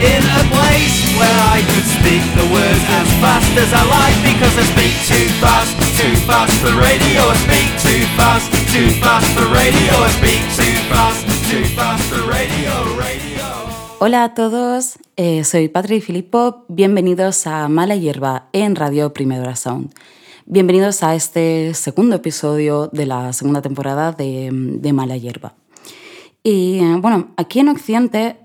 in 0.00 0.24
a 0.24 0.42
place 0.48 0.96
where 1.20 1.38
I 1.52 1.60
could 1.60 1.84
speak 1.84 2.24
the 2.32 2.48
words 2.48 2.84
as 2.88 3.08
fast 3.20 3.52
as 3.60 3.68
I 3.76 3.84
like 3.84 4.16
because 4.24 4.56
I 4.56 4.64
speak 4.72 4.96
too 5.04 5.28
fast, 5.44 5.76
too 6.00 6.16
fast 6.24 6.56
for 6.64 6.72
radio. 6.72 7.20
I 7.28 7.36
speak 7.44 7.68
too 7.84 8.02
fast, 8.16 8.48
too 8.72 8.88
fast 9.04 9.28
for 9.36 9.44
radio. 9.52 9.92
I 10.00 10.10
speak 10.16 10.40
too 10.56 10.76
fast, 10.88 11.20
too 11.50 11.64
fast 11.76 12.02
for 12.08 12.24
radio, 12.24 12.72
radio. 12.96 13.44
Hola 13.98 14.24
a 14.24 14.34
todos, 14.34 14.98
eh, 15.16 15.44
soy 15.44 15.68
Patri 15.68 16.00
Filippo, 16.00 16.64
bienvenidos 16.68 17.46
a 17.46 17.68
Mala 17.68 17.94
Hierba 17.96 18.48
en 18.54 18.76
Radio 18.76 19.12
Primavera 19.12 19.54
Sound. 19.54 19.92
Bienvenidos 20.46 21.02
a 21.02 21.14
este 21.14 21.74
segundo 21.74 22.16
episodio 22.16 22.88
de 22.90 23.04
la 23.04 23.34
segunda 23.34 23.60
temporada 23.60 24.12
de, 24.12 24.48
de 24.50 24.92
Mala 24.94 25.18
Hierba. 25.18 25.52
Y 26.42 26.78
eh, 26.78 26.96
bueno, 26.98 27.28
aquí 27.36 27.60
en 27.60 27.68
Occidente 27.68 28.36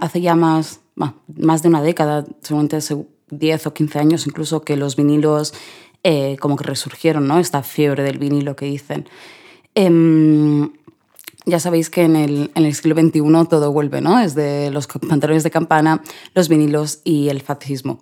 hace 0.00 0.20
ya 0.20 0.34
más, 0.34 0.80
más 0.94 1.62
de 1.62 1.68
una 1.68 1.82
década, 1.82 2.24
seguramente 2.40 2.78
10 3.30 3.66
o 3.66 3.74
15 3.74 3.98
años 3.98 4.26
incluso, 4.26 4.62
que 4.62 4.76
los 4.76 4.96
vinilos 4.96 5.54
eh, 6.02 6.36
como 6.40 6.56
que 6.56 6.64
resurgieron, 6.64 7.26
¿no? 7.26 7.38
Esta 7.38 7.62
fiebre 7.62 8.02
del 8.02 8.18
vinilo 8.18 8.56
que 8.56 8.66
dicen. 8.66 9.08
Em, 9.74 10.72
ya 11.46 11.60
sabéis 11.60 11.90
que 11.90 12.02
en 12.02 12.16
el, 12.16 12.50
en 12.54 12.64
el, 12.64 12.74
siglo 12.74 12.94
XXI 12.94 13.20
todo 13.48 13.72
vuelve, 13.72 14.00
¿no? 14.00 14.18
Desde 14.18 14.70
los 14.70 14.86
pantalones 14.86 15.42
de 15.42 15.50
campana, 15.50 16.02
los 16.34 16.48
vinilos 16.48 17.00
y 17.04 17.28
el 17.28 17.40
fascismo. 17.40 18.00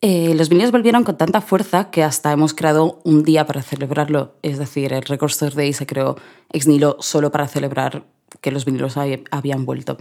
Eh, 0.00 0.34
los 0.36 0.48
vinilos 0.48 0.70
volvieron 0.70 1.02
con 1.02 1.18
tanta 1.18 1.40
fuerza 1.40 1.90
que 1.90 2.04
hasta 2.04 2.30
hemos 2.32 2.54
creado 2.54 3.00
un 3.04 3.24
día 3.24 3.46
para 3.46 3.62
celebrarlo. 3.62 4.34
Es 4.42 4.58
decir, 4.58 4.92
el 4.92 5.02
Record 5.02 5.30
Store 5.30 5.54
Day 5.54 5.72
se 5.72 5.86
creó 5.86 6.16
ex 6.52 6.66
nihilo 6.68 6.96
solo 7.00 7.32
para 7.32 7.48
celebrar 7.48 8.04
que 8.40 8.52
los 8.52 8.64
vinilos 8.64 8.96
habían 8.96 9.66
vuelto. 9.66 9.98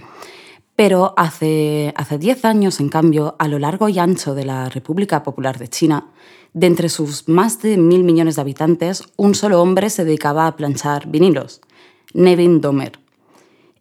Pero 0.77 1.15
hace, 1.17 1.91
hace 1.97 2.19
10 2.19 2.45
años, 2.45 2.79
en 2.79 2.89
cambio, 2.89 3.35
a 3.39 3.47
lo 3.47 3.57
largo 3.57 3.89
y 3.89 3.97
ancho 3.97 4.35
de 4.35 4.45
la 4.45 4.69
República 4.69 5.23
Popular 5.23 5.57
de 5.57 5.69
China, 5.69 6.11
de 6.53 6.67
entre 6.67 6.89
sus 6.89 7.27
más 7.27 7.63
de 7.63 7.77
mil 7.77 8.03
millones 8.03 8.35
de 8.35 8.41
habitantes, 8.41 9.03
un 9.15 9.33
solo 9.33 9.59
hombre 9.59 9.89
se 9.89 10.05
dedicaba 10.05 10.45
a 10.45 10.55
planchar 10.55 11.07
vinilos, 11.07 11.61
Nevin 12.13 12.61
Domer. 12.61 12.99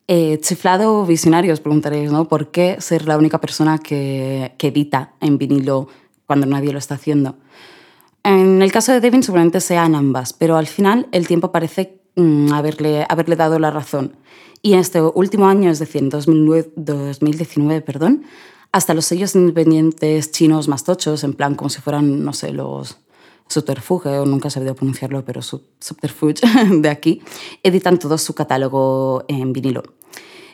Eh, 0.08 0.39
chiflado 0.41 1.05
visionario, 1.05 1.52
os 1.52 1.61
preguntaréis, 1.61 2.11
¿no? 2.11 2.28
¿Por 2.28 2.50
qué 2.50 2.77
ser 2.80 3.06
la 3.06 3.19
única 3.19 3.42
persona 3.42 3.77
que, 3.77 4.55
que 4.56 4.69
edita 4.69 5.12
en 5.20 5.36
vinilo 5.36 5.89
cuando 6.27 6.47
nadie 6.47 6.72
lo 6.72 6.78
está 6.78 6.94
haciendo? 6.94 7.36
En 8.24 8.62
el 8.62 8.72
caso 8.72 8.92
de 8.92 9.00
Devin 9.00 9.22
seguramente 9.22 9.61
sean 9.61 9.94
ambas, 9.94 10.33
pero 10.33 10.56
al 10.56 10.67
final 10.67 11.08
el 11.12 11.27
tiempo 11.27 11.52
parece 11.52 12.00
mm, 12.14 12.55
haberle, 12.55 13.05
haberle 13.06 13.36
dado 13.36 13.58
la 13.58 13.70
razón. 13.70 14.17
Y 14.67 14.72
en 14.72 14.81
este 14.81 15.00
último 15.00 15.47
año, 15.47 15.70
es 15.70 15.78
decir, 15.78 16.03
en 16.03 16.09
2009, 16.09 16.72
2019, 16.75 17.83
perdón, 17.83 18.25
hasta 18.73 18.95
los 18.95 19.05
sellos 19.05 19.36
independientes 19.36 20.33
chinos 20.33 20.67
más 20.67 20.83
tochos, 20.83 21.23
en 21.23 21.34
plan 21.34 21.55
como 21.55 21.70
si 21.70 21.81
fueran, 21.81 22.25
no 22.25 22.33
sé, 22.33 22.53
los 22.53 22.98
Subterfuge, 23.47 24.08
o 24.19 24.27
nunca 24.27 24.48
he 24.48 24.50
sabido 24.50 24.75
pronunciarlo, 24.75 25.25
pero 25.25 25.41
Subterfuge 25.41 26.41
de 26.81 26.89
aquí, 26.89 27.23
editan 27.62 28.00
todo 28.00 28.19
su 28.19 28.34
catálogo 28.34 29.25
en 29.28 29.53
vinilo. 29.53 29.84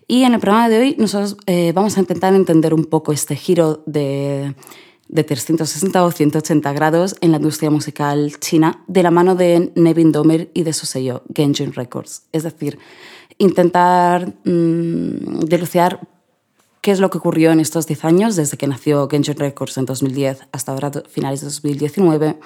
Y 0.06 0.24
en 0.24 0.34
el 0.34 0.40
programa 0.40 0.68
de 0.68 0.78
hoy 0.78 0.96
nosotros 0.98 1.38
eh, 1.46 1.72
vamos 1.74 1.96
a 1.96 2.00
intentar 2.00 2.34
entender 2.34 2.74
un 2.74 2.84
poco 2.84 3.14
este 3.14 3.34
giro 3.34 3.82
de, 3.86 4.54
de 5.08 5.24
360 5.24 6.04
o 6.04 6.10
180 6.10 6.72
grados 6.74 7.16
en 7.22 7.30
la 7.30 7.38
industria 7.38 7.70
musical 7.70 8.38
china 8.40 8.84
de 8.88 9.02
la 9.02 9.10
mano 9.10 9.36
de 9.36 9.72
Nevin 9.74 10.12
Domer 10.12 10.50
y 10.52 10.64
de 10.64 10.74
su 10.74 10.84
sello 10.84 11.22
Genjin 11.34 11.72
Records. 11.72 12.24
Es 12.32 12.42
decir, 12.42 12.78
intentar 13.38 14.34
mmm, 14.44 15.40
qué 16.82 16.90
es 16.90 17.00
lo 17.00 17.10
que 17.10 17.18
ocurrió 17.18 17.52
en 17.52 17.60
estos 17.60 17.86
10 17.86 18.04
años, 18.04 18.36
desde 18.36 18.56
que 18.56 18.66
nació 18.66 19.08
Genjin 19.08 19.36
Records 19.36 19.78
en 19.78 19.86
2010 19.86 20.48
hasta 20.52 20.72
ahora, 20.72 20.90
finales 21.08 21.40
de 21.40 21.46
2019, 21.46 22.38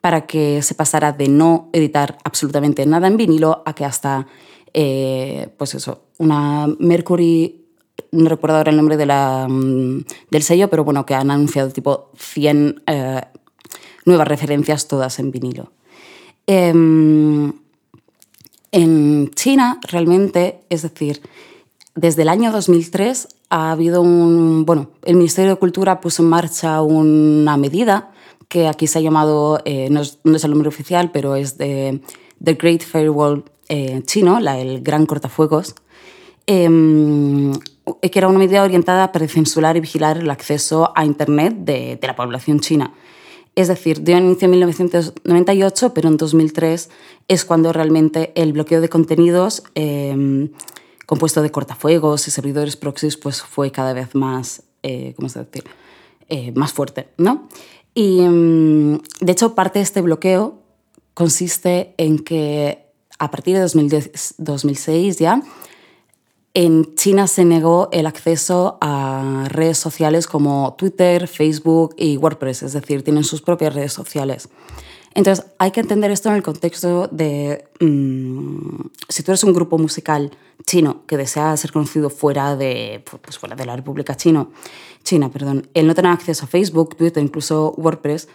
para 0.00 0.26
que 0.26 0.62
se 0.62 0.74
pasara 0.74 1.12
de 1.12 1.28
no 1.28 1.68
editar 1.72 2.18
absolutamente 2.24 2.84
nada 2.86 3.06
en 3.06 3.16
vinilo 3.16 3.62
a 3.66 3.74
que 3.74 3.84
hasta, 3.84 4.26
eh, 4.72 5.48
pues 5.58 5.74
eso, 5.74 6.06
una 6.18 6.66
Mercury 6.78 7.60
no 8.10 8.28
recuerdo 8.28 8.56
ahora 8.56 8.70
el 8.70 8.76
nombre 8.76 8.96
de 8.96 9.06
la, 9.06 9.46
mm, 9.48 10.04
del 10.30 10.42
sello, 10.42 10.68
pero 10.68 10.84
bueno, 10.84 11.04
que 11.04 11.14
han 11.14 11.30
anunciado 11.30 11.70
tipo 11.70 12.10
100 12.16 12.82
eh, 12.86 13.20
nuevas 14.04 14.28
referencias 14.28 14.88
todas 14.88 15.18
en 15.18 15.30
vinilo. 15.30 15.72
Eh, 16.46 16.72
en 18.74 19.30
China, 19.30 19.78
realmente, 19.88 20.58
es 20.68 20.82
decir, 20.82 21.22
desde 21.94 22.22
el 22.22 22.28
año 22.28 22.50
2003 22.50 23.28
ha 23.48 23.70
habido 23.70 24.02
un... 24.02 24.64
Bueno, 24.66 24.90
el 25.04 25.14
Ministerio 25.14 25.52
de 25.52 25.56
Cultura 25.60 26.00
puso 26.00 26.24
en 26.24 26.28
marcha 26.28 26.82
una 26.82 27.56
medida 27.56 28.10
que 28.48 28.66
aquí 28.66 28.88
se 28.88 28.98
ha 28.98 29.02
llamado, 29.02 29.62
eh, 29.64 29.88
no, 29.90 30.00
es, 30.00 30.18
no, 30.24 30.34
es, 30.34 30.42
el 30.42 30.50
nombre 30.50 30.68
oficial, 30.68 31.12
pero 31.12 31.36
es 31.36 31.56
de 31.56 32.00
The 32.42 32.54
Great 32.54 32.82
Firewall 32.82 33.44
eh, 33.68 34.02
chino, 34.06 34.40
la, 34.40 34.58
el 34.58 34.82
Gran 34.82 35.06
Cortafuegos, 35.06 35.76
eh, 36.48 36.68
que 38.02 38.18
era 38.18 38.26
una 38.26 38.40
medida 38.40 38.64
orientada 38.64 39.12
para 39.12 39.28
censurar 39.28 39.76
y 39.76 39.80
vigilar 39.80 40.18
el 40.18 40.30
acceso 40.30 40.92
a 40.96 41.04
Internet 41.04 41.54
de, 41.58 41.94
de 41.94 42.06
la 42.08 42.16
población 42.16 42.58
china. 42.58 42.92
Es 43.56 43.68
decir, 43.68 44.02
dio 44.02 44.18
inicio 44.18 44.46
en 44.46 44.50
1998, 44.52 45.94
pero 45.94 46.08
en 46.08 46.16
2003 46.16 46.90
es 47.28 47.44
cuando 47.44 47.72
realmente 47.72 48.32
el 48.34 48.52
bloqueo 48.52 48.80
de 48.80 48.88
contenidos 48.88 49.62
eh, 49.74 50.48
compuesto 51.06 51.42
de 51.42 51.50
cortafuegos 51.50 52.26
y 52.28 52.30
servidores 52.30 52.76
proxies 52.76 53.16
pues 53.16 53.42
fue 53.42 53.70
cada 53.70 53.92
vez 53.92 54.14
más, 54.14 54.62
eh, 54.82 55.14
¿cómo 55.16 55.28
se? 55.28 55.46
Eh, 56.28 56.52
más 56.52 56.72
fuerte, 56.72 57.08
¿no? 57.18 57.48
Y 57.94 58.20
mm, 58.20 58.98
de 59.20 59.32
hecho 59.32 59.54
parte 59.54 59.78
de 59.78 59.84
este 59.84 60.00
bloqueo 60.00 60.58
consiste 61.12 61.94
en 61.98 62.18
que 62.18 62.86
a 63.18 63.30
partir 63.30 63.54
de 63.54 63.60
2010, 63.60 64.34
2006 64.38 65.18
ya 65.18 65.42
en 66.54 66.94
China 66.94 67.26
se 67.26 67.44
negó 67.44 67.88
el 67.90 68.06
acceso 68.06 68.78
a 68.80 69.46
redes 69.48 69.76
sociales 69.76 70.28
como 70.28 70.74
Twitter, 70.78 71.26
Facebook 71.26 71.94
y 71.98 72.16
WordPress, 72.16 72.62
es 72.62 72.72
decir, 72.72 73.02
tienen 73.02 73.24
sus 73.24 73.42
propias 73.42 73.74
redes 73.74 73.92
sociales. 73.92 74.48
Entonces, 75.14 75.46
hay 75.58 75.70
que 75.72 75.80
entender 75.80 76.10
esto 76.10 76.28
en 76.28 76.36
el 76.36 76.42
contexto 76.42 77.08
de 77.08 77.64
mmm, 77.80 78.86
si 79.08 79.22
tú 79.22 79.32
eres 79.32 79.44
un 79.44 79.52
grupo 79.52 79.78
musical 79.78 80.30
chino 80.64 81.02
que 81.06 81.16
desea 81.16 81.56
ser 81.56 81.72
conocido 81.72 82.10
fuera 82.10 82.56
de, 82.56 83.04
pues, 83.22 83.38
fuera 83.38 83.54
de 83.56 83.66
la 83.66 83.76
República 83.76 84.16
Chino, 84.16 84.50
China, 85.02 85.30
perdón, 85.30 85.68
el 85.74 85.86
no 85.86 85.94
tener 85.94 86.12
acceso 86.12 86.44
a 86.44 86.48
Facebook, 86.48 86.96
Twitter, 86.96 87.22
incluso 87.22 87.74
WordPress, 87.76 88.28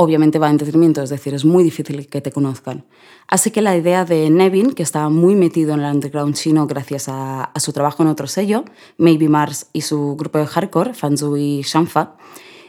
obviamente 0.00 0.38
va 0.38 0.48
en 0.48 0.56
detrimento, 0.56 1.02
es 1.02 1.10
decir, 1.10 1.34
es 1.34 1.44
muy 1.44 1.62
difícil 1.62 2.08
que 2.08 2.22
te 2.22 2.32
conozcan. 2.32 2.86
Así 3.28 3.50
que 3.50 3.60
la 3.60 3.76
idea 3.76 4.06
de 4.06 4.30
Nevin, 4.30 4.72
que 4.72 4.82
estaba 4.82 5.10
muy 5.10 5.34
metido 5.34 5.74
en 5.74 5.80
el 5.80 5.94
underground 5.94 6.34
chino 6.34 6.66
gracias 6.66 7.06
a, 7.08 7.52
su 7.56 7.72
trabajo 7.72 8.02
en 8.02 8.08
otro 8.08 8.26
sello, 8.26 8.64
Maybe 8.96 9.28
Mars 9.28 9.66
y 9.74 9.82
su 9.82 10.16
grupo 10.16 10.38
de 10.38 10.46
hardcore, 10.46 10.94
Fanzu 10.94 11.36
y 11.36 11.60
Shanfa, 11.62 12.16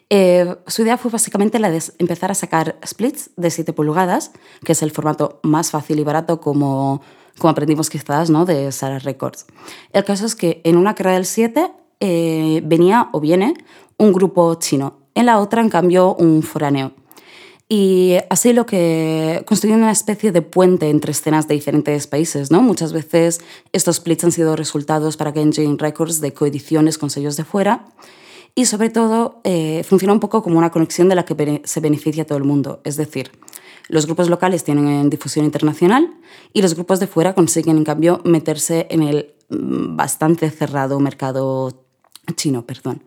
eh, 0.09 0.58
su 0.68 0.81
idea 0.81 0.97
fue 0.97 1.09
básicamente 1.09 1.58
la 1.58 1.72
de 1.72 1.81
empezar 2.00 2.31
a 2.31 2.36
sacar 2.36 2.78
splits 2.86 3.30
de 3.38 3.50
7 3.50 3.72
pulgadas, 3.72 4.34
que 4.66 4.74
es 4.74 4.81
el 4.84 4.92
formato 4.92 5.40
más 5.42 5.72
fácil 5.72 6.00
y 6.00 6.03
barato 6.03 6.42
como, 6.42 7.02
como 7.38 7.51
aprendimos 7.51 7.89
quizás 7.89 8.30
¿no? 8.30 8.44
de 8.44 8.74
Sarah 8.74 9.00
Records. 9.00 9.45
El 9.94 10.04
caso 10.04 10.25
es 10.25 10.36
que 10.36 10.60
en 10.66 10.75
una 10.75 10.95
carrera 10.95 11.16
del 11.16 11.25
7 11.25 11.72
eh, 12.01 12.62
venía 12.66 13.07
o 13.13 13.22
viene 13.22 13.54
un 13.98 14.12
grupo 14.12 14.54
chino, 14.56 14.98
en 15.16 15.28
la 15.28 15.39
otra 15.39 15.62
en 15.62 15.69
cambio 15.69 16.13
un 16.16 16.44
foráneo. 16.44 16.92
Y 17.73 18.18
así 18.29 18.51
lo 18.51 18.65
que 18.65 19.45
construye 19.47 19.73
una 19.73 19.91
especie 19.91 20.33
de 20.33 20.41
puente 20.41 20.89
entre 20.89 21.13
escenas 21.13 21.47
de 21.47 21.56
diferentes 21.56 22.06
países. 22.06 22.51
¿no? 22.51 22.62
Muchas 22.62 22.91
veces 22.91 23.39
estos 23.71 23.95
splits 23.95 24.25
han 24.25 24.33
sido 24.33 24.57
resultados 24.57 25.15
para 25.15 25.31
Genjin 25.31 25.79
Records 25.79 26.19
de 26.19 26.33
coediciones 26.33 26.97
con 26.97 27.09
sellos 27.09 27.38
de 27.38 27.45
fuera 27.45 27.85
y 28.56 28.65
sobre 28.65 28.89
todo 28.89 29.39
eh, 29.45 29.85
funciona 29.88 30.12
un 30.12 30.19
poco 30.19 30.44
como 30.44 30.57
una 30.57 30.69
conexión 30.69 31.07
de 31.07 31.15
la 31.15 31.23
que 31.23 31.62
se 31.63 31.79
beneficia 31.79 32.25
todo 32.25 32.38
el 32.38 32.44
mundo. 32.44 32.81
Es 32.83 32.97
decir, 32.97 33.31
los 33.88 34.06
grupos 34.06 34.29
locales 34.29 34.65
tienen 34.65 35.09
difusión 35.09 35.45
internacional 35.45 36.13
y 36.51 36.62
los 36.62 36.73
grupos 36.75 37.00
de 37.00 37.07
fuera 37.07 37.35
consiguen 37.35 37.77
en 37.77 37.85
cambio 37.85 38.19
meterse 38.25 38.88
en 38.89 39.03
el 39.03 39.33
mm, 39.47 39.95
bastante 39.95 40.50
cerrado 40.50 41.00
mercado 41.00 41.85
chino. 42.35 42.65
Perdón. 42.65 43.01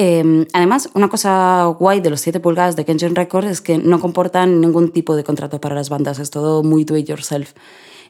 Em, 0.00 0.46
además, 0.52 0.90
una 0.94 1.08
cosa 1.08 1.64
guay 1.76 2.00
de 2.00 2.08
los 2.08 2.20
7 2.20 2.38
pulgadas 2.38 2.76
de 2.76 2.84
Kenshin 2.84 3.16
Records 3.16 3.48
es 3.48 3.60
que 3.60 3.78
no 3.78 3.98
comportan 3.98 4.60
ningún 4.60 4.92
tipo 4.92 5.16
de 5.16 5.24
contrato 5.24 5.60
para 5.60 5.74
las 5.74 5.88
bandas, 5.88 6.20
es 6.20 6.30
todo 6.30 6.62
muy 6.62 6.84
do 6.84 6.96
it 6.96 7.08
yourself. 7.08 7.52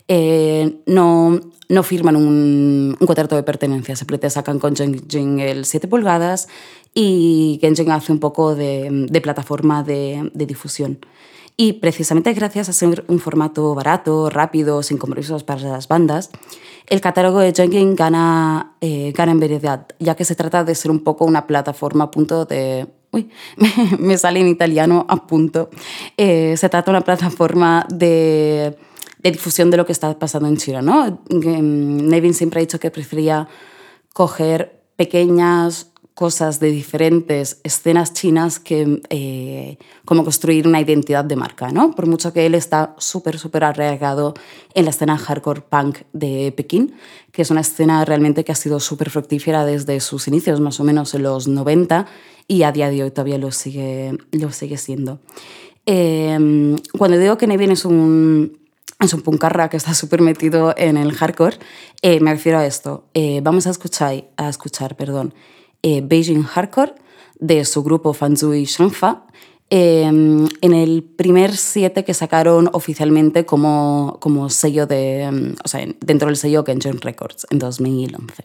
Eh, 0.06 0.80
no, 0.84 1.40
no 1.70 1.82
firman 1.82 2.14
un, 2.14 2.94
un, 3.00 3.06
contrato 3.06 3.36
de 3.36 3.42
pertenencia, 3.42 3.96
simplemente 3.96 4.28
sacan 4.28 4.58
con 4.58 4.76
Genjin 4.76 5.40
el 5.40 5.64
7 5.64 5.88
pulgadas 5.88 6.48
y 6.92 7.58
Genjin 7.62 7.90
hace 7.90 8.12
un 8.12 8.20
poco 8.20 8.54
de, 8.54 9.06
de 9.08 9.20
plataforma 9.22 9.82
de, 9.82 10.30
de, 10.34 10.44
difusión. 10.46 10.98
Y 11.60 11.72
precisamente 11.74 12.32
gracias 12.34 12.68
a 12.68 12.72
ser 12.72 13.04
un 13.08 13.18
formato 13.18 13.74
barato, 13.74 14.30
rápido, 14.30 14.80
sin 14.84 14.96
compromisos 14.96 15.42
para 15.42 15.60
las 15.62 15.88
bandas, 15.88 16.30
el 16.86 17.00
catálogo 17.00 17.40
de 17.40 17.52
Jenkins 17.52 17.96
gana, 17.96 18.76
eh, 18.80 19.12
gana 19.12 19.32
en 19.32 19.40
veredad, 19.40 19.88
ya 19.98 20.14
que 20.14 20.24
se 20.24 20.36
trata 20.36 20.62
de 20.62 20.76
ser 20.76 20.92
un 20.92 21.02
poco 21.02 21.24
una 21.24 21.48
plataforma 21.48 22.04
a 22.04 22.10
punto 22.12 22.44
de... 22.44 22.86
Uy, 23.10 23.28
me 23.98 24.16
sale 24.18 24.38
en 24.38 24.46
italiano 24.46 25.04
a 25.08 25.26
punto. 25.26 25.68
Eh, 26.16 26.56
se 26.56 26.68
trata 26.68 26.92
de 26.92 26.96
una 26.96 27.04
plataforma 27.04 27.84
de, 27.92 28.78
de, 29.20 29.30
difusión 29.32 29.68
de 29.72 29.78
lo 29.78 29.84
que 29.84 29.92
está 29.92 30.16
pasando 30.16 30.46
en 30.46 30.58
China. 30.58 30.80
¿no? 30.80 31.24
Nevin 31.28 32.34
siempre 32.34 32.60
ha 32.60 32.62
dicho 32.62 32.78
que 32.78 32.92
prefería 32.92 33.48
coger 34.12 34.80
pequeñas 34.94 35.90
cosas 36.18 36.58
de 36.58 36.72
diferentes 36.72 37.60
escenas 37.62 38.12
chinas 38.12 38.58
que 38.58 39.00
eh, 39.08 39.78
como 40.04 40.24
construir 40.24 40.66
una 40.66 40.80
identidad 40.80 41.24
de 41.24 41.36
marca, 41.36 41.70
¿no? 41.70 41.92
Por 41.92 42.08
mucho 42.08 42.32
que 42.32 42.44
él 42.44 42.56
está 42.56 42.96
súper, 42.98 43.38
súper 43.38 43.62
arraigado 43.62 44.34
en 44.74 44.84
la 44.84 44.90
escena 44.90 45.16
hardcore 45.16 45.60
punk 45.60 45.98
de 46.12 46.52
Pekín, 46.56 46.96
que 47.30 47.42
es 47.42 47.52
una 47.52 47.60
escena 47.60 48.04
realmente 48.04 48.42
que 48.42 48.50
ha 48.50 48.56
sido 48.56 48.80
súper 48.80 49.10
fructífera 49.10 49.64
desde 49.64 50.00
sus 50.00 50.26
inicios, 50.26 50.58
más 50.58 50.80
o 50.80 50.82
menos 50.82 51.14
en 51.14 51.22
los 51.22 51.46
90, 51.46 52.06
y 52.48 52.64
a 52.64 52.72
día 52.72 52.90
de 52.90 53.04
hoy 53.04 53.12
todavía 53.12 53.38
lo 53.38 53.52
sigue, 53.52 54.18
lo 54.32 54.50
sigue 54.50 54.76
siendo. 54.76 55.20
Eh, 55.86 56.36
cuando 56.98 57.16
digo 57.16 57.38
que 57.38 57.46
Nevin 57.46 57.70
es 57.70 57.84
un, 57.84 58.58
es 58.98 59.14
un 59.14 59.22
punkarra 59.22 59.70
que 59.70 59.76
está 59.76 59.94
súper 59.94 60.20
metido 60.20 60.74
en 60.76 60.96
el 60.96 61.12
hardcore, 61.12 61.58
eh, 62.02 62.18
me 62.18 62.32
refiero 62.32 62.58
a 62.58 62.66
esto. 62.66 63.04
Eh, 63.14 63.38
vamos 63.40 63.68
a 63.68 63.70
escuchar, 63.70 64.24
a 64.36 64.48
escuchar 64.48 64.96
perdón, 64.96 65.32
eh, 65.82 66.00
Beijing 66.02 66.42
Hardcore 66.42 66.94
de 67.38 67.64
su 67.64 67.82
grupo 67.82 68.12
Fanzui 68.12 68.64
Shanfa 68.64 69.26
eh, 69.70 70.04
en 70.04 70.74
el 70.74 71.02
primer 71.02 71.56
7 71.56 72.04
que 72.04 72.14
sacaron 72.14 72.70
oficialmente 72.72 73.44
como, 73.44 74.16
como 74.20 74.48
sello 74.48 74.86
de, 74.86 75.54
o 75.62 75.68
sea, 75.68 75.86
dentro 76.00 76.28
del 76.28 76.36
sello 76.36 76.64
Kenjun 76.64 77.00
Records 77.00 77.46
en 77.50 77.58
2011. 77.58 78.44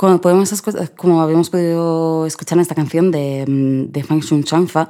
Como, 0.00 0.18
podemos, 0.18 0.62
como 0.96 1.20
habíamos 1.20 1.50
podido 1.50 2.24
escuchar 2.24 2.56
en 2.56 2.62
esta 2.62 2.74
canción 2.74 3.10
de, 3.10 3.44
de 3.86 4.02
Fang 4.02 4.22
Shun 4.22 4.44
Chanfa, 4.44 4.88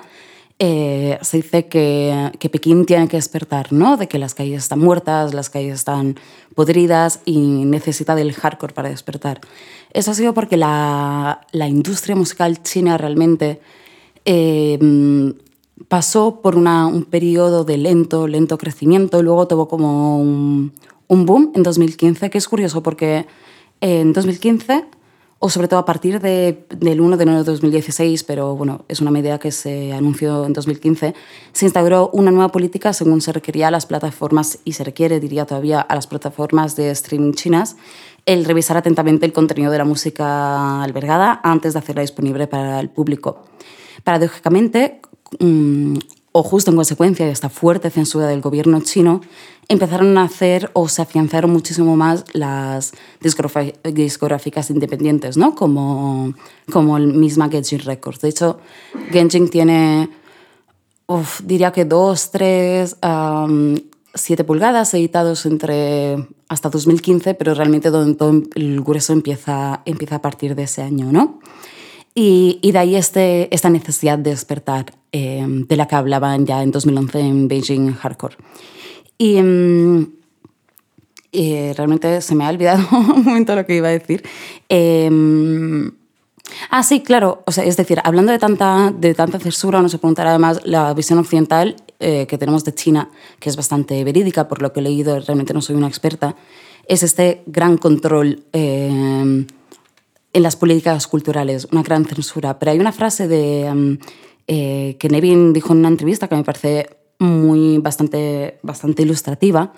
eh, 0.61 1.19
se 1.21 1.39
dice 1.39 1.67
que, 1.67 2.31
que, 2.39 2.49
Pekín 2.49 2.87
tiene 2.87 3.09
que 3.09 3.17
despertar, 3.17 3.73
¿no? 3.73 3.97
De 3.97 4.07
que 4.07 4.21
las 4.21 4.35
calles 4.35 4.63
están 4.63 4.79
muertas, 4.79 5.35
las 5.35 5.51
calles 5.51 5.75
están 5.75 6.15
podridas 6.55 7.23
y 7.25 7.39
necesita 7.65 8.15
del 8.15 8.33
hardcore 8.33 8.73
para 8.73 8.89
despertar. 8.89 9.41
Eso 9.93 10.13
ha 10.13 10.15
sido 10.15 10.33
porque 10.33 10.57
la, 10.57 11.41
la 11.51 11.67
industria 11.67 12.15
musical 12.15 12.63
china 12.63 12.97
realmente 12.97 13.61
eh, 14.25 14.79
pasó 15.89 16.41
por 16.41 16.55
una, 16.55 16.87
un 16.87 17.03
periodo 17.03 17.65
de 17.65 17.79
lento, 17.79 18.29
lento 18.29 18.59
crecimiento, 18.59 19.19
y 19.19 19.25
luego 19.25 19.49
tuvo 19.49 19.67
como 19.67 20.21
un, 20.21 20.73
un 21.09 21.27
boom 21.27 21.51
en 21.57 21.65
2015, 21.65 22.31
que 22.31 22.39
es 22.39 22.47
curioso 22.47 22.81
porque 22.81 23.27
en 23.81 24.13
2015, 24.13 25.00
o 25.43 25.49
sobre 25.49 25.69
todo 25.69 25.81
a 25.81 25.87
partir 25.87 26.21
de, 26.21 26.67
del 26.69 27.01
1 27.01 27.17
de 27.17 27.23
enero 27.23 27.39
de 27.39 27.45
2016, 27.45 28.25
pero 28.25 28.55
bueno, 28.57 28.85
es 28.89 29.01
una 29.01 29.11
medida 29.11 29.39
que 29.39 29.51
se 29.51 29.91
anunció 29.95 30.45
en 30.45 30.53
2015, 30.53 31.15
se 31.53 31.65
instauró 31.65 32.11
una 32.13 32.31
nueva 32.31 32.53
política 32.53 32.93
según 32.93 33.23
se 33.23 33.33
requería 33.33 33.69
a 33.69 33.71
las 33.71 33.87
plataformas, 33.87 34.59
y 34.67 34.75
se 34.75 34.85
requiere, 34.85 35.19
diría 35.19 35.47
todavía, 35.47 35.81
a 35.81 35.95
las 35.95 36.07
plataformas 36.07 36.77
de 36.77 36.91
streaming 36.91 37.33
chinas, 37.33 37.77
el 38.27 38.45
revisar 38.45 38.77
atentamente 38.77 39.25
el 39.25 39.33
contenido 39.33 39.73
de 39.73 39.79
la 39.79 39.87
música 39.87 40.83
albergada 40.83 41.41
antes 41.43 41.73
de 41.73 41.79
hacerla 41.79 42.03
disponible 42.03 42.47
para 42.47 42.79
el 42.79 42.91
público. 42.91 43.43
Paradójicamente, 44.05 45.01
mmm, 45.39 45.97
o 46.33 46.43
justo 46.43 46.71
en 46.71 46.77
consecuencia 46.77 47.27
de 47.27 47.33
esta 47.33 47.49
fuerte 47.49 47.91
censura 47.91 48.29
del 48.29 48.41
gobierno 48.41 48.81
chino, 48.81 49.21
empezaron 49.69 50.17
a 50.19 50.25
hacer 50.25 50.71
o 50.75 50.89
se 50.89 51.03
afianzaron 51.03 51.51
muchísimo 51.53 51.97
más 51.97 52.25
las 52.33 52.93
discográficas 53.21 54.71
independientes, 54.71 55.37
¿no? 55.37 55.55
como, 55.55 56.35
como 56.73 56.97
el 56.97 57.09
misma 57.09 57.49
Genshin 57.49 57.81
Records. 57.81 58.21
De 58.21 58.29
hecho, 58.29 58.61
Genshin 59.11 59.49
tiene, 59.49 60.11
uf, 61.07 61.41
diría 61.43 61.73
que 61.73 61.85
dos, 61.85 62.31
tres, 62.31 62.97
um, 63.03 63.77
siete 64.15 64.45
pulgadas 64.45 64.95
editados 64.95 65.47
entre 65.47 66.29
hasta 66.49 66.69
2015, 66.69 67.35
pero 67.35 67.55
realmente 67.55 67.91
todo 67.91 68.43
el 68.55 68.81
grueso 68.83 69.13
empieza, 69.13 69.83
empieza 69.85 70.17
a 70.17 70.23
partir 70.23 70.55
de 70.55 70.65
ese 70.65 70.83
año. 70.83 71.13
¿no? 71.13 71.41
Y, 72.15 72.59
y, 72.63 72.73
de 72.73 72.79
ahí 72.79 72.97
este, 72.97 73.55
esta 73.55 73.71
necesidad 73.71 74.19
de 74.19 74.31
despertar 74.31 74.87
eh, 75.13 75.45
de 75.47 75.77
la 75.77 75.87
que 75.87 75.95
hablaban 75.95 76.45
ya 76.45 76.63
en 76.63 76.73
2011 76.73 77.21
en 77.21 77.49
Beijing 77.49 77.93
Hardcore. 77.95 78.37
Y, 79.17 79.37
eh, 81.33 81.73
realmente 81.77 82.21
se 82.21 82.35
me 82.35 82.45
ha 82.45 82.49
olvidado 82.49 82.83
un 82.93 83.25
momento 83.25 83.55
lo 83.55 83.65
que 83.65 83.77
iba 83.77 83.89
a 83.89 83.93
decir. 83.93 84.25
Eh, 84.69 85.09
ah, 86.71 86.83
sí, 86.83 87.01
claro. 87.01 87.43
O 87.47 87.53
sea, 87.53 87.65
es 87.65 87.77
decir, 87.77 88.01
hablando 88.05 88.33
de 88.33 88.39
tanta, 88.39 88.93
de 88.97 89.15
tanta 89.15 89.39
censura, 89.39 89.79
uno 89.79 89.89
se 89.89 89.99
preguntará 89.99 90.31
además 90.31 90.61
la 90.65 90.93
visión 90.95 91.19
occidental 91.19 91.77
eh, 91.99 92.27
que 92.27 92.39
tenemos 92.39 92.65
de 92.65 92.75
China, 92.75 93.11
que 93.39 93.51
es 93.51 93.57
bastante 93.57 94.03
verídica, 94.05 94.49
por 94.49 94.63
lo 94.63 94.73
que 94.73 94.81
he 94.81 94.83
leído, 94.83 95.21
realmente 95.21 95.53
no 95.53 95.61
soy 95.61 95.77
una 95.77 95.87
experta, 95.89 96.35
es 96.87 97.03
este 97.03 97.43
gran 97.47 97.77
control 97.77 98.43
eh, 98.53 99.47
en 100.33 100.43
las 100.43 100.57
políticas 100.57 101.07
culturales, 101.07 101.67
una 101.73 101.83
gran 101.83 102.05
censura. 102.05 102.59
Pero 102.59 102.73
hay 102.73 102.79
una 102.79 102.93
frase 102.93 103.29
de, 103.29 103.69
um, 103.71 103.99
eh, 104.47 104.97
que 104.99 105.09
Nevin 105.09 105.53
dijo 105.53 105.73
en 105.73 105.81
una 105.81 105.89
entrevista 105.89 106.29
que 106.29 106.37
me 106.37 106.45
parece 106.45 106.89
muy 107.19 107.79
bastante, 107.79 108.59
bastante 108.63 109.03
ilustrativa, 109.03 109.73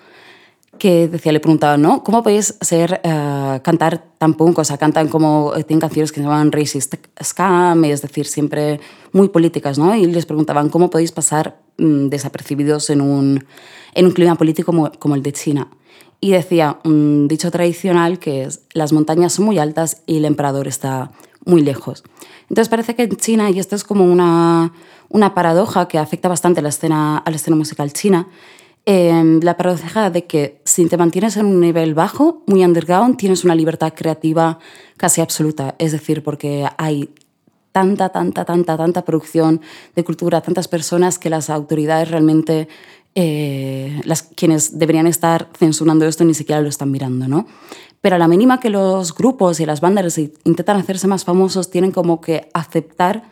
que 0.79 1.07
decía, 1.07 1.31
le 1.31 1.39
preguntaba, 1.39 1.77
¿no? 1.77 2.03
¿Cómo 2.03 2.23
podéis 2.23 2.57
ser, 2.61 3.01
uh, 3.03 3.61
cantar 3.61 4.05
tan 4.17 4.33
punk? 4.33 4.57
O 4.59 4.63
sea, 4.63 4.77
cantan 4.77 5.07
como, 5.07 5.53
tienen 5.67 5.79
canciones 5.79 6.11
que 6.11 6.19
se 6.19 6.23
llaman 6.23 6.51
racist 6.51 6.95
scam, 7.23 7.85
es 7.85 8.01
decir, 8.01 8.25
siempre 8.25 8.79
muy 9.11 9.29
políticas, 9.29 9.77
¿no? 9.77 9.95
Y 9.95 10.05
les 10.07 10.25
preguntaban, 10.25 10.69
¿cómo 10.69 10.89
podéis 10.89 11.11
pasar 11.11 11.59
mm, 11.77 12.07
desapercibidos 12.07 12.89
en 12.89 13.01
un, 13.01 13.45
en 13.93 14.05
un 14.05 14.11
clima 14.11 14.35
político 14.35 14.67
como, 14.67 14.91
como, 14.93 15.15
el 15.15 15.23
de 15.23 15.33
China. 15.33 15.67
Y 16.23 16.31
decía 16.31 16.79
un 16.85 17.27
dicho 17.27 17.51
tradicional 17.51 18.17
que 18.17 18.43
es, 18.43 18.61
las 18.71 18.93
montañas 18.93 19.33
son 19.33 19.43
muy 19.43 19.59
altas 19.59 20.03
y 20.05 20.15
el 20.15 20.23
emperador 20.23 20.69
está 20.69 21.11
muy 21.43 21.61
lejos. 21.61 22.01
Entonces 22.43 22.69
parece 22.69 22.95
que 22.95 23.03
en 23.03 23.17
China, 23.17 23.49
y 23.49 23.59
esto 23.59 23.75
es 23.75 23.83
como 23.83 24.05
una, 24.05 24.71
una 25.09 25.33
paradoja 25.33 25.89
que 25.89 25.97
afecta 25.97 26.29
bastante 26.29 26.61
a 26.61 26.63
la 26.63 26.69
escena, 26.69 27.17
a 27.17 27.29
la 27.29 27.55
musical 27.57 27.91
china, 27.91 28.29
eh, 28.85 29.37
la 29.41 29.57
paradoja 29.57 30.09
de 30.11 30.23
que 30.23 30.61
si 30.63 30.85
te 30.85 30.95
mantienes 30.95 31.35
en 31.35 31.45
un 31.45 31.59
nivel 31.59 31.93
bajo, 31.93 32.41
muy 32.47 32.63
underground, 32.63 33.17
tienes 33.17 33.43
una 33.43 33.53
libertad 33.53 33.91
creativa 33.93 34.59
casi 34.95 35.19
absoluta. 35.19 35.75
Es 35.77 35.91
decir, 35.91 36.23
porque 36.23 36.65
hay 36.77 37.09
tanta, 37.73 38.09
tanta, 38.09 38.45
tanta, 38.45 38.77
tanta 38.77 39.03
producción 39.03 39.59
de 39.93 40.05
cultura, 40.05 40.39
tantas 40.39 40.69
personas 40.69 41.19
que 41.19 41.29
las 41.29 41.49
autoridades 41.49 42.09
realmente, 42.09 42.69
eh, 43.15 44.01
las, 44.05 44.23
quienes 44.23 44.79
deberían 44.79 45.07
estar 45.07 45.49
censurando 45.57 46.05
esto, 46.05 46.23
ni 46.25 46.33
siquiera 46.33 46.61
lo 46.61 46.69
están 46.69 46.91
mirando, 46.91 47.27
¿no? 47.27 47.45
Pero 48.01 48.15
a 48.15 48.19
la 48.19 48.27
mínima 48.27 48.59
que 48.59 48.69
los 48.69 49.13
grupos 49.13 49.59
y 49.59 49.65
las 49.65 49.81
bandas 49.81 50.17
intentan 50.17 50.77
hacerse 50.77 51.07
más 51.07 51.23
famosos, 51.23 51.69
tienen 51.69 51.91
como 51.91 52.19
que 52.21 52.49
aceptar 52.53 53.23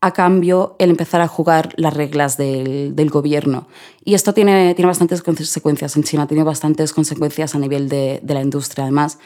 a 0.00 0.12
cambio 0.12 0.76
el 0.78 0.90
empezar 0.90 1.22
a 1.22 1.28
jugar 1.28 1.72
las 1.76 1.94
reglas 1.94 2.36
del, 2.36 2.94
del, 2.94 3.08
gobierno. 3.08 3.66
Y 4.04 4.14
esto 4.14 4.34
tiene, 4.34 4.74
tiene 4.74 4.86
bastantes 4.86 5.22
consecuencias 5.22 5.96
en 5.96 6.02
China, 6.02 6.26
tiene 6.26 6.44
bastantes 6.44 6.92
consecuencias 6.92 7.54
a 7.54 7.58
nivel 7.58 7.88
de, 7.88 8.20
de 8.22 8.34
la 8.34 8.42
industria. 8.42 8.84
Además, 8.84 9.18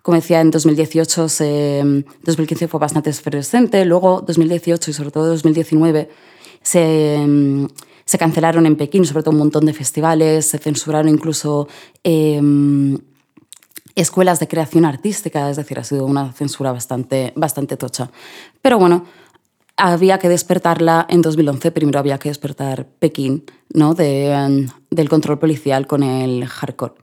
como 0.00 0.16
decía, 0.16 0.40
en 0.40 0.50
2018, 0.50 1.28
se, 1.28 2.04
2015 2.22 2.66
fue 2.66 2.80
bastante 2.80 3.10
efervescente, 3.10 3.84
luego 3.84 4.22
2018 4.26 4.90
y 4.90 4.94
sobre 4.94 5.10
todo 5.10 5.26
2019 5.26 6.08
se, 6.62 7.68
se 8.04 8.18
cancelaron 8.18 8.66
en 8.66 8.76
Pekín, 8.76 9.04
sobre 9.04 9.22
todo 9.22 9.32
un 9.32 9.38
montón 9.38 9.66
de 9.66 9.72
festivales, 9.72 10.46
se 10.46 10.58
censuraron 10.58 11.08
incluso 11.08 11.68
eh, 12.04 12.40
escuelas 13.94 14.40
de 14.40 14.48
creación 14.48 14.84
artística, 14.84 15.48
es 15.50 15.56
decir, 15.56 15.78
ha 15.78 15.84
sido 15.84 16.06
una 16.06 16.32
censura 16.32 16.72
bastante, 16.72 17.32
bastante 17.36 17.76
tocha. 17.76 18.10
Pero 18.60 18.78
bueno, 18.78 19.04
había 19.76 20.18
que 20.18 20.28
despertarla 20.28 21.06
en 21.08 21.22
2011, 21.22 21.70
primero 21.72 21.98
había 21.98 22.18
que 22.18 22.28
despertar 22.28 22.86
Pekín 22.86 23.44
¿no? 23.72 23.94
de, 23.94 24.68
del 24.90 25.08
control 25.08 25.38
policial 25.38 25.86
con 25.86 26.02
el 26.02 26.46
hardcore. 26.46 26.94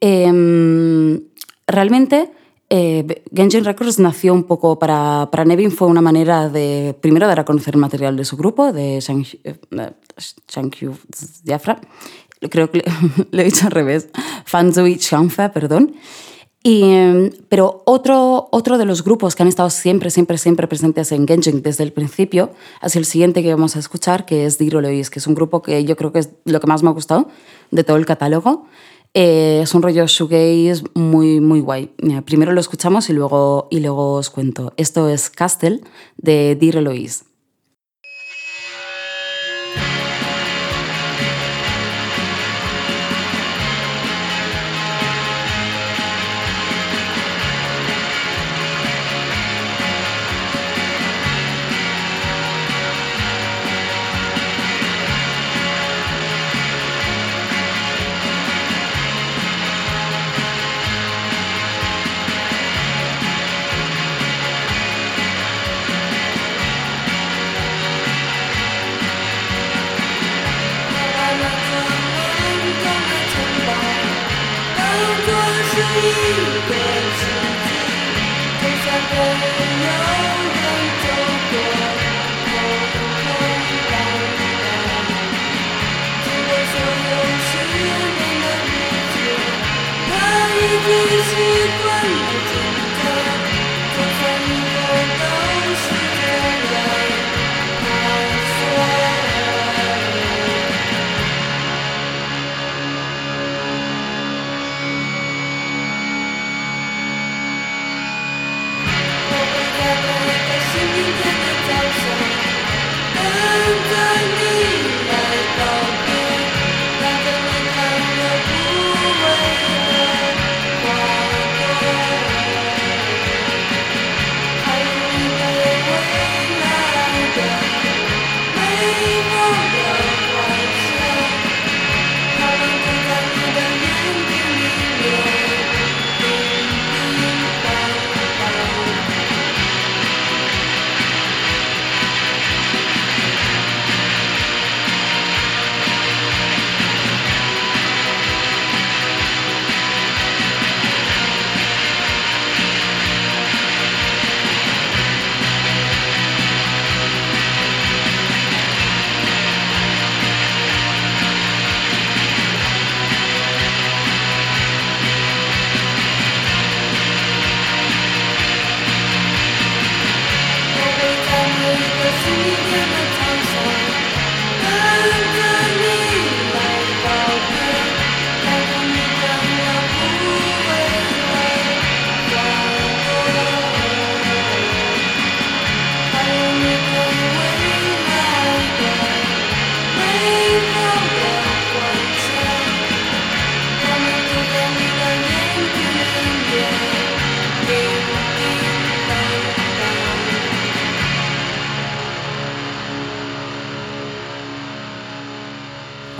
Eh, 0.00 1.20
realmente 1.66 2.32
eh, 2.68 3.22
Records 3.62 3.98
nació 3.98 4.34
un 4.34 4.44
poco 4.44 4.78
para, 4.78 5.28
para 5.30 5.44
Nevin, 5.44 5.70
fue 5.70 5.88
una 5.88 6.00
manera 6.00 6.48
de, 6.48 6.96
primero, 7.00 7.26
dar 7.26 7.40
a 7.40 7.44
conocer 7.44 7.74
el 7.74 7.80
material 7.80 8.16
de 8.16 8.24
su 8.24 8.36
grupo, 8.36 8.72
de 8.72 9.00
Shangyu 9.00 10.96
Diafra, 11.44 11.80
creo 12.50 12.70
que 12.70 12.84
lo 13.30 13.40
he 13.40 13.44
dicho 13.44 13.66
al 13.66 13.72
revés, 13.72 14.08
Fanzui 14.44 14.96
Chanfa, 14.96 15.52
perdón. 15.52 15.94
Y, 16.68 17.30
pero 17.48 17.84
otro, 17.84 18.48
otro 18.50 18.76
de 18.76 18.84
los 18.84 19.04
grupos 19.04 19.36
que 19.36 19.44
han 19.44 19.48
estado 19.48 19.70
siempre, 19.70 20.10
siempre, 20.10 20.36
siempre 20.36 20.66
presentes 20.66 21.12
en 21.12 21.28
Genjin 21.28 21.62
desde 21.62 21.84
el 21.84 21.92
principio 21.92 22.50
ha 22.80 22.88
sido 22.88 23.02
el 23.02 23.06
siguiente 23.06 23.40
que 23.44 23.54
vamos 23.54 23.76
a 23.76 23.78
escuchar, 23.78 24.26
que 24.26 24.46
es 24.46 24.58
Diro 24.58 24.80
Lois, 24.80 25.08
que 25.08 25.20
es 25.20 25.28
un 25.28 25.36
grupo 25.36 25.62
que 25.62 25.84
yo 25.84 25.94
creo 25.94 26.10
que 26.10 26.18
es 26.18 26.30
lo 26.44 26.58
que 26.58 26.66
más 26.66 26.82
me 26.82 26.88
ha 26.88 26.92
gustado 26.92 27.28
de 27.70 27.84
todo 27.84 27.96
el 27.98 28.04
catálogo. 28.04 28.66
Eh, 29.18 29.60
es 29.62 29.74
un 29.74 29.80
rollo 29.80 30.06
shoegaze 30.06 30.84
muy, 30.92 31.40
muy 31.40 31.60
guay. 31.60 31.90
Primero 32.26 32.52
lo 32.52 32.60
escuchamos 32.60 33.08
y 33.08 33.14
luego, 33.14 33.66
y 33.70 33.80
luego 33.80 34.12
os 34.12 34.28
cuento. 34.28 34.74
Esto 34.76 35.08
es 35.08 35.30
Castle 35.30 35.80
de 36.18 36.54
Dear 36.54 36.76
Eloise. 36.76 37.24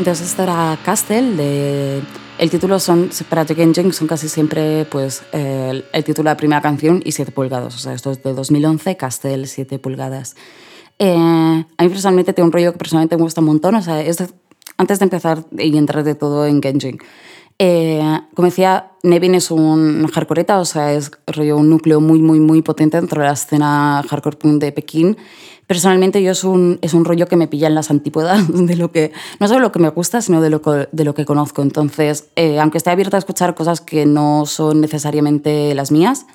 Entonces 0.06 0.28
esto 0.28 0.44
era 0.44 0.78
Castle, 0.84 1.34
de, 1.34 2.00
el 2.38 2.48
título 2.48 2.78
son, 2.78 3.10
para 3.28 3.44
Jeng 3.44 3.92
son 3.92 4.06
casi 4.06 4.28
siempre 4.28 4.84
pues, 4.84 5.24
el, 5.32 5.84
el, 5.92 6.04
título 6.04 6.28
de 6.28 6.34
la 6.34 6.36
primera 6.36 6.60
canción 6.60 7.02
y 7.04 7.10
7 7.10 7.32
pulgadas, 7.32 7.74
o 7.74 7.78
sea, 7.78 7.92
esto 7.92 8.12
es 8.12 8.22
de 8.22 8.32
2011, 8.32 8.96
Castle 8.96 9.48
7 9.48 9.80
pulgadas. 9.80 10.36
Eh, 11.00 11.12
a 11.12 11.82
mí 11.82 11.88
personalmente 11.88 12.32
tengo 12.32 12.46
un 12.46 12.52
rollo 12.52 12.70
que 12.70 12.78
personalmente 12.78 13.16
me 13.16 13.24
gusta 13.24 13.40
un 13.40 13.48
montón. 13.48 13.74
O 13.74 13.82
sea, 13.82 14.00
antes 14.76 14.98
de 15.00 15.04
empezar 15.04 15.44
y 15.58 15.76
entrar 15.76 16.04
de 16.04 16.14
todo 16.14 16.46
en 16.46 16.62
Genjin, 16.62 17.00
eh, 17.58 18.20
como 18.34 18.46
decía, 18.46 18.92
Nevin 19.02 19.34
es 19.34 19.50
un 19.50 20.06
hardcoreta, 20.08 20.58
o 20.58 20.64
sea, 20.64 20.92
es 20.92 21.10
rollo 21.26 21.56
un 21.56 21.70
núcleo 21.70 22.00
muy, 22.00 22.20
muy, 22.20 22.38
muy 22.38 22.60
potente 22.60 22.98
dentro 22.98 23.20
de 23.20 23.28
la 23.28 23.32
escena 23.32 24.04
hardcore 24.08 24.36
punk 24.36 24.60
de 24.60 24.72
Pekín. 24.72 25.16
Personalmente 25.66 26.22
yo 26.22 26.30
es 26.30 26.44
un, 26.44 26.78
es 26.82 26.94
un 26.94 27.04
rollo 27.04 27.26
que 27.26 27.36
me 27.36 27.48
pilla 27.48 27.66
en 27.66 27.74
las 27.74 27.90
antípodas 27.90 28.44
de 28.48 28.76
lo 28.76 28.92
que, 28.92 29.12
no 29.40 29.48
solo 29.48 29.60
lo 29.60 29.72
que 29.72 29.78
me 29.78 29.88
gusta, 29.88 30.20
sino 30.20 30.40
de 30.40 30.50
lo, 30.50 30.60
de 30.60 31.04
lo 31.04 31.14
que 31.14 31.24
conozco. 31.24 31.62
Entonces, 31.62 32.28
eh, 32.36 32.60
aunque 32.60 32.78
esté 32.78 32.90
abierta 32.90 33.16
a 33.16 33.18
escuchar 33.18 33.54
cosas 33.54 33.80
que 33.80 34.06
no 34.06 34.44
son 34.46 34.80
necesariamente 34.80 35.74
las 35.74 35.90
mías, 35.90 36.26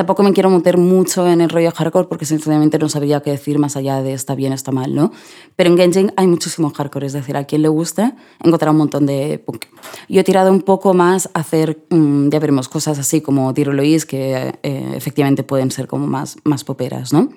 Tampoco 0.00 0.22
me 0.22 0.32
quiero 0.32 0.48
meter 0.48 0.78
mucho 0.78 1.28
en 1.28 1.42
el 1.42 1.50
rollo 1.50 1.70
hardcore 1.72 2.08
porque 2.08 2.24
sinceramente 2.24 2.78
no 2.78 2.88
sabía 2.88 3.20
qué 3.20 3.32
decir 3.32 3.58
más 3.58 3.76
allá 3.76 4.00
de 4.00 4.14
está 4.14 4.34
bien, 4.34 4.54
está 4.54 4.72
mal, 4.72 4.94
¿no? 4.94 5.12
Pero 5.56 5.68
en 5.68 5.76
Genjin 5.76 6.10
hay 6.16 6.26
muchísimo 6.26 6.70
hardcore, 6.70 7.06
es 7.06 7.12
decir, 7.12 7.36
a 7.36 7.44
quien 7.44 7.60
le 7.60 7.68
guste 7.68 8.14
encontrará 8.42 8.70
un 8.70 8.78
montón 8.78 9.04
de 9.04 9.38
punk. 9.44 9.66
Yo 10.08 10.22
he 10.22 10.24
tirado 10.24 10.52
un 10.52 10.62
poco 10.62 10.94
más 10.94 11.28
a 11.34 11.40
hacer, 11.40 11.84
mm, 11.90 12.30
ya 12.30 12.38
veremos, 12.38 12.70
cosas 12.70 12.98
así 12.98 13.20
como 13.20 13.52
Tiro 13.52 13.74
Lois, 13.74 14.06
que 14.06 14.54
eh, 14.62 14.92
efectivamente 14.94 15.42
pueden 15.42 15.70
ser 15.70 15.86
como 15.86 16.06
más, 16.06 16.38
más 16.44 16.64
poperas, 16.64 17.12
¿no? 17.12 17.28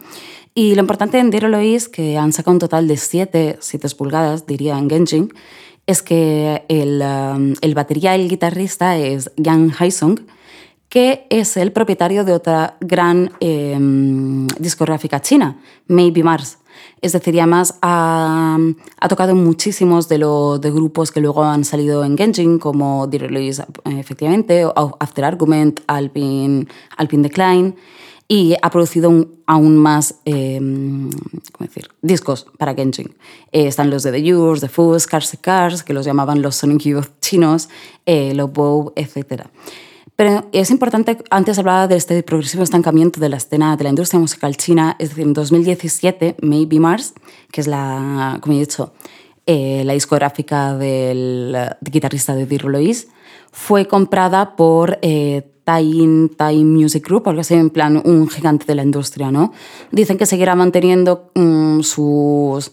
Y 0.55 0.73
lo 0.75 0.79
importante 0.79 1.19
en 1.19 1.31
Tiro 1.31 1.49
Lois, 1.49 1.89
que 1.89 2.17
han 2.17 2.31
sacado 2.31 2.53
un 2.53 2.59
total 2.59 2.87
de 2.87 2.95
7, 2.95 3.57
7 3.59 3.89
pulgadas, 3.97 4.47
diría 4.47 4.77
en 4.77 4.89
Genjin, 4.89 5.33
es 5.85 6.01
que 6.01 6.63
el, 6.69 7.01
um, 7.01 7.55
el 7.59 7.75
batería 7.75 8.15
el 8.15 8.29
guitarrista 8.29 8.95
es 8.97 9.31
Yang 9.35 9.73
Haisung, 9.77 10.19
que 10.93 11.25
es 11.31 11.57
el 11.57 11.71
propietario 11.71 12.23
de 12.23 12.33
otra 12.33 12.77
gran 12.79 13.31
em, 13.39 14.45
discográfica 14.59 15.19
china, 15.23 15.57
Maybe 15.87 16.23
Mars. 16.23 16.59
Es 17.01 17.13
decir, 17.13 17.33
además 17.39 17.79
ha, 17.81 18.59
ha 18.99 19.07
tocado 19.07 19.33
muchísimos 19.33 20.07
de 20.07 20.19
los 20.19 20.61
de 20.61 20.69
grupos 20.69 21.11
que 21.11 21.19
luego 21.19 21.43
han 21.43 21.63
salido 21.63 22.05
en 22.05 22.15
Genjin, 22.15 22.59
como 22.59 23.07
Dear 23.07 23.23
Release, 23.23 23.65
efectivamente, 23.85 24.67
After 24.99 25.25
Argument, 25.25 25.79
Alpine, 25.87 26.67
Alpine 26.95 27.23
Decline, 27.23 27.73
y 28.27 28.53
ha 28.61 28.69
producido 28.69 29.29
aún 29.47 29.77
más 29.77 30.19
em, 30.25 31.09
¿cómo 31.53 31.67
decir? 31.67 31.89
discos 32.03 32.45
para 32.59 32.75
Genjin. 32.75 33.15
Eh, 33.51 33.65
están 33.65 33.89
los 33.89 34.03
de 34.03 34.11
The 34.11 34.21
Yours, 34.21 34.61
The 34.61 34.69
Fools, 34.69 35.07
Cars 35.07 35.35
Cars, 35.41 35.81
que 35.81 35.93
los 35.93 36.05
llamaban 36.05 36.43
los 36.43 36.55
Sonic 36.55 36.81
Youth 36.81 37.07
chinos, 37.19 37.69
eh, 38.05 38.35
los 38.35 38.53
Bow, 38.53 38.93
etc. 38.95 39.47
Pero 40.15 40.47
es 40.51 40.69
importante, 40.69 41.17
antes 41.31 41.57
hablaba 41.57 41.87
de 41.87 41.95
este 41.95 42.21
progresivo 42.21 42.63
estancamiento 42.63 43.19
de 43.19 43.29
la 43.29 43.37
escena 43.37 43.75
de 43.75 43.83
la 43.83 43.89
industria 43.89 44.19
musical 44.19 44.55
china, 44.57 44.95
es 44.99 45.09
decir, 45.09 45.25
en 45.25 45.33
2017, 45.33 46.35
Maybe 46.41 46.79
Mars, 46.79 47.13
que 47.51 47.61
es 47.61 47.67
la, 47.67 48.37
como 48.41 48.55
he 48.55 48.59
dicho, 48.59 48.93
eh, 49.45 49.83
la 49.85 49.93
discográfica 49.93 50.77
del 50.77 51.57
guitarrista 51.81 52.35
de 52.35 52.45
Dear 52.45 52.65
Lois, 52.65 53.07
fue 53.51 53.87
comprada 53.87 54.55
por 54.55 54.99
eh, 55.01 55.49
Time, 55.65 56.29
Music 56.65 57.05
Group, 57.05 57.27
algo 57.27 57.41
así, 57.41 57.55
en 57.55 57.69
plan 57.69 58.01
un 58.03 58.27
gigante 58.29 58.65
de 58.65 58.75
la 58.75 58.83
industria, 58.83 59.31
¿no? 59.31 59.53
Dicen 59.91 60.17
que 60.17 60.25
seguirá 60.25 60.55
manteniendo 60.55 61.31
mm, 61.35 61.81
sus 61.81 62.71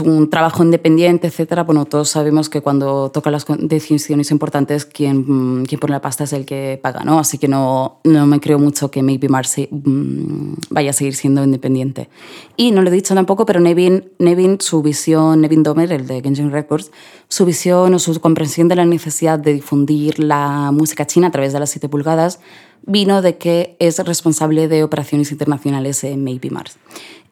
un 0.00 0.28
trabajo 0.30 0.64
independiente, 0.64 1.28
etcétera. 1.28 1.62
Bueno, 1.62 1.84
todos 1.84 2.08
sabemos 2.08 2.48
que 2.48 2.60
cuando 2.60 3.10
toca 3.10 3.30
las 3.30 3.46
decisiones 3.58 4.30
importantes, 4.30 4.84
quien, 4.84 5.64
quien 5.64 5.80
pone 5.80 5.92
la 5.92 6.00
pasta 6.00 6.24
es 6.24 6.32
el 6.32 6.44
que 6.44 6.78
paga, 6.82 7.04
¿no? 7.04 7.18
Así 7.18 7.38
que 7.38 7.46
no, 7.46 8.00
no 8.04 8.26
me 8.26 8.40
creo 8.40 8.58
mucho 8.58 8.90
que 8.90 9.02
Maybe 9.02 9.28
Marcy 9.28 9.68
mm, 9.70 10.54
vaya 10.70 10.90
a 10.90 10.92
seguir 10.92 11.14
siendo 11.14 11.44
independiente. 11.44 12.08
Y 12.56 12.72
no 12.72 12.82
lo 12.82 12.88
he 12.88 12.92
dicho 12.92 13.14
tampoco, 13.14 13.46
pero 13.46 13.60
Nevin, 13.60 14.10
Nevin, 14.18 14.60
su 14.60 14.82
visión, 14.82 15.40
Nevin 15.40 15.62
Domer, 15.62 15.92
el 15.92 16.06
de 16.06 16.20
Genjin 16.20 16.50
Records, 16.50 16.90
su 17.28 17.44
visión 17.44 17.94
o 17.94 17.98
su 17.98 18.20
comprensión 18.20 18.68
de 18.68 18.76
la 18.76 18.84
necesidad 18.84 19.38
de 19.38 19.54
difundir 19.54 20.18
la 20.18 20.72
música 20.72 21.06
china 21.06 21.28
a 21.28 21.30
través 21.30 21.52
de 21.52 21.60
las 21.60 21.70
7 21.70 21.88
pulgadas 21.88 22.40
vino 22.86 23.20
de 23.20 23.36
que 23.36 23.76
es 23.80 23.98
responsable 23.98 24.68
de 24.68 24.84
operaciones 24.84 25.32
internacionales 25.32 26.04
en 26.04 26.24
Maybe 26.24 26.50
Mars. 26.50 26.78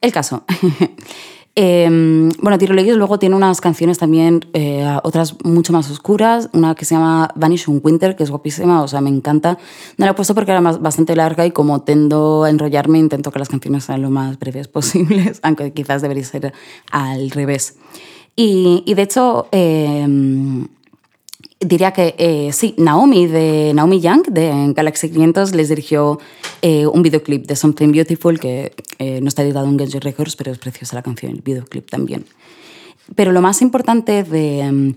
El 0.01 0.11
caso. 0.11 0.43
Eh, 1.57 2.29
bueno, 2.41 2.57
Tiroleguis 2.57 2.95
luego 2.97 3.17
tiene 3.17 3.35
unas 3.35 3.61
canciones 3.61 3.97
también, 3.97 4.45
eh, 4.51 4.85
otras 5.03 5.35
mucho 5.45 5.71
más 5.71 5.89
oscuras, 5.89 6.49
una 6.51 6.75
que 6.75 6.83
se 6.83 6.95
llama 6.95 7.29
Vanishing 7.35 7.79
Winter, 7.81 8.17
que 8.17 8.23
es 8.23 8.29
guapísima, 8.29 8.83
o 8.83 8.87
sea, 8.89 8.99
me 8.99 9.09
encanta. 9.09 9.57
No 9.97 10.05
la 10.05 10.11
he 10.11 10.15
puesto 10.15 10.35
porque 10.35 10.51
era 10.51 10.59
más, 10.59 10.81
bastante 10.81 11.15
larga 11.15 11.45
y 11.45 11.51
como 11.51 11.81
tendo 11.81 12.43
a 12.43 12.49
enrollarme, 12.49 12.99
intento 12.99 13.31
que 13.31 13.39
las 13.39 13.47
canciones 13.47 13.85
sean 13.85 14.01
lo 14.01 14.09
más 14.09 14.37
breves 14.37 14.67
posibles, 14.69 15.39
aunque 15.43 15.71
quizás 15.71 16.01
debería 16.01 16.25
ser 16.25 16.53
al 16.91 17.31
revés. 17.31 17.77
Y, 18.35 18.83
y 18.85 18.93
de 18.93 19.01
hecho, 19.01 19.47
eh, 19.53 20.05
diría 21.59 21.91
que 21.91 22.15
eh, 22.17 22.51
sí, 22.51 22.75
Naomi 22.77 23.27
de 23.27 23.71
Naomi 23.73 24.01
Young 24.01 24.27
de 24.27 24.73
Galaxy 24.73 25.09
500 25.09 25.55
les 25.55 25.69
dirigió 25.69 26.19
eh, 26.61 26.85
un 26.87 27.01
videoclip 27.01 27.47
de 27.47 27.55
Something 27.55 27.91
Beautiful 27.91 28.39
que 28.39 28.73
eh, 28.99 29.19
no 29.21 29.27
está 29.27 29.43
editado 29.43 29.67
en 29.67 29.79
Genji 29.79 29.99
Records, 29.99 30.35
pero 30.35 30.51
es 30.51 30.57
preciosa 30.57 30.95
la 30.95 31.01
canción, 31.01 31.31
el 31.31 31.41
videoclip 31.41 31.89
también. 31.89 32.25
Pero 33.15 33.31
lo 33.31 33.41
más 33.41 33.61
importante 33.61 34.23
de 34.23 34.67
um, 34.67 34.93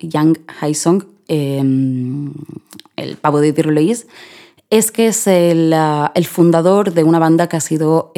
Yang 0.00 0.38
Haisong, 0.60 1.04
um, 1.28 2.32
el 2.96 3.16
pavo 3.16 3.40
de 3.40 3.52
Tirolais, 3.52 4.06
es 4.70 4.92
que 4.92 5.08
es 5.08 5.26
el, 5.26 5.72
uh, 5.74 6.10
el, 6.14 6.26
fundador 6.26 6.92
de 6.92 7.02
una 7.02 7.18
banda 7.18 7.48
que 7.48 7.56
ha 7.56 7.60
sido 7.60 8.12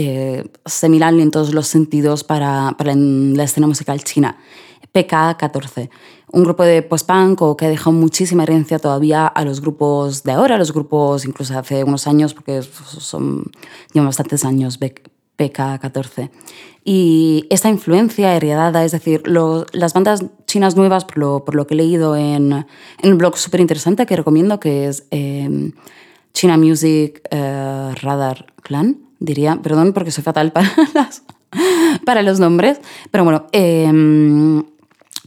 seminal 0.66 1.18
en 1.20 1.30
todos 1.30 1.54
los 1.54 1.66
sentidos 1.66 2.24
para, 2.24 2.74
para 2.76 2.94
la 2.94 3.44
escena 3.44 3.66
musical 3.66 4.04
china, 4.04 4.36
PK14 4.92 5.90
un 6.32 6.44
grupo 6.44 6.62
de 6.62 6.82
post-punk 6.82 7.56
que 7.56 7.66
ha 7.66 7.68
dejado 7.68 7.92
muchísima 7.92 8.44
herencia 8.44 8.78
todavía 8.78 9.26
a 9.26 9.44
los 9.44 9.60
grupos 9.60 10.22
de 10.22 10.32
ahora, 10.32 10.54
a 10.54 10.58
los 10.58 10.72
grupos 10.72 11.24
incluso 11.24 11.58
hace 11.58 11.82
unos 11.82 12.06
años, 12.06 12.34
porque 12.34 12.62
son, 12.62 13.50
llevan 13.92 14.06
bastantes 14.06 14.44
años, 14.44 14.78
PK14. 14.80 16.30
Y 16.84 17.46
esta 17.50 17.68
influencia 17.68 18.34
heredada, 18.34 18.84
es 18.84 18.92
decir, 18.92 19.22
las 19.26 19.92
bandas 19.92 20.24
chinas 20.46 20.76
nuevas, 20.76 21.04
por 21.04 21.18
lo, 21.18 21.44
por 21.44 21.54
lo, 21.54 21.66
que 21.66 21.74
he 21.74 21.76
leído 21.76 22.16
en, 22.16 22.52
en 22.52 23.12
un 23.12 23.18
blog 23.18 23.36
súper 23.36 23.60
interesante 23.60 24.06
que 24.06 24.16
recomiendo, 24.16 24.60
que 24.60 24.86
es 24.86 25.06
em, 25.10 25.72
China 26.32 26.56
Music 26.56 27.20
eh, 27.30 27.92
Radar 28.00 28.54
Clan, 28.62 28.98
diría, 29.18 29.58
perdón 29.62 29.92
porque 29.92 30.10
soy 30.10 30.22
fatal 30.22 30.52
para, 30.52 30.70
las, 30.94 31.24
para 32.06 32.22
los 32.22 32.38
nombres, 32.38 32.80
pero 33.10 33.24
bueno, 33.24 33.46
eh, 33.52 34.62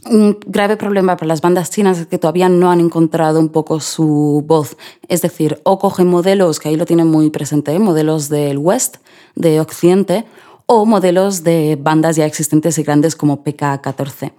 un 0.06 0.38
grave 0.46 0.76
problema 0.76 1.16
para 1.16 1.28
las 1.28 1.40
bandas 1.40 1.70
chinas 1.70 1.98
es 1.98 2.06
que 2.06 2.18
todavía 2.18 2.48
no 2.48 2.70
han 2.70 2.80
encontrado 2.80 3.40
un 3.40 3.48
poco 3.48 3.80
su 3.80 4.44
voz. 4.46 4.76
Es 5.08 5.22
decir, 5.22 5.60
o 5.64 5.78
cogen 5.78 6.08
modelos, 6.08 6.58
que 6.58 6.68
ahí 6.68 6.76
lo 6.76 6.86
tienen 6.86 7.08
muy 7.08 7.30
presente, 7.30 7.72
¿eh? 7.72 7.78
modelos 7.78 8.28
del 8.28 8.58
West, 8.58 8.96
de 9.34 9.60
Occidente, 9.60 10.24
o 10.66 10.86
modelos 10.86 11.44
de 11.44 11.78
bandas 11.80 12.16
ya 12.16 12.26
existentes 12.26 12.78
y 12.78 12.82
grandes 12.82 13.16
como 13.16 13.44
PK-14. 13.44 14.32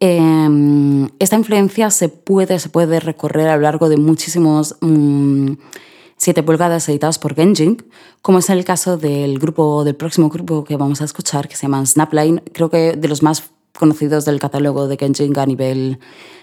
Em, 0.00 1.08
esta 1.18 1.36
influencia 1.36 1.90
se 1.90 2.08
puede, 2.08 2.58
se 2.58 2.68
puede 2.68 3.00
recorrer 3.00 3.48
a 3.48 3.56
lo 3.56 3.62
largo 3.62 3.88
de 3.88 3.96
muchísimos 3.96 4.76
7 4.80 6.42
mm, 6.42 6.44
pulgadas 6.44 6.88
editados 6.88 7.18
por 7.18 7.34
Genjin, 7.34 7.82
como 8.20 8.38
es 8.38 8.50
el 8.50 8.64
caso 8.64 8.96
del 8.96 9.38
grupo, 9.38 9.84
del 9.84 9.94
próximo 9.94 10.28
grupo 10.28 10.64
que 10.64 10.76
vamos 10.76 11.00
a 11.00 11.04
escuchar, 11.04 11.48
que 11.48 11.56
se 11.56 11.62
llama 11.62 11.84
Snapline, 11.86 12.42
creo 12.52 12.70
que 12.70 12.96
de 12.96 13.08
los 13.08 13.22
más 13.22 13.53
conocidos 13.78 14.24
del 14.24 14.38
catálogo 14.40 14.88
de 14.88 14.96
Kenjing 14.96 15.38
a 15.38 15.46
nivel 15.46 15.98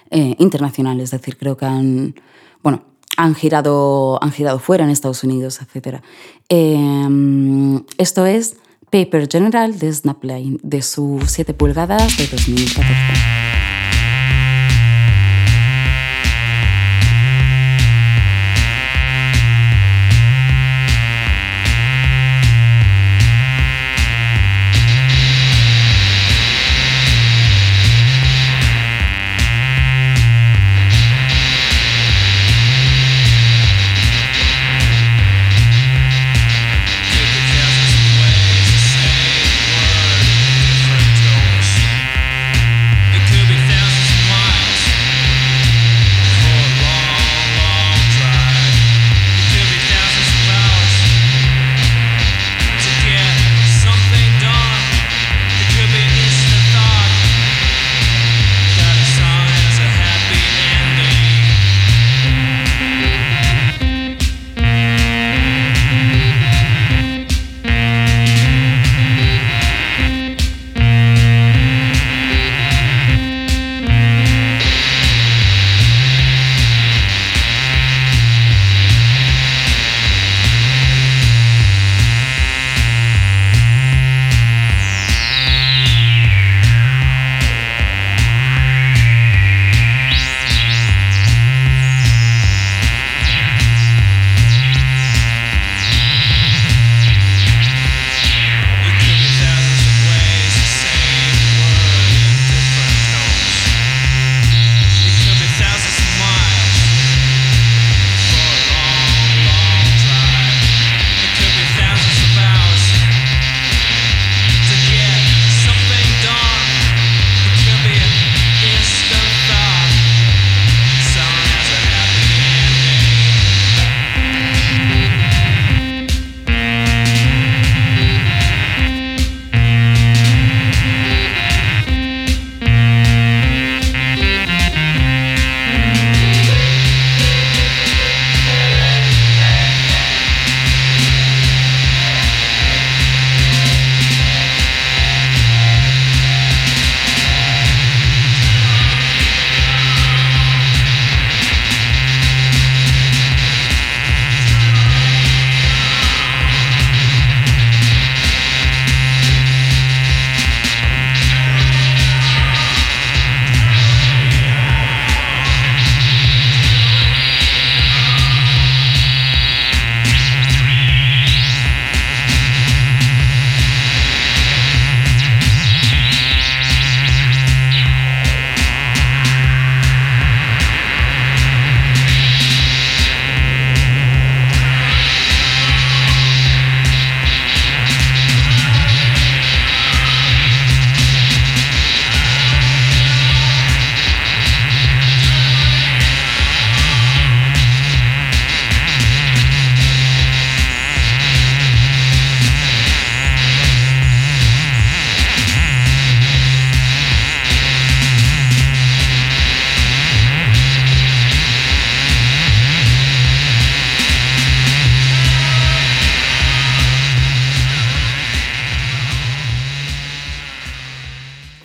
eh, 0.10 0.36
internacional, 0.40 1.00
es 1.00 1.12
decir, 1.12 1.38
creo 1.38 1.58
que 1.58 1.66
han, 1.66 2.16
bueno, 2.62 2.84
han 3.18 3.36
girado, 3.36 4.22
han 4.24 4.32
girado 4.32 4.60
fuera 4.60 4.84
en 4.84 4.90
Estados 4.90 5.24
Unidos, 5.24 5.60
etc. 5.62 6.02
Em, 6.50 7.84
esto 7.98 8.26
es 8.26 8.58
Paper 8.90 9.28
General 9.32 9.78
de 9.78 9.94
Snapline, 9.94 10.60
de 10.64 10.82
sus 10.82 11.32
7 11.32 11.54
pulgadas 11.54 12.18
de 12.18 12.28
2014. 12.28 13.61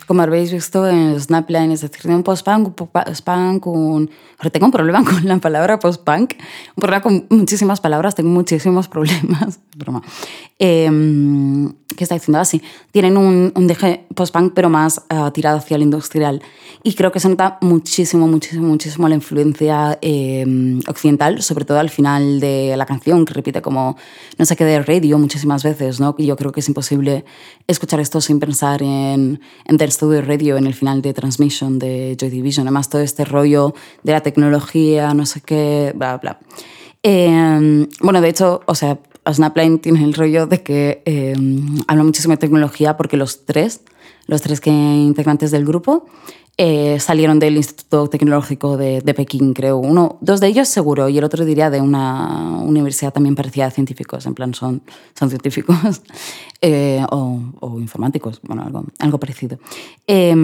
Como 0.06 0.22
habéis 0.22 0.52
visto 0.52 0.86
en 0.88 1.20
Snapline, 1.20 1.72
es 1.72 1.80
decir, 1.80 2.02
de 2.02 2.14
un 2.14 2.22
post-punk, 2.22 2.68
un 2.68 2.74
post-punk, 2.74 3.66
un... 3.66 4.10
Tengo 4.52 4.66
un 4.66 4.72
problema 4.72 5.04
con 5.04 5.26
la 5.26 5.38
palabra 5.38 5.78
post-punk, 5.78 6.34
un 6.76 6.80
problema 6.80 7.02
con 7.02 7.26
muchísimas 7.30 7.80
palabras, 7.80 8.14
tengo 8.14 8.30
muchísimos 8.30 8.88
problemas, 8.88 9.60
broma. 9.76 10.02
Eh, 10.58 10.90
¿Qué 11.96 12.04
está 12.04 12.14
diciendo 12.14 12.38
así? 12.38 12.62
Tienen 12.92 13.16
un, 13.16 13.52
un 13.54 13.66
deje 13.66 14.06
post-punk, 14.14 14.52
pero 14.54 14.68
más 14.68 15.02
uh, 15.10 15.30
tirado 15.30 15.58
hacia 15.58 15.76
el 15.76 15.82
industrial. 15.82 16.42
Y 16.82 16.94
creo 16.94 17.10
que 17.10 17.20
se 17.20 17.28
nota 17.28 17.58
muchísimo, 17.62 18.26
muchísimo, 18.28 18.68
muchísimo 18.68 19.08
la 19.08 19.14
influencia 19.14 19.98
eh, 20.02 20.78
occidental, 20.88 21.42
sobre 21.42 21.64
todo 21.64 21.78
al 21.78 21.88
final 21.88 22.38
de 22.38 22.76
la 22.76 22.86
canción, 22.86 23.24
que 23.24 23.34
repite 23.34 23.62
como 23.62 23.96
no 24.38 24.44
sé 24.44 24.56
qué 24.56 24.64
de 24.64 24.82
radio 24.82 25.18
muchísimas 25.18 25.62
veces, 25.62 25.98
¿no? 25.98 26.14
Y 26.18 26.26
yo 26.26 26.36
creo 26.36 26.52
que 26.52 26.60
es 26.60 26.68
imposible 26.68 27.24
escuchar 27.66 28.00
esto 28.00 28.20
sin 28.20 28.40
pensar 28.40 28.82
en, 28.82 29.40
en 29.64 29.78
The 29.96 30.04
Studio 30.04 30.22
Radio, 30.22 30.56
en 30.56 30.66
el 30.66 30.74
final 30.74 31.00
de 31.00 31.14
Transmission 31.14 31.78
de 31.78 32.16
Joy 32.18 32.28
Division. 32.28 32.66
Además, 32.66 32.90
todo 32.90 33.00
este 33.00 33.24
rollo 33.24 33.74
de 34.02 34.12
la 34.12 34.20
tecnología, 34.20 35.14
no 35.14 35.24
sé 35.24 35.40
qué, 35.40 35.92
bla, 35.94 36.18
bla. 36.18 36.38
Eh, 37.02 37.86
bueno, 38.00 38.20
de 38.20 38.28
hecho, 38.28 38.60
o 38.66 38.74
sea, 38.74 38.98
Snapline 39.32 39.78
tiene 39.78 40.04
el 40.04 40.12
rollo 40.12 40.46
de 40.46 40.62
que 40.62 41.02
eh, 41.04 41.34
habla 41.86 42.04
muchísimo 42.04 42.32
de 42.32 42.38
tecnología 42.38 42.96
porque 42.96 43.16
los 43.16 43.46
tres, 43.46 43.80
los 44.26 44.42
tres 44.42 44.60
que 44.60 44.70
integrantes 44.70 45.50
del 45.50 45.64
grupo, 45.64 46.06
eh, 46.58 46.98
salieron 47.00 47.38
del 47.38 47.56
Instituto 47.56 48.08
Tecnológico 48.08 48.76
de, 48.76 49.00
de, 49.00 49.14
Pekín, 49.14 49.52
creo. 49.52 49.76
Uno, 49.76 50.18
dos 50.20 50.40
de 50.40 50.48
ellos 50.48 50.68
seguro, 50.68 51.08
y 51.08 51.18
el 51.18 51.24
otro 51.24 51.44
diría 51.44 51.70
de 51.70 51.80
una 51.80 52.58
universidad 52.62 53.12
también 53.12 53.34
parecida 53.34 53.66
a 53.66 53.70
científicos, 53.70 54.24
en 54.26 54.34
plan 54.34 54.54
son, 54.54 54.82
son 55.18 55.28
científicos 55.28 55.76
eh, 56.62 57.04
o, 57.10 57.40
o, 57.60 57.78
informáticos, 57.78 58.40
bueno, 58.42 58.62
algo, 58.62 58.84
algo 58.98 59.18
parecido. 59.18 59.58
Eh, 60.06 60.34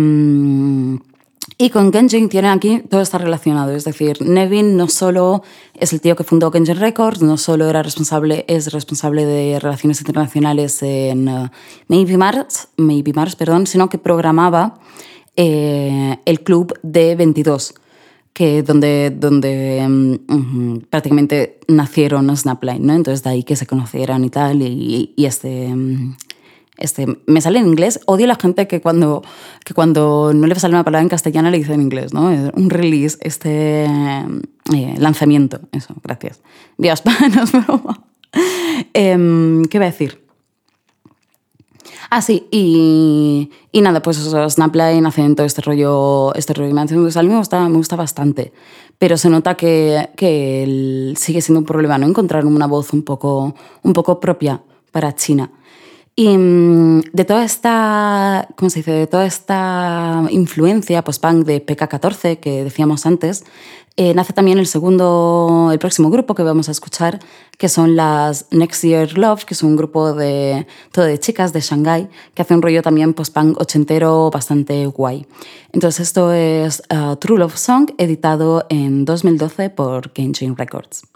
y 1.58 1.70
con 1.70 1.92
Genjin 1.92 2.28
tiene 2.28 2.48
aquí 2.48 2.82
todo 2.88 3.00
está 3.00 3.18
relacionado, 3.18 3.72
es 3.72 3.84
decir, 3.84 4.22
Nevin 4.22 4.76
no 4.76 4.88
solo 4.88 5.42
es 5.74 5.92
el 5.92 6.00
tío 6.00 6.14
que 6.14 6.24
fundó 6.24 6.52
Genjin 6.52 6.76
Records, 6.76 7.20
no 7.20 7.36
solo 7.36 7.68
era 7.68 7.82
responsable, 7.82 8.44
es 8.48 8.72
responsable 8.72 9.24
de 9.24 9.58
relaciones 9.58 10.00
internacionales 10.00 10.82
en 10.82 11.28
uh, 11.28 11.48
Maybe 11.88 12.16
Mars, 12.16 12.68
Maybe 12.76 13.12
Mars, 13.12 13.34
perdón, 13.36 13.66
sino 13.66 13.88
que 13.88 13.98
programaba 13.98 14.78
eh, 15.36 16.18
el 16.24 16.40
club 16.40 16.78
de 16.82 17.14
22, 17.14 17.74
que 18.32 18.62
donde, 18.62 19.10
donde 19.10 19.82
um, 19.86 20.80
prácticamente 20.90 21.58
nacieron 21.68 22.34
Snapline, 22.36 22.86
¿no? 22.86 22.94
Entonces 22.94 23.22
de 23.22 23.30
ahí 23.30 23.42
que 23.42 23.56
se 23.56 23.66
conocieran 23.66 24.24
y 24.24 24.30
tal, 24.30 24.62
y, 24.62 25.14
este... 25.16 25.68
Um, 25.68 26.14
este, 26.78 27.06
me 27.26 27.40
sale 27.40 27.60
en 27.60 27.68
inglés, 27.68 28.00
odio 28.06 28.24
a 28.24 28.28
la 28.28 28.34
gente 28.34 28.66
que 28.66 28.80
cuando, 28.80 29.22
que 29.64 29.72
cuando 29.72 30.32
no 30.34 30.46
le 30.46 30.54
sale 30.56 30.74
una 30.74 30.82
palabra 30.82 31.02
en 31.02 31.10
castellano 31.10 31.50
le 31.50 31.58
dice 31.58 31.74
en 31.74 31.82
inglés, 31.82 32.12
¿no? 32.12 32.26
Un 32.54 32.70
release, 32.70 33.18
este 33.20 33.84
eh, 33.84 34.94
lanzamiento, 34.98 35.60
eso, 35.70 35.94
gracias. 36.02 36.40
Dios, 36.78 37.02
panos, 37.02 37.52
broma. 37.52 38.02
eh, 38.94 39.62
¿Qué 39.70 39.78
voy 39.78 39.86
a 39.86 39.90
decir? 39.90 40.21
Ah, 42.10 42.22
sí, 42.22 42.46
y, 42.50 43.50
y 43.70 43.80
nada, 43.80 44.02
pues 44.02 44.18
eso, 44.18 44.48
Snapline 44.48 45.34
todo 45.34 45.46
este 45.46 45.62
rollo, 45.62 46.34
este 46.34 46.54
rollo. 46.54 46.78
a 46.78 46.84
mí 46.84 47.28
me 47.28 47.36
gusta, 47.36 47.68
me 47.68 47.76
gusta 47.76 47.96
bastante, 47.96 48.52
pero 48.98 49.16
se 49.16 49.28
nota 49.28 49.54
que, 49.54 50.10
que 50.16 51.14
sigue 51.16 51.40
siendo 51.40 51.60
un 51.60 51.66
problema, 51.66 51.98
¿no? 51.98 52.06
Encontrar 52.06 52.46
una 52.46 52.66
voz 52.66 52.92
un 52.92 53.02
poco, 53.02 53.54
un 53.82 53.92
poco 53.92 54.20
propia 54.20 54.62
para 54.90 55.14
China. 55.14 55.50
Y 56.14 56.36
mm, 56.36 57.00
de 57.12 57.24
toda 57.24 57.44
esta, 57.44 58.48
¿cómo 58.56 58.68
se 58.68 58.80
dice? 58.80 58.92
De 58.92 59.06
toda 59.06 59.24
esta 59.24 60.24
influencia 60.30 61.02
post-punk 61.02 61.46
de 61.46 61.64
PK14 61.64 62.38
que 62.38 62.64
decíamos 62.64 63.06
antes, 63.06 63.44
eh, 63.96 64.14
nace 64.14 64.32
también 64.32 64.58
el 64.58 64.66
segundo, 64.66 65.70
el 65.72 65.78
próximo 65.78 66.10
grupo 66.10 66.34
que 66.34 66.42
vamos 66.42 66.68
a 66.68 66.72
escuchar, 66.72 67.20
que 67.58 67.68
son 67.68 67.96
las 67.96 68.46
Next 68.50 68.82
Year 68.82 69.16
Love, 69.16 69.44
que 69.44 69.54
es 69.54 69.62
un 69.62 69.76
grupo 69.76 70.14
de 70.14 70.66
todo 70.90 71.04
de 71.04 71.18
chicas 71.18 71.52
de 71.52 71.60
Shanghai 71.60 72.08
que 72.34 72.42
hace 72.42 72.54
un 72.54 72.62
rollo 72.62 72.82
también 72.82 73.14
post-punk 73.14 73.60
ochentero 73.60 74.30
bastante 74.30 74.86
guay. 74.86 75.26
Entonces 75.72 76.08
esto 76.08 76.32
es 76.32 76.82
uh, 76.92 77.16
True 77.16 77.38
Love 77.38 77.56
Song, 77.56 77.90
editado 77.98 78.66
en 78.68 79.04
2012 79.04 79.70
por 79.70 80.12
Genjin 80.12 80.56
Records. 80.56 81.11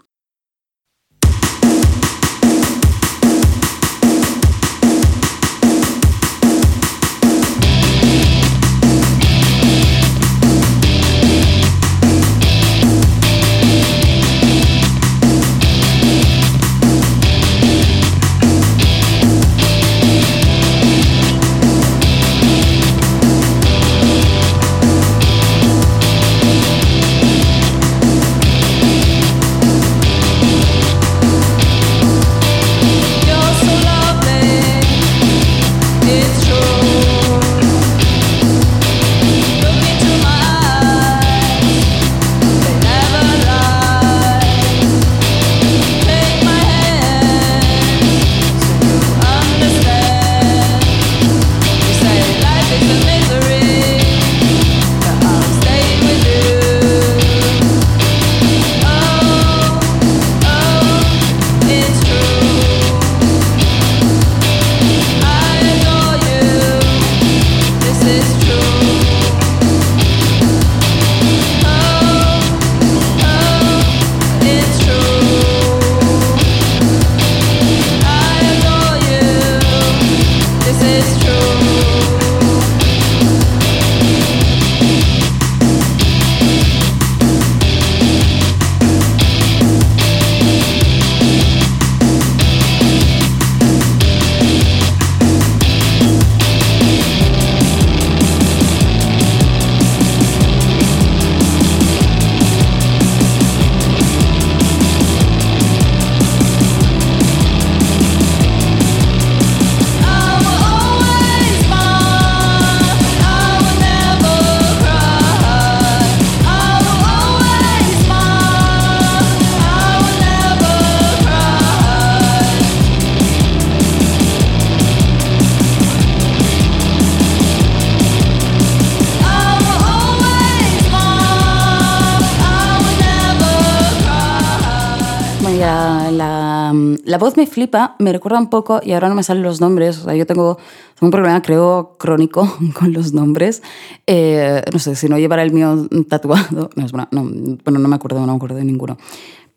Me 137.37 137.45
flipa, 137.45 137.95
me 137.99 138.11
recuerda 138.11 138.39
un 138.39 138.49
poco, 138.49 138.81
y 138.83 138.91
ahora 138.91 139.07
no 139.07 139.15
me 139.15 139.23
salen 139.23 139.43
los 139.43 139.61
nombres, 139.61 140.03
yo 140.03 140.25
tengo 140.25 140.57
un 140.99 141.11
problema, 141.11 141.41
creo, 141.41 141.95
crónico 141.97 142.57
con 142.73 142.91
los 142.91 143.13
nombres. 143.13 143.61
Eh, 144.07 144.61
no 144.73 144.79
sé, 144.79 144.95
si 144.95 145.07
no 145.07 145.17
llevara 145.17 145.43
el 145.43 145.51
mío 145.51 145.87
tatuado, 146.09 146.69
no, 146.75 146.85
es 146.85 146.91
bueno, 146.91 147.07
no, 147.11 147.23
bueno, 147.63 147.79
no 147.79 147.87
me 147.87 147.95
acuerdo, 147.95 148.19
no 148.19 148.27
me 148.27 148.35
acuerdo 148.35 148.57
de 148.57 148.65
ninguno. 148.65 148.97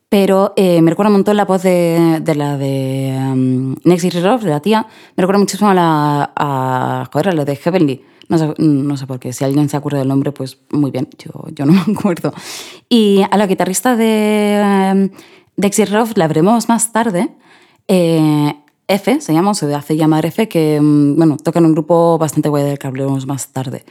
pero 0.09 0.53
eh, 0.57 0.83
me 0.83 0.91
recuerda 0.91 1.09
un 1.09 1.17
montón 1.17 1.37
la 1.37 1.45
voz 1.45 1.63
de, 1.63 2.23
la 2.37 2.59
de 2.59 3.17
um, 3.17 3.75
Next 3.85 4.05
de 4.05 4.51
la 4.51 4.61
tía, 4.61 4.87
me 5.17 5.23
recuerda 5.23 5.39
muchísimo 5.39 5.71
a 5.71 5.75
la, 5.75 6.33
a, 6.37 7.09
joder, 7.11 7.35
la 7.35 7.45
de 7.45 7.57
Heavenly. 7.57 8.05
No 8.29 8.39
sé, 8.39 8.55
no 8.59 8.97
sé 8.97 9.07
por 9.09 9.19
qué, 9.19 9.33
si 9.33 9.45
alguien 9.45 9.69
se 9.69 9.77
acuerda 9.77 9.99
del 9.99 10.09
nombre, 10.09 10.31
pues 10.31 10.59
muy 10.71 10.91
bien, 10.91 11.09
yo, 11.19 11.33
yo 11.53 11.65
no 11.65 11.73
me 11.87 11.93
acuerdo. 11.95 12.33
Y 12.89 13.23
a 13.29 13.37
la 13.39 13.47
guitarrista 13.47 13.97
de, 13.97 14.61
um, 14.93 15.09
de 15.57 16.13
la 16.17 16.29
veremos 16.29 16.69
más 16.69 16.93
tarde. 16.93 17.31
Eh, 17.89 18.55
F, 18.89 19.21
se 19.21 19.33
llama, 19.33 19.55
se 19.55 19.73
hace 19.75 19.97
llamar 19.97 20.27
F, 20.27 20.49
que 20.49 20.81
mm, 20.81 21.17
bueno, 21.17 21.37
toca 21.37 21.61
en 21.61 21.67
un 21.67 21.73
grupo 21.73 22.19
bastante 22.19 22.49
guay 22.49 22.65
del 22.65 22.79
que 22.79 22.87
hablaremos 22.87 23.27
más 23.27 23.49
tarde. 23.49 23.85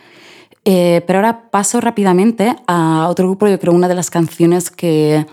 Eh, 0.65 1.01
pero 1.07 1.19
ahora 1.19 1.49
paso 1.49 1.79
rápidamente 1.79 2.55
a 2.67 3.07
otro 3.09 3.27
grupo, 3.27 3.47
yo 3.47 3.59
creo 3.59 3.73
una 3.73 3.87
de 3.87 3.95
las 3.95 4.09
canciones 4.09 4.69
que, 4.69 5.25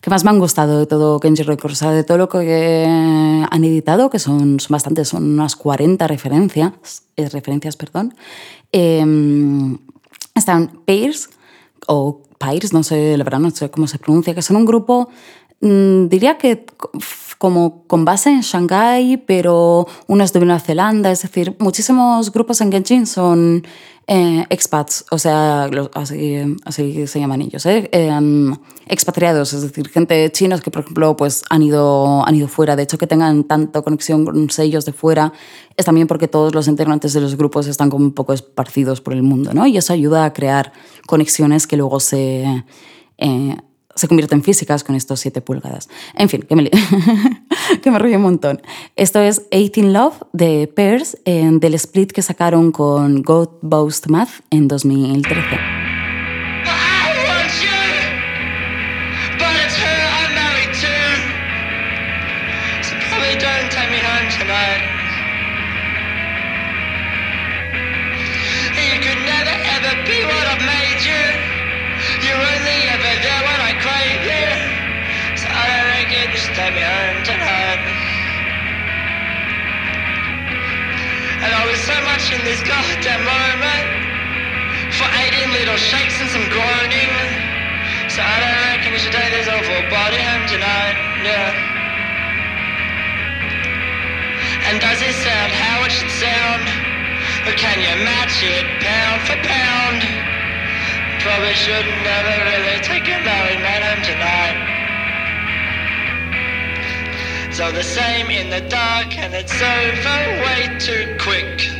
que 0.00 0.10
más 0.10 0.24
me 0.24 0.30
han 0.30 0.38
gustado 0.38 0.78
de 0.78 0.86
todo 0.86 1.18
Kenji 1.20 1.42
Records, 1.42 1.80
de 1.80 2.04
todo 2.04 2.18
lo 2.18 2.28
que 2.28 2.84
han 2.86 3.64
editado, 3.64 4.10
que 4.10 4.18
son, 4.18 4.60
son 4.60 4.74
bastantes, 4.74 5.08
son 5.08 5.24
unas 5.24 5.56
40 5.56 6.06
referencias, 6.06 6.72
eh, 7.16 7.28
referencias 7.30 7.76
perdón. 7.76 8.14
Em, 8.72 9.78
están 10.34 10.80
Pears, 10.84 11.30
o 11.86 12.22
Pairs, 12.38 12.72
no 12.72 12.82
sé, 12.82 13.16
la 13.16 13.24
verdad 13.24 13.40
no 13.40 13.50
sé 13.50 13.70
cómo 13.70 13.86
se 13.86 13.98
pronuncia, 13.98 14.34
que 14.34 14.42
son 14.42 14.56
un 14.56 14.66
grupo, 14.66 15.08
diría 15.64 16.36
que 16.36 16.66
como 17.38 17.84
con 17.86 18.04
base 18.04 18.30
en 18.30 18.40
Shanghái, 18.40 19.18
pero 19.26 19.86
unos 20.06 20.32
de 20.32 20.40
Nueva 20.40 20.60
Zelanda, 20.60 21.10
es 21.10 21.22
decir, 21.22 21.56
muchísimos 21.58 22.32
grupos 22.32 22.60
en 22.60 22.70
Genshin 22.70 23.06
son 23.06 23.66
eh, 24.06 24.44
expats, 24.50 25.06
o 25.10 25.18
sea, 25.18 25.70
así, 25.94 26.56
así, 26.66 27.06
se 27.06 27.20
llaman 27.20 27.40
ellos, 27.40 27.64
¿eh? 27.64 27.88
Em, 27.92 28.54
expatriados, 28.86 29.54
es 29.54 29.62
decir, 29.62 29.88
gente 29.88 30.30
chinos 30.32 30.60
que, 30.60 30.70
por 30.70 30.82
ejemplo, 30.82 31.16
pues 31.16 31.42
han 31.48 31.62
ido, 31.62 32.26
han 32.26 32.34
ido 32.34 32.48
fuera. 32.48 32.76
De 32.76 32.82
hecho, 32.82 32.98
que 32.98 33.06
tengan 33.06 33.44
tanta 33.44 33.80
conexión 33.80 34.26
con 34.26 34.50
sellos 34.50 34.84
de 34.84 34.92
fuera 34.92 35.32
es 35.76 35.86
también 35.86 36.06
porque 36.06 36.28
todos 36.28 36.54
los 36.54 36.68
integrantes 36.68 37.14
de 37.14 37.20
los 37.22 37.36
grupos 37.36 37.66
están 37.66 37.88
como 37.88 38.04
un 38.04 38.12
poco 38.12 38.34
esparcidos 38.34 39.00
por 39.00 39.14
el 39.14 39.22
mundo, 39.22 39.54
¿no? 39.54 39.66
Y 39.66 39.78
eso 39.78 39.94
ayuda 39.94 40.26
a 40.26 40.32
crear 40.34 40.72
conexiones 41.06 41.66
que 41.66 41.78
luego 41.78 42.00
se... 42.00 42.64
Eh, 43.16 43.56
se 43.94 44.08
convierten 44.08 44.42
físicas 44.42 44.84
con 44.84 44.94
estos 44.94 45.20
7 45.20 45.40
pulgadas. 45.40 45.88
En 46.14 46.28
fin, 46.28 46.42
que 46.42 46.56
me, 46.56 46.70
que 47.82 47.90
me 47.90 47.98
río 47.98 48.16
un 48.16 48.22
montón. 48.22 48.62
Esto 48.96 49.20
es 49.20 49.48
18 49.50 49.88
Love 49.88 50.22
de 50.32 50.66
Pairs, 50.74 51.16
del 51.24 51.74
split 51.74 52.12
que 52.12 52.22
sacaron 52.22 52.72
con 52.72 53.22
God 53.22 53.48
Boast 53.62 54.06
Math 54.08 54.30
en 54.50 54.68
2013. 54.68 55.83
Take 76.64 76.80
me 76.80 76.80
home 76.80 77.20
tonight. 77.28 77.80
And 81.44 81.52
I 81.52 81.62
was 81.68 81.76
so 81.84 81.92
much 82.08 82.32
in 82.32 82.40
this 82.40 82.64
goddamn 82.64 83.20
moment 83.20 83.84
for 84.96 85.04
18 85.04 85.52
little 85.52 85.76
shakes 85.76 86.16
and 86.24 86.30
some 86.32 86.48
groaning. 86.48 87.12
So 88.08 88.24
I 88.24 88.36
don't 88.40 88.60
reckon 88.72 88.96
you 88.96 89.00
should 89.02 89.12
take 89.12 89.28
this 89.36 89.44
awful 89.44 89.76
body 89.92 90.16
home 90.24 90.48
tonight. 90.48 90.96
Yeah. 91.20 91.52
And 94.72 94.80
does 94.80 95.04
it 95.04 95.12
sound 95.20 95.52
how 95.52 95.84
it 95.84 95.92
should 95.92 96.08
sound? 96.16 96.64
Or 97.44 97.52
can 97.60 97.76
you 97.76 97.92
match 98.08 98.40
it 98.40 98.64
pound 98.80 99.20
for 99.28 99.36
pound? 99.44 100.00
Probably 101.20 101.52
should 101.52 101.84
never 102.08 102.32
really 102.48 102.80
take 102.80 103.04
a 103.04 103.20
married 103.20 103.60
man 103.60 103.84
home 103.84 104.00
tonight. 104.00 104.73
It's 107.54 107.60
all 107.60 107.70
the 107.70 107.84
same 107.84 108.30
in 108.30 108.50
the 108.50 108.68
dark 108.68 109.16
and 109.16 109.32
it's 109.32 109.54
over 109.62 110.18
way 110.42 110.76
too 110.80 111.16
quick. 111.22 111.70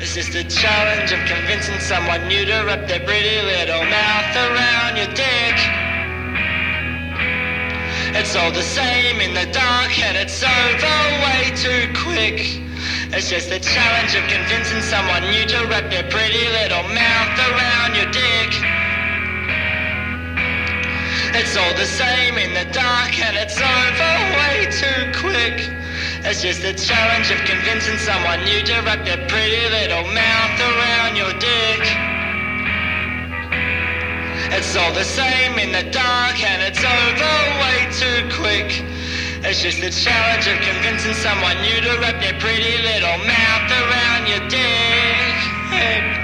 It's 0.00 0.14
just 0.14 0.34
a 0.34 0.42
challenge 0.42 1.12
of 1.12 1.20
convincing 1.28 1.78
someone 1.80 2.26
new 2.28 2.46
to 2.46 2.64
wrap 2.64 2.88
their 2.88 3.04
pretty 3.04 3.36
little 3.44 3.84
mouth 3.92 4.32
around 4.48 4.96
your 4.96 5.12
dick. 5.12 5.56
It's 8.16 8.34
all 8.36 8.50
the 8.50 8.62
same 8.62 9.20
in 9.20 9.34
the 9.34 9.44
dark 9.52 9.92
and 10.00 10.16
it's 10.16 10.42
over 10.42 10.96
way 11.28 11.52
too 11.60 11.92
quick. 11.92 12.64
It's 13.12 13.28
just 13.28 13.50
a 13.50 13.60
challenge 13.60 14.16
of 14.16 14.24
convincing 14.32 14.80
someone 14.80 15.28
new 15.28 15.44
to 15.44 15.66
wrap 15.68 15.90
their 15.90 16.08
pretty 16.08 16.48
little 16.56 16.88
mouth 16.88 17.36
around 17.52 17.94
your 17.94 18.10
dick. 18.10 18.77
It's 21.34 21.56
all 21.56 21.74
the 21.74 21.84
same 21.84 22.38
in 22.38 22.54
the 22.54 22.64
dark 22.72 23.12
and 23.20 23.36
it's 23.36 23.60
over 23.60 24.14
way 24.40 24.64
too 24.72 25.12
quick. 25.20 25.68
It's 26.24 26.40
just 26.40 26.64
a 26.64 26.72
challenge 26.72 27.30
of 27.30 27.38
convincing 27.44 27.98
someone 27.98 28.42
new 28.44 28.62
to 28.64 28.80
wrap 28.80 29.04
their 29.04 29.20
pretty 29.28 29.68
little 29.68 30.08
mouth 30.14 30.56
around 30.58 31.16
your 31.16 31.32
dick. 31.36 31.84
It's 34.56 34.74
all 34.74 34.92
the 34.94 35.04
same 35.04 35.58
in 35.58 35.70
the 35.70 35.84
dark 35.92 36.42
and 36.42 36.62
it's 36.64 36.80
over 36.80 37.34
way 37.60 37.86
too 37.92 38.24
quick. 38.32 38.82
It's 39.44 39.60
just 39.60 39.78
a 39.84 39.92
challenge 39.92 40.48
of 40.48 40.58
convincing 40.64 41.14
someone 41.14 41.60
new 41.60 41.80
to 41.82 42.00
wrap 42.00 42.20
their 42.22 42.40
pretty 42.40 42.82
little 42.82 43.18
mouth 43.28 43.68
around 43.68 44.28
your 44.28 44.48
dick. 44.48 46.17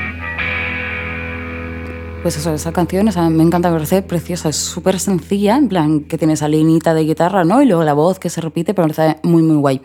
Pues 2.24 2.38
eso, 2.38 2.54
esa 2.54 2.72
canción 2.72 3.04
me 3.36 3.42
encanta, 3.42 3.68
me 3.68 3.74
parece 3.74 4.00
preciosa, 4.00 4.48
es 4.48 4.56
súper 4.56 4.98
sencilla, 4.98 5.58
en 5.58 5.68
plan 5.68 6.00
que 6.00 6.16
tiene 6.16 6.32
esa 6.32 6.48
linita 6.48 6.94
de 6.94 7.04
guitarra, 7.04 7.44
¿no? 7.44 7.60
Y 7.60 7.66
luego 7.66 7.84
la 7.84 7.92
voz 7.92 8.18
que 8.18 8.30
se 8.30 8.40
repite, 8.40 8.72
pero 8.72 8.88
me 8.88 8.94
parece 8.94 9.20
muy, 9.22 9.42
muy 9.42 9.56
guay. 9.56 9.82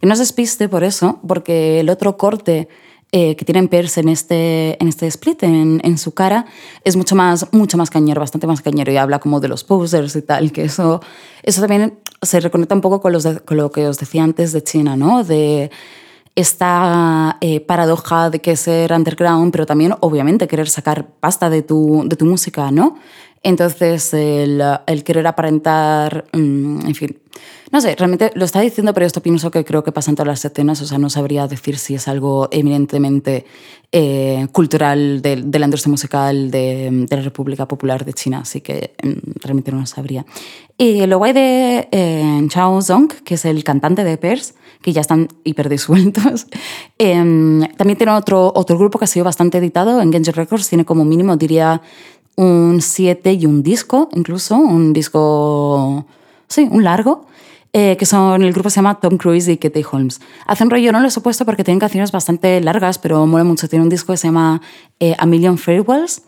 Que 0.00 0.06
no 0.06 0.16
se 0.16 0.22
despiste 0.22 0.70
por 0.70 0.84
eso, 0.84 1.20
porque 1.28 1.80
el 1.80 1.90
otro 1.90 2.16
corte 2.16 2.66
eh, 3.12 3.36
que 3.36 3.44
tienen 3.44 3.68
Pierce 3.68 4.00
en 4.00 4.08
este, 4.08 4.82
en 4.82 4.88
este 4.88 5.06
split, 5.06 5.42
en, 5.42 5.82
en, 5.84 5.98
su 5.98 6.14
cara, 6.14 6.46
es 6.82 6.96
mucho 6.96 7.14
más, 7.14 7.52
mucho 7.52 7.76
más 7.76 7.90
cañero, 7.90 8.22
bastante 8.22 8.46
más 8.46 8.62
cañero, 8.62 8.90
y 8.90 8.96
habla 8.96 9.18
como 9.18 9.38
de 9.40 9.48
los 9.48 9.62
posers 9.62 10.16
y 10.16 10.22
tal, 10.22 10.50
que 10.50 10.64
eso, 10.64 11.02
eso 11.42 11.60
también 11.60 11.98
se 12.22 12.40
reconecta 12.40 12.74
un 12.74 12.80
poco 12.80 13.02
con, 13.02 13.12
los 13.12 13.28
con 13.44 13.58
lo 13.58 13.70
que 13.70 13.86
os 13.86 13.98
decía 13.98 14.24
antes 14.24 14.52
de 14.52 14.64
China, 14.64 14.96
¿no? 14.96 15.24
De 15.24 15.70
esta 16.34 17.36
eh, 17.40 17.60
paradoja 17.60 18.30
de 18.30 18.40
que 18.40 18.56
ser 18.56 18.92
underground, 18.92 19.52
pero 19.52 19.66
también 19.66 19.94
obviamente 20.00 20.48
querer 20.48 20.68
sacar 20.68 21.06
pasta 21.20 21.50
de 21.50 21.62
tu, 21.62 22.04
de 22.06 22.16
tu 22.16 22.24
música, 22.24 22.70
¿no? 22.70 22.96
Entonces, 23.42 24.14
el, 24.14 24.62
el 24.86 25.04
querer 25.04 25.26
aparentar, 25.26 26.24
mm, 26.32 26.86
en 26.86 26.94
fin, 26.94 27.16
no 27.72 27.80
sé, 27.80 27.96
realmente 27.96 28.30
lo 28.34 28.44
está 28.44 28.60
diciendo, 28.60 28.92
pero 28.92 29.06
esto 29.06 29.22
pienso 29.22 29.50
que 29.50 29.64
creo 29.64 29.82
que 29.82 29.92
pasa 29.92 30.10
en 30.10 30.16
todas 30.16 30.28
las 30.28 30.44
escenas, 30.44 30.82
o 30.82 30.86
sea, 30.86 30.98
no 30.98 31.08
sabría 31.08 31.48
decir 31.48 31.78
si 31.78 31.94
es 31.94 32.06
algo 32.06 32.48
eminentemente 32.52 33.46
eh, 33.90 34.46
cultural 34.52 35.22
de, 35.22 35.36
de, 35.36 35.58
la 35.58 35.64
industria 35.64 35.90
musical 35.90 36.50
de, 36.50 36.90
de, 37.08 37.16
la 37.16 37.22
República 37.22 37.66
Popular 37.66 38.04
de 38.04 38.12
China, 38.12 38.40
así 38.42 38.60
que 38.60 38.94
mm, 39.02 39.40
realmente 39.40 39.72
no 39.72 39.80
lo 39.80 39.86
sabría. 39.86 40.26
Y 40.76 41.06
lo 41.06 41.16
guay 41.16 41.32
de 41.32 41.88
eh, 41.90 42.46
Chao 42.48 42.82
Zong, 42.82 43.10
que 43.24 43.34
es 43.34 43.44
el 43.46 43.64
cantante 43.64 44.04
de 44.04 44.18
Pers, 44.18 44.54
que 44.82 44.92
ya 44.92 45.00
están 45.00 45.28
hiper 45.42 45.70
disueltos, 45.70 46.48
em, 46.98 47.66
también 47.76 47.96
tiene 47.96 48.12
otro, 48.12 48.52
otro 48.54 48.76
grupo 48.76 48.98
que 48.98 49.06
ha 49.06 49.08
sido 49.08 49.24
bastante 49.24 49.56
editado 49.56 50.02
en 50.02 50.12
Genji 50.12 50.32
Records, 50.32 50.68
tiene 50.68 50.84
como 50.84 51.06
mínimo, 51.06 51.38
diría, 51.38 51.80
un 52.36 52.80
7 52.80 53.32
y 53.34 53.46
un 53.46 53.62
disco, 53.62 54.08
incluso, 54.12 54.56
un 54.56 54.92
disco, 54.92 56.06
sí, 56.48 56.68
un 56.70 56.84
largo, 56.84 57.26
eh, 57.74 57.96
que 57.98 58.04
son, 58.04 58.42
el 58.42 58.52
grupo 58.52 58.68
se 58.68 58.76
llama 58.76 59.00
Tom 59.00 59.16
Cruise 59.16 59.48
y 59.48 59.56
Katie 59.56 59.84
Holmes. 59.90 60.20
Hacen 60.46 60.68
rollo, 60.68 60.92
no 60.92 61.00
lo 61.00 61.08
he 61.08 61.20
puesto 61.20 61.46
porque 61.46 61.64
tienen 61.64 61.80
canciones 61.80 62.12
bastante 62.12 62.60
largas, 62.60 62.98
pero 62.98 63.26
mola 63.26 63.44
mucho. 63.44 63.68
Tiene 63.68 63.82
un 63.82 63.88
disco 63.88 64.12
que 64.12 64.18
se 64.18 64.28
llama 64.28 64.60
eh, 65.00 65.14
A 65.18 65.24
Million 65.24 65.56
Farewells 65.56 66.22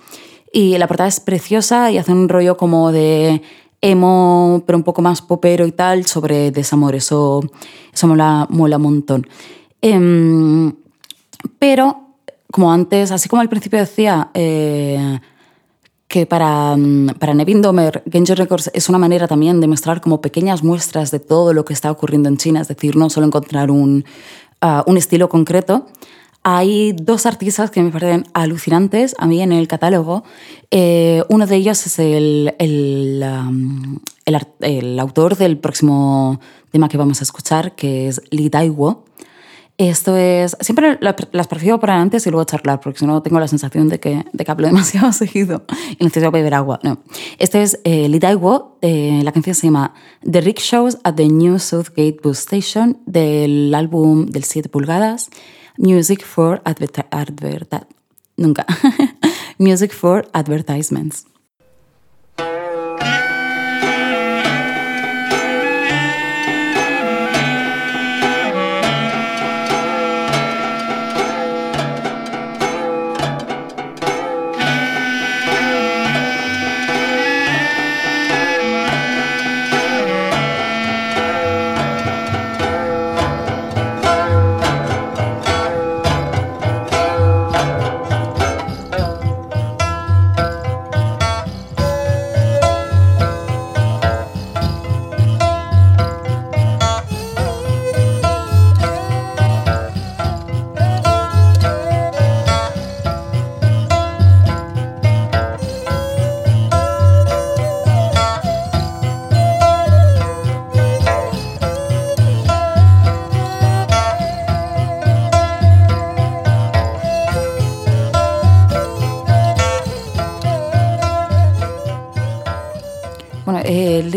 y 0.52 0.78
la 0.78 0.86
portada 0.86 1.08
es 1.08 1.20
preciosa 1.20 1.90
y 1.90 1.98
hacen 1.98 2.16
un 2.16 2.28
rollo 2.28 2.56
como 2.56 2.92
de 2.92 3.42
emo, 3.82 4.62
pero 4.66 4.78
un 4.78 4.84
poco 4.84 5.02
más 5.02 5.20
popero 5.20 5.66
y 5.66 5.72
tal, 5.72 6.06
sobre 6.06 6.50
desamor. 6.50 6.94
Eso, 6.94 7.42
eso 7.92 8.06
mola, 8.06 8.46
mola 8.48 8.76
un 8.78 8.82
montón. 8.82 9.26
Em, 9.82 10.72
pero, 11.58 12.00
como 12.50 12.72
antes, 12.72 13.10
así 13.10 13.28
como 13.28 13.42
al 13.42 13.50
principio 13.50 13.78
decía, 13.78 14.30
eh, 14.32 15.20
que 16.08 16.26
para, 16.26 16.76
mm, 16.76 17.14
para 17.18 17.34
Nevin 17.34 17.62
Domer, 17.62 18.02
Genji 18.10 18.34
Records 18.34 18.70
es 18.74 18.88
una 18.88 18.98
manera 18.98 19.26
también 19.26 19.60
de 19.60 19.66
mostrar 19.66 20.00
como 20.00 20.20
pequeñas 20.20 20.62
muestras 20.62 21.10
de 21.10 21.20
todo 21.20 21.52
lo 21.52 21.64
que 21.64 21.72
está 21.72 21.90
ocurriendo 21.90 22.28
en 22.28 22.36
China, 22.36 22.60
es 22.60 22.68
decir, 22.68 22.96
no 22.96 23.10
solo 23.10 23.26
encontrar 23.26 23.70
un, 23.70 24.04
ah, 24.60 24.84
un 24.86 24.96
estilo 24.96 25.28
concreto. 25.28 25.86
hay 26.46 26.92
dos 26.92 27.24
artistas 27.24 27.70
que 27.70 27.82
me 27.82 27.90
parecen 27.90 28.26
alucinantes 28.34 29.14
a 29.18 29.26
mí 29.26 29.40
en 29.40 29.50
el 29.50 29.66
catálogo. 29.66 30.24
Eh, 30.70 31.22
uno 31.30 31.46
de 31.46 31.56
ellos 31.56 31.86
es 31.86 31.98
el, 31.98 32.54
el, 32.58 33.24
el, 34.26 34.38
el, 34.60 35.00
autor 35.00 35.38
del 35.38 35.56
próximo 35.56 36.38
tema 36.70 36.90
que 36.90 36.98
vamos 36.98 37.20
a 37.20 37.24
escuchar, 37.24 37.74
que 37.74 38.08
es 38.08 38.20
Lee 38.30 38.50
Daiwo. 38.50 39.04
Esto 39.76 40.16
es. 40.16 40.56
Siempre 40.60 40.98
las 41.00 41.48
prefiero 41.48 41.80
para 41.80 42.00
antes 42.00 42.26
y 42.26 42.30
luego 42.30 42.44
charlar, 42.44 42.80
porque 42.80 43.00
si 43.00 43.06
no 43.06 43.22
tengo 43.22 43.40
la 43.40 43.48
sensación 43.48 43.88
de 43.88 43.98
que, 43.98 44.24
de 44.32 44.44
que 44.44 44.50
hablo 44.50 44.66
demasiado 44.68 45.12
seguido 45.12 45.64
y 45.98 46.04
necesito 46.04 46.30
beber 46.30 46.54
agua. 46.54 46.78
No. 46.82 46.98
Este 47.38 47.62
es 47.62 47.80
eh, 47.84 48.08
Lee 48.08 48.20
Daiwo. 48.20 48.78
Eh, 48.82 49.20
la 49.24 49.32
canción 49.32 49.54
se 49.54 49.66
llama 49.66 49.94
The 50.30 50.40
Rickshaws 50.42 50.98
at 51.02 51.14
the 51.16 51.28
New 51.28 51.58
Southgate 51.58 52.18
Bus 52.22 52.38
Station, 52.38 52.98
del 53.06 53.74
álbum 53.74 54.26
del 54.26 54.44
7 54.44 54.68
pulgadas. 54.68 55.28
Music 55.76 56.24
for 56.24 56.62
Advertisements. 56.64 57.86
Nunca. 58.36 58.64
Music 59.58 59.92
for 59.92 60.28
Advertisements. 60.32 61.26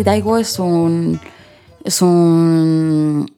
Daigo 0.04 0.38
es 0.38 0.60
un, 0.60 1.20
es 1.84 2.02
un, 2.02 3.32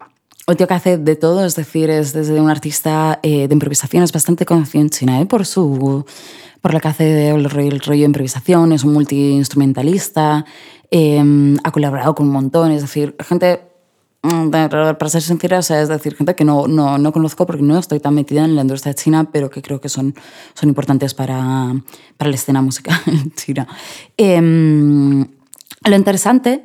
tío 0.57 0.67
que 0.67 0.73
hace 0.73 0.97
de 0.97 1.15
todo, 1.15 1.45
es 1.45 1.55
decir, 1.55 1.89
es 1.89 2.13
desde 2.13 2.41
un 2.41 2.49
artista 2.49 3.19
eh, 3.21 3.47
de 3.47 3.53
improvisación, 3.53 4.03
es 4.03 4.11
bastante 4.11 4.45
conocido 4.45 4.81
en 4.81 4.89
China 4.89 5.21
¿eh? 5.21 5.25
por 5.25 5.45
su 5.45 6.05
por 6.61 6.73
lo 6.73 6.79
que 6.79 6.87
hace 6.87 7.29
el 7.29 7.49
rollo, 7.49 7.69
el 7.69 7.79
rollo 7.79 8.01
de 8.01 8.05
improvisación, 8.05 8.73
es 8.73 8.83
un 8.83 8.93
multiinstrumentalista, 8.93 10.45
eh, 10.91 11.23
ha 11.63 11.71
colaborado 11.71 12.15
con 12.15 12.27
un 12.27 12.33
montón, 12.33 12.71
es 12.71 12.81
decir, 12.81 13.15
gente, 13.19 13.61
mm, 14.23 14.49
para 14.49 15.09
ser 15.09 15.21
sincera, 15.21 15.59
o 15.59 15.61
sea, 15.61 15.81
es 15.81 15.87
decir, 15.87 16.15
gente 16.15 16.35
que 16.35 16.43
no, 16.43 16.67
no, 16.67 16.97
no, 16.97 17.11
conozco 17.13 17.45
porque 17.45 17.63
no 17.63 17.77
estoy 17.77 17.99
tan 17.99 18.13
metida 18.13 18.43
en 18.43 18.55
la 18.55 18.63
industria 18.63 18.93
china, 18.93 19.29
pero 19.31 19.49
que 19.49 19.61
creo 19.61 19.79
que 19.79 19.87
son, 19.87 20.13
son 20.53 20.67
importantes 20.67 21.13
para, 21.13 21.73
para 22.17 22.29
la 22.29 22.35
escena 22.35 22.61
musical 22.61 22.99
china. 23.35 23.67
Eh, 24.17 25.25
lo 25.89 25.95
interesante 25.95 26.63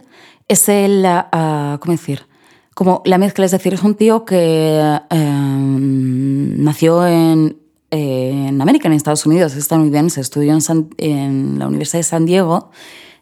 es 0.48 0.68
el, 0.68 1.04
uh, 1.04 1.78
¿cómo 1.78 1.92
decir? 1.92 2.26
Como 2.74 3.02
la 3.04 3.18
mezcla, 3.18 3.44
es 3.44 3.52
decir, 3.52 3.74
es 3.74 3.82
un 3.82 3.94
tío 3.94 4.24
que 4.24 4.98
um, 5.10 6.62
nació 6.62 7.06
en, 7.06 7.56
en, 7.90 8.60
América, 8.60 8.88
en 8.88 8.94
Estados 8.94 9.24
Unidos, 9.26 9.52
es 9.52 9.58
estadounidense, 9.58 10.20
estudió 10.20 10.52
en, 10.52 10.60
San, 10.60 10.88
en, 10.98 11.58
la 11.58 11.68
Universidad 11.68 12.00
de 12.00 12.04
San 12.04 12.26
Diego, 12.26 12.70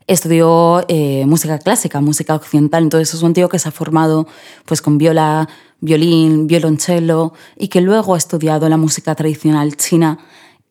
estudió 0.07 0.84
eh, 0.88 1.24
música 1.26 1.59
clásica, 1.59 2.00
música 2.00 2.34
occidental, 2.34 2.82
entonces 2.82 3.12
es 3.14 3.22
un 3.22 3.34
tío 3.34 3.48
que 3.48 3.59
se 3.59 3.68
ha 3.68 3.72
formado 3.72 4.26
pues, 4.64 4.80
con 4.80 4.96
viola, 4.96 5.48
violín, 5.80 6.46
violonchelo 6.46 7.34
y 7.59 7.68
que 7.68 7.82
luego 7.82 8.14
ha 8.14 8.18
estudiado 8.18 8.68
la 8.68 8.78
música 8.78 9.14
tradicional 9.14 9.76
china 9.76 10.18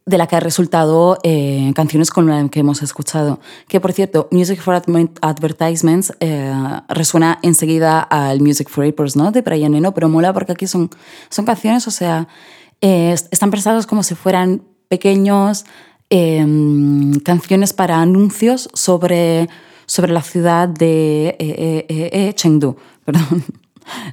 de 0.05 0.17
la 0.17 0.27
que 0.27 0.35
ha 0.35 0.39
resultado 0.39 1.17
eh, 1.23 1.71
canciones 1.75 2.09
como 2.09 2.29
la 2.29 2.47
que 2.49 2.61
hemos 2.61 2.81
escuchado. 2.81 3.39
Que 3.67 3.79
por 3.79 3.93
cierto, 3.93 4.27
Music 4.31 4.59
for 4.59 4.81
Advertisements 5.21 6.13
eh, 6.19 6.53
resuena 6.89 7.39
enseguida 7.43 8.01
al 8.01 8.41
Music 8.41 8.69
for 8.69 8.85
Apers, 8.85 9.15
¿no? 9.15 9.31
De 9.31 9.41
Brian 9.41 9.75
Eno, 9.75 9.93
pero 9.93 10.09
mola 10.09 10.33
porque 10.33 10.53
aquí 10.53 10.67
son, 10.67 10.89
son 11.29 11.45
canciones, 11.45 11.87
o 11.87 11.91
sea, 11.91 12.27
eh, 12.81 13.15
están 13.31 13.51
pensadas 13.51 13.85
como 13.85 14.01
si 14.01 14.15
fueran 14.15 14.63
pequeños 14.87 15.65
em, 16.09 17.13
canciones 17.19 17.73
para 17.73 18.01
anuncios 18.01 18.69
sobre, 18.73 19.49
sobre 19.85 20.11
la 20.11 20.23
ciudad 20.23 20.67
de 20.67 22.33
Chengdu, 22.35 22.75
perdón, 23.05 23.45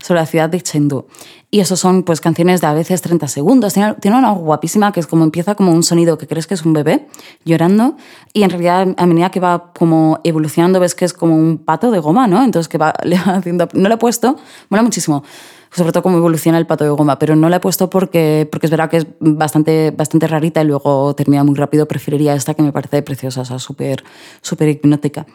sobre 0.03 0.21
la 0.21 0.27
ciudad 0.27 0.49
de 0.49 0.61
Chengdu. 0.61 1.07
Y 1.51 1.61
eso 1.61 1.77
son 1.77 2.03
pues 2.03 2.21
canciones 2.21 2.61
de 2.61 2.67
a 2.67 2.75
veces 2.75 3.01
30 3.01 3.27
segundos. 3.29 3.73
Tiene, 3.73 3.95
tiene, 3.95 4.19
una 4.19 4.33
guapísima 4.33 4.93
que 4.93 5.01
es 5.01 5.07
como 5.07 5.25
empieza 5.25 5.55
como 5.55 5.73
un 5.73 5.83
sonido 5.83 6.19
que 6.19 6.27
crees 6.27 6.47
que 6.47 6.55
es 6.55 6.65
un 6.65 6.75
bebé 6.75 7.09
llorando 7.45 7.97
y 8.35 8.43
en 8.43 8.51
realidad 8.51 8.95
a 8.97 9.07
medida 9.07 9.31
que 9.31 9.41
va 9.41 9.73
como 9.73 10.21
evolucionando 10.25 10.79
ves 10.79 10.95
que 10.95 11.07
es 11.07 11.15
como 11.15 11.37
un 11.37 11.59
pato 11.59 11.91
de 11.91 12.01
goma, 12.01 12.27
¿no? 12.27 12.45
Entonces 12.45 12.69
que 12.69 12.77
va, 12.77 12.93
le 13.03 13.17
va 13.17 13.37
haciendo... 13.37 13.69
No 13.73 13.89
lo 13.89 13.95
he 13.95 13.99
puesto, 13.99 14.37
mola 14.69 14.83
muchísimo 14.83 15.23
sobre 15.71 15.93
todo 15.93 16.03
cómo 16.03 16.17
evoluciona 16.17 16.59
el 16.59 16.67
pato 16.67 16.85
de 16.85 16.91
goma, 16.91 17.19
pero 17.19 17.37
no 17.37 17.49
la 17.49 17.57
he 17.57 17.61
puesto 17.61 17.91
porque, 17.91 18.49
porque 18.51 18.67
es 18.67 18.71
verdad 18.71 18.89
que 18.89 18.99
es 18.99 19.07
bastante, 19.21 19.91
bastante 19.91 20.27
rarita 20.27 20.63
y 20.63 20.65
luego 20.65 21.15
termina 21.15 21.45
muy 21.45 21.55
rápido. 21.55 21.87
Preferiría 21.87 22.35
esta 22.35 22.55
que 22.55 22.63
me 22.63 22.73
parece 22.73 23.03
preciosa, 23.03 23.43
o 23.43 23.45
sea, 23.45 23.59
súper 23.59 24.03
hipnótica. 24.43 25.27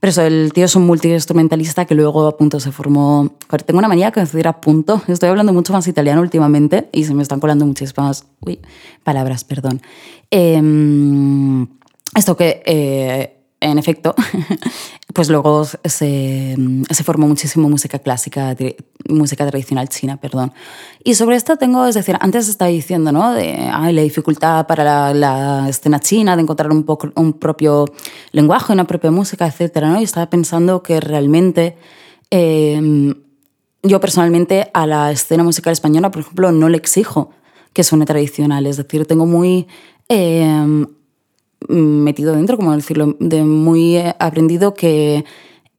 Pero 0.00 0.10
eso, 0.10 0.22
el 0.22 0.52
tío 0.52 0.66
es 0.66 0.76
un 0.76 0.86
multiinstrumentalista 0.86 1.84
que 1.84 1.94
luego 1.94 2.26
a 2.26 2.36
punto 2.36 2.60
se 2.60 2.72
formó... 2.72 3.30
tengo 3.64 3.78
una 3.78 3.88
manía 3.88 4.10
que 4.10 4.20
decir 4.20 4.46
a 4.46 4.60
punto. 4.60 5.02
Estoy 5.08 5.28
hablando 5.28 5.52
mucho 5.52 5.72
más 5.72 5.86
italiano 5.88 6.20
últimamente 6.20 6.88
y 6.92 7.04
se 7.04 7.14
me 7.14 7.22
están 7.22 7.40
colando 7.40 7.64
muchísimas 7.64 8.26
uy, 8.40 8.60
palabras, 9.02 9.44
perdón. 9.44 9.80
Eh, 10.30 10.60
esto 12.14 12.36
que 12.36 12.62
eh, 12.66 13.43
en 13.60 13.78
efecto, 13.78 14.14
pues 15.14 15.30
luego 15.30 15.64
se, 15.64 16.56
se, 16.90 17.04
formó 17.04 17.26
muchísimo 17.26 17.68
música 17.68 17.98
clásica, 17.98 18.54
música 19.08 19.46
tradicional 19.46 19.88
china, 19.88 20.18
perdón. 20.18 20.52
Y 21.02 21.14
sobre 21.14 21.36
esto 21.36 21.56
tengo, 21.56 21.86
es 21.86 21.94
decir, 21.94 22.16
antes 22.20 22.48
estaba 22.48 22.70
diciendo, 22.70 23.10
¿no? 23.10 23.32
De 23.32 23.70
ay, 23.72 23.94
la 23.94 24.02
dificultad 24.02 24.66
para 24.66 24.84
la, 24.84 25.14
la, 25.14 25.68
escena 25.68 25.98
china 26.00 26.36
de 26.36 26.42
encontrar 26.42 26.70
un, 26.70 26.84
poco, 26.84 27.10
un 27.16 27.34
propio 27.34 27.86
lenguaje, 28.32 28.72
una 28.72 28.86
propia 28.86 29.10
música, 29.10 29.46
etcétera, 29.46 29.88
¿no? 29.88 30.00
Y 30.00 30.04
estaba 30.04 30.28
pensando 30.28 30.82
que 30.82 31.00
realmente 31.00 31.76
eh, 32.30 33.14
yo 33.82 34.00
personalmente 34.00 34.70
a 34.74 34.86
la 34.86 35.10
escena 35.10 35.42
musical 35.42 35.72
española, 35.72 36.10
por 36.10 36.22
ejemplo, 36.22 36.52
no 36.52 36.68
le 36.68 36.76
exijo 36.76 37.30
que 37.72 37.82
suene 37.82 38.04
tradicional, 38.04 38.66
es 38.66 38.76
decir, 38.76 39.06
tengo 39.06 39.26
muy... 39.26 39.66
Eh, 40.08 40.86
metido 41.68 42.34
dentro, 42.34 42.56
como 42.56 42.74
decirlo, 42.74 43.16
de 43.18 43.44
muy 43.44 43.96
eh, 43.96 44.14
aprendido 44.18 44.74
que, 44.74 45.24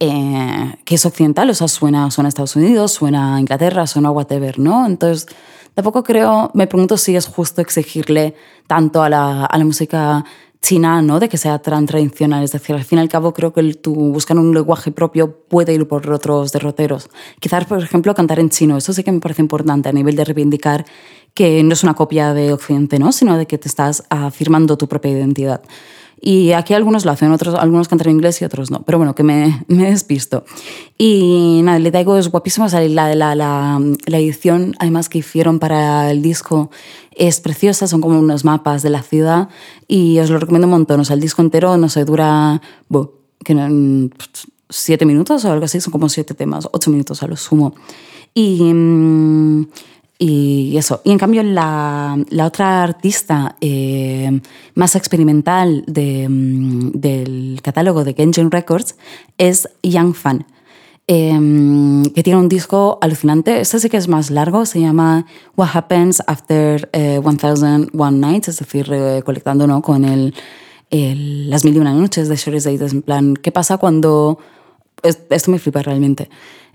eh, 0.00 0.74
que 0.84 0.94
es 0.94 1.06
occidental, 1.06 1.50
o 1.50 1.54
sea, 1.54 1.68
suena, 1.68 2.10
suena 2.10 2.28
a 2.28 2.30
Estados 2.30 2.56
Unidos, 2.56 2.92
suena 2.92 3.36
a 3.36 3.40
Inglaterra, 3.40 3.86
suena 3.86 4.08
a 4.08 4.12
whatever, 4.12 4.58
¿no? 4.58 4.86
Entonces, 4.86 5.26
tampoco 5.74 6.02
creo, 6.02 6.50
me 6.54 6.66
pregunto 6.66 6.96
si 6.96 7.16
es 7.16 7.26
justo 7.26 7.60
exigirle 7.60 8.34
tanto 8.66 9.02
a 9.02 9.08
la, 9.08 9.44
a 9.44 9.58
la 9.58 9.64
música 9.64 10.24
china, 10.66 11.00
¿no? 11.00 11.20
De 11.20 11.28
que 11.28 11.36
sea 11.36 11.60
tan 11.60 11.86
tradicional. 11.86 12.42
Es 12.42 12.50
decir, 12.50 12.74
al 12.74 12.82
fin 12.82 12.98
y 12.98 13.02
al 13.02 13.08
cabo 13.08 13.32
creo 13.32 13.52
que 13.52 13.62
tú 13.74 13.94
buscar 13.94 14.36
un 14.36 14.52
lenguaje 14.52 14.90
propio 14.90 15.32
puede 15.48 15.72
ir 15.72 15.86
por 15.86 16.10
otros 16.10 16.50
derroteros. 16.50 17.08
Quizás, 17.38 17.66
por 17.66 17.80
ejemplo, 17.80 18.14
cantar 18.14 18.40
en 18.40 18.50
chino. 18.50 18.76
Eso 18.76 18.92
sí 18.92 19.04
que 19.04 19.12
me 19.12 19.20
parece 19.20 19.42
importante 19.42 19.88
a 19.88 19.92
nivel 19.92 20.16
de 20.16 20.24
reivindicar 20.24 20.84
que 21.34 21.62
no 21.62 21.72
es 21.74 21.84
una 21.84 21.94
copia 21.94 22.34
de 22.34 22.52
Occidente, 22.52 22.98
¿no? 22.98 23.12
Sino 23.12 23.38
de 23.38 23.46
que 23.46 23.58
te 23.58 23.68
estás 23.68 24.02
afirmando 24.10 24.76
tu 24.76 24.88
propia 24.88 25.12
identidad. 25.12 25.62
Y 26.20 26.52
aquí 26.52 26.72
algunos 26.72 27.04
lo 27.04 27.12
hacen, 27.12 27.30
otros, 27.30 27.54
algunos 27.54 27.88
cantan 27.88 28.08
en 28.08 28.16
inglés 28.16 28.40
y 28.40 28.44
otros 28.44 28.70
no. 28.70 28.82
Pero 28.82 28.98
bueno, 28.98 29.14
que 29.14 29.22
me, 29.22 29.64
me 29.68 29.90
despisto. 29.90 30.44
Y 30.96 31.60
nada, 31.62 31.76
el 31.76 31.90
Daigo 31.90 32.16
es 32.16 32.28
guapísimo. 32.28 32.66
la, 32.68 33.14
la, 33.14 33.34
la, 33.34 33.80
la, 34.06 34.18
edición, 34.18 34.74
además, 34.78 35.08
que 35.08 35.18
hicieron 35.18 35.58
para 35.58 36.10
el 36.10 36.22
disco 36.22 36.70
es 37.12 37.40
preciosa. 37.40 37.86
Son 37.86 38.00
como 38.00 38.18
unos 38.18 38.44
mapas 38.44 38.82
de 38.82 38.90
la 38.90 39.02
ciudad. 39.02 39.50
Y 39.88 40.18
os 40.18 40.30
lo 40.30 40.38
recomiendo 40.38 40.66
un 40.66 40.72
montón. 40.72 41.00
O 41.00 41.04
sea, 41.04 41.14
el 41.14 41.20
disco 41.20 41.42
entero, 41.42 41.76
no 41.76 41.88
sé, 41.88 42.04
dura 42.04 42.62
que, 43.44 44.10
siete 44.70 45.04
minutos 45.04 45.44
o 45.44 45.52
algo 45.52 45.66
así. 45.66 45.80
Son 45.80 45.92
como 45.92 46.08
siete 46.08 46.32
temas, 46.34 46.66
ocho 46.72 46.90
minutos 46.90 47.22
a 47.22 47.26
lo 47.26 47.36
sumo. 47.36 47.74
Y. 48.34 48.72
Y 50.18 50.76
eso. 50.78 51.02
Y 51.04 51.12
en 51.12 51.18
cambio, 51.18 51.42
la, 51.42 52.18
la 52.30 52.46
otra 52.46 52.82
artista 52.82 53.56
eh, 53.60 54.40
más 54.74 54.96
experimental 54.96 55.84
de, 55.86 56.26
mm, 56.28 56.92
del 56.92 57.60
catálogo 57.62 58.02
de 58.02 58.14
Genjin 58.14 58.50
Records 58.50 58.96
es 59.36 59.68
Young 59.82 60.14
Fan, 60.14 60.46
eh, 61.06 61.38
que 62.14 62.22
tiene 62.22 62.40
un 62.40 62.48
disco 62.48 62.98
alucinante. 63.02 63.60
Este 63.60 63.78
sí 63.78 63.90
que 63.90 63.98
es 63.98 64.08
más 64.08 64.30
largo, 64.30 64.64
se 64.64 64.80
llama 64.80 65.26
What 65.54 65.68
Happens 65.74 66.22
After 66.26 66.88
eh, 66.94 67.20
1001 67.22 68.10
Nights, 68.12 68.48
es 68.48 68.58
decir, 68.58 68.88
recolectando 68.88 69.66
¿no? 69.66 69.82
con 69.82 70.06
el, 70.06 70.32
las 70.90 71.64
mil 71.66 71.76
y 71.76 71.78
una 71.78 71.92
noches 71.92 72.28
de 72.28 72.36
Shorty's 72.36 72.64
Days, 72.64 72.80
en 72.80 73.02
plan, 73.02 73.34
¿qué 73.34 73.52
pasa 73.52 73.76
cuando... 73.76 74.38
Esto 75.02 75.50
me 75.50 75.58
flipa 75.58 75.82
realmente. 75.82 76.30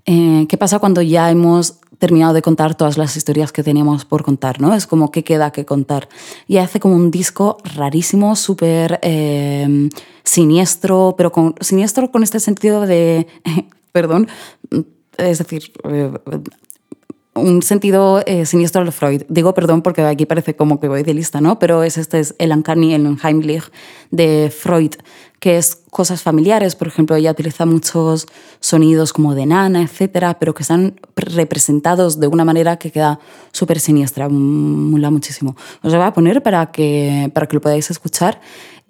Eh, 0.05 0.45
¿Qué 0.49 0.57
pasa 0.57 0.79
cuando 0.79 1.01
ya 1.01 1.29
hemos 1.29 1.79
terminado 2.01 2.33
de 2.33 2.41
contar 2.41 2.73
todas 2.73 2.97
las 2.97 3.15
historias 3.15 3.51
que 3.51 3.61
teníamos 3.61 4.05
por 4.05 4.23
contar, 4.23 4.59
¿no? 4.59 4.73
Es 4.73 4.87
como 4.87 5.11
qué 5.11 5.23
queda 5.23 5.51
que 5.51 5.65
contar. 5.65 6.09
Y 6.47 6.57
hace 6.57 6.79
como 6.79 6.95
un 6.95 7.11
disco 7.11 7.57
rarísimo, 7.63 8.35
súper 8.35 8.99
eh, 9.03 9.89
siniestro, 10.23 11.13
pero 11.15 11.31
con, 11.31 11.53
siniestro 11.61 12.11
con 12.11 12.23
este 12.23 12.39
sentido 12.39 12.87
de, 12.87 13.27
perdón, 13.91 14.27
es 15.17 15.37
decir, 15.37 15.71
un 17.41 17.61
sentido 17.61 18.21
eh, 18.25 18.45
siniestro 18.45 18.83
de 18.85 18.91
Freud. 18.91 19.23
Digo 19.27 19.53
perdón 19.53 19.81
porque 19.81 20.01
aquí 20.03 20.25
parece 20.25 20.55
como 20.55 20.79
que 20.79 20.87
voy 20.87 21.03
de 21.03 21.13
lista, 21.13 21.41
¿no? 21.41 21.59
Pero 21.59 21.83
es 21.83 21.97
este 21.97 22.19
es 22.19 22.35
el 22.37 22.51
Uncanny, 22.51 22.93
el 22.93 23.17
Heimlich 23.21 23.71
de 24.11 24.53
Freud, 24.55 24.93
que 25.39 25.57
es 25.57 25.81
cosas 25.89 26.21
familiares. 26.21 26.75
Por 26.75 26.87
ejemplo, 26.87 27.15
ella 27.15 27.31
utiliza 27.31 27.65
muchos 27.65 28.27
sonidos 28.59 29.11
como 29.11 29.35
de 29.35 29.45
nana, 29.45 29.81
etcétera, 29.81 30.37
pero 30.39 30.53
que 30.53 30.63
están 30.63 30.99
representados 31.15 32.19
de 32.19 32.27
una 32.27 32.45
manera 32.45 32.77
que 32.77 32.91
queda 32.91 33.19
súper 33.51 33.79
siniestra. 33.79 34.29
Mola 34.29 35.09
muchísimo. 35.09 35.55
Os 35.81 35.91
lo 35.91 35.97
voy 35.97 36.07
a 36.07 36.13
poner 36.13 36.43
para 36.43 36.71
que, 36.71 37.31
para 37.33 37.47
que 37.47 37.55
lo 37.55 37.61
podáis 37.61 37.89
escuchar. 37.89 38.39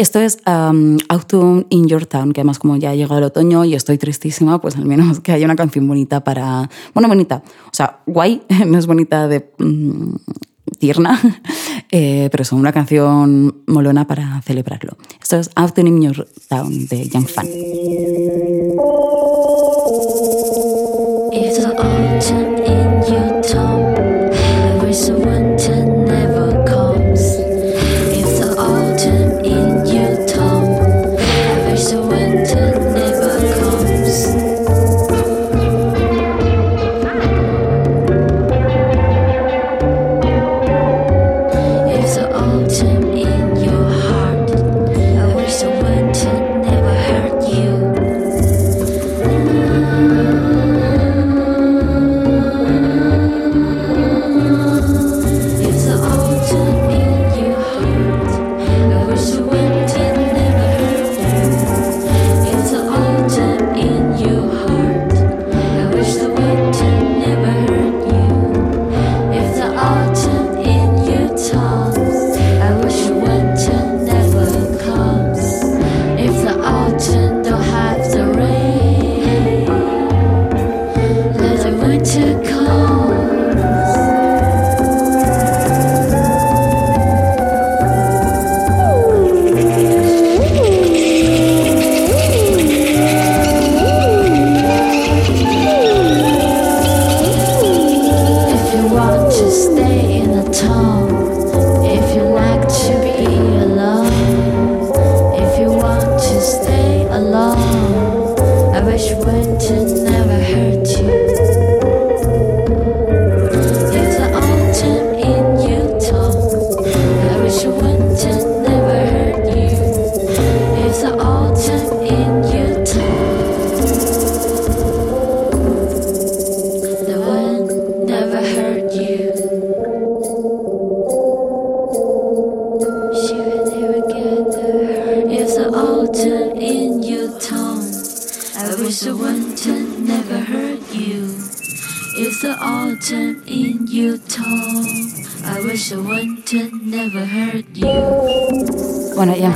Esto 0.01 0.19
es 0.19 0.39
um, 0.47 0.97
Autumn 1.09 1.67
in 1.69 1.87
Your 1.87 2.07
Town, 2.07 2.33
que 2.33 2.41
además 2.41 2.57
como 2.57 2.75
ya 2.75 2.89
ha 2.89 2.95
llegado 2.95 3.19
el 3.19 3.25
otoño 3.25 3.65
y 3.65 3.75
estoy 3.75 3.99
tristísima, 3.99 4.59
pues 4.59 4.75
al 4.75 4.85
menos 4.85 5.19
que 5.19 5.31
haya 5.31 5.45
una 5.45 5.55
canción 5.55 5.87
bonita 5.87 6.23
para... 6.23 6.71
Bueno, 6.95 7.07
bonita. 7.07 7.43
O 7.67 7.71
sea, 7.71 7.99
guay, 8.07 8.41
no 8.65 8.79
es 8.79 8.87
bonita 8.87 9.27
de... 9.27 9.51
Mm, 9.59 10.15
tierna, 10.79 11.21
eh, 11.91 12.29
pero 12.31 12.41
es 12.41 12.51
una 12.51 12.71
canción 12.71 13.61
molona 13.67 14.07
para 14.07 14.41
celebrarlo. 14.41 14.97
Esto 15.21 15.37
es 15.37 15.51
Autumn 15.53 15.85
in 15.85 16.01
Your 16.01 16.27
Town 16.49 16.87
de 16.87 17.07
Young 17.07 17.27
Fan. 17.27 17.45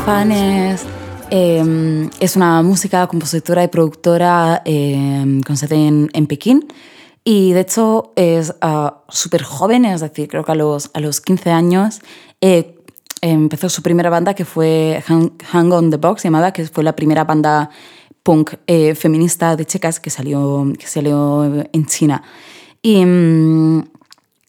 You. 0.07 0.15
Bueno, 0.15 0.35
Yan 0.35 0.77
Fan 1.31 2.11
es, 2.21 2.35
una 2.35 2.61
música, 2.61 3.07
compositora 3.07 3.63
y 3.63 3.67
productora 3.69 4.61
eh, 4.63 5.41
con 5.45 5.57
sede 5.57 5.87
en, 5.87 6.09
en 6.13 6.27
Pekín. 6.27 6.67
Y 7.23 7.53
de 7.53 7.61
hecho 7.61 8.13
es 8.15 8.53
uh, 8.61 8.89
súper 9.09 9.41
joven, 9.41 9.85
es 9.85 10.01
decir, 10.01 10.27
creo 10.27 10.43
que 10.43 10.51
a 10.51 10.55
los, 10.55 10.91
a 10.93 10.99
los 10.99 11.21
15 11.21 11.49
años 11.49 12.01
eh, 12.39 12.75
empezó 13.21 13.67
su 13.67 13.81
primera 13.81 14.11
banda 14.11 14.35
que 14.35 14.45
fue 14.45 15.03
Hang, 15.07 15.31
Hang 15.51 15.71
on 15.71 15.89
the 15.89 15.97
Box, 15.97 16.23
llamada, 16.23 16.53
que 16.53 16.65
fue 16.65 16.83
la 16.83 16.95
primera 16.95 17.23
banda 17.23 17.71
punk 18.21 18.53
eh, 18.67 18.93
feminista 18.93 19.55
de 19.55 19.65
chicas 19.65 19.99
que 19.99 20.11
salió, 20.11 20.71
que 20.77 20.85
salió 20.85 21.45
en 21.45 21.85
China. 21.87 22.21
Y 22.83 23.03
mm, 23.03 23.89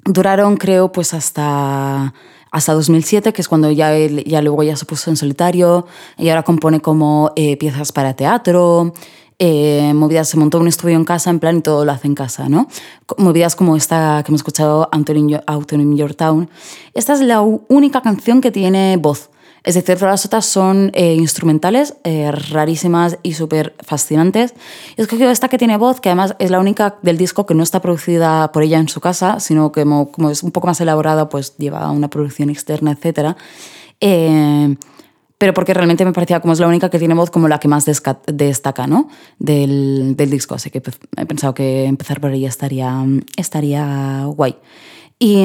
duraron, 0.04 0.58
creo, 0.58 0.92
pues 0.92 1.14
hasta, 1.14 2.12
hasta 2.56 2.72
2007, 2.72 3.34
que 3.34 3.42
es 3.42 3.48
cuando 3.48 3.70
ya, 3.70 3.94
ya 3.98 4.40
luego 4.40 4.62
ya 4.62 4.76
se 4.76 4.86
puso 4.86 5.10
en 5.10 5.16
solitario 5.18 5.86
y 6.16 6.30
ahora 6.30 6.42
compone 6.42 6.80
como 6.80 7.30
eh, 7.36 7.58
piezas 7.58 7.92
para 7.92 8.14
teatro, 8.16 8.94
eh, 9.38 9.92
movidas, 9.94 10.30
se 10.30 10.38
montó 10.38 10.58
un 10.58 10.66
estudio 10.66 10.96
en 10.96 11.04
casa, 11.04 11.28
en 11.28 11.38
plan, 11.38 11.58
y 11.58 11.60
todo 11.60 11.84
lo 11.84 11.92
hace 11.92 12.06
en 12.06 12.14
casa, 12.14 12.48
¿no? 12.48 12.66
Movidas 13.18 13.56
como 13.56 13.76
esta 13.76 14.22
que 14.24 14.30
hemos 14.30 14.38
escuchado, 14.38 14.88
Autumn 14.90 15.80
in 15.82 15.96
Your 15.98 16.14
Town. 16.14 16.48
Esta 16.94 17.12
es 17.12 17.20
la 17.20 17.42
única 17.42 18.00
canción 18.00 18.40
que 18.40 18.50
tiene 18.50 18.96
voz. 18.96 19.28
Es 19.66 19.74
decir, 19.74 19.96
todas 19.96 20.12
las 20.12 20.24
otras 20.24 20.46
son 20.46 20.92
eh, 20.94 21.14
instrumentales, 21.14 21.96
eh, 22.04 22.30
rarísimas 22.30 23.18
y 23.24 23.32
súper 23.32 23.74
fascinantes. 23.80 24.54
Y 24.96 25.00
he 25.00 25.02
escogido 25.02 25.28
esta 25.28 25.48
que 25.48 25.58
tiene 25.58 25.76
voz, 25.76 26.00
que 26.00 26.08
además 26.08 26.36
es 26.38 26.52
la 26.52 26.60
única 26.60 26.98
del 27.02 27.18
disco 27.18 27.46
que 27.46 27.54
no 27.54 27.64
está 27.64 27.82
producida 27.82 28.52
por 28.52 28.62
ella 28.62 28.78
en 28.78 28.88
su 28.88 29.00
casa, 29.00 29.40
sino 29.40 29.72
que 29.72 29.82
como, 29.82 30.30
es 30.30 30.44
un 30.44 30.52
poco 30.52 30.68
más 30.68 30.80
elaborada, 30.80 31.28
pues 31.28 31.56
lleva 31.56 31.90
una 31.90 32.08
producción 32.08 32.48
externa, 32.48 32.92
etc. 32.92 33.36
Eh, 34.00 34.76
pero 35.36 35.52
porque 35.52 35.74
realmente 35.74 36.04
me 36.04 36.12
parecía 36.12 36.38
como 36.38 36.52
es 36.52 36.60
la 36.60 36.68
única 36.68 36.88
que 36.88 37.00
tiene 37.00 37.14
voz 37.14 37.30
como 37.30 37.48
la 37.48 37.58
que 37.58 37.66
más 37.66 37.84
destaca 37.84 38.86
¿no? 38.86 39.08
del, 39.40 40.14
del 40.16 40.30
disco. 40.30 40.54
Así 40.54 40.70
que 40.70 40.80
he 41.16 41.26
pensado 41.26 41.54
que 41.54 41.86
empezar 41.86 42.20
por 42.20 42.30
ella 42.30 42.48
estaría, 42.48 43.04
estaría 43.36 44.26
guay. 44.26 44.54
Y, 45.18 45.44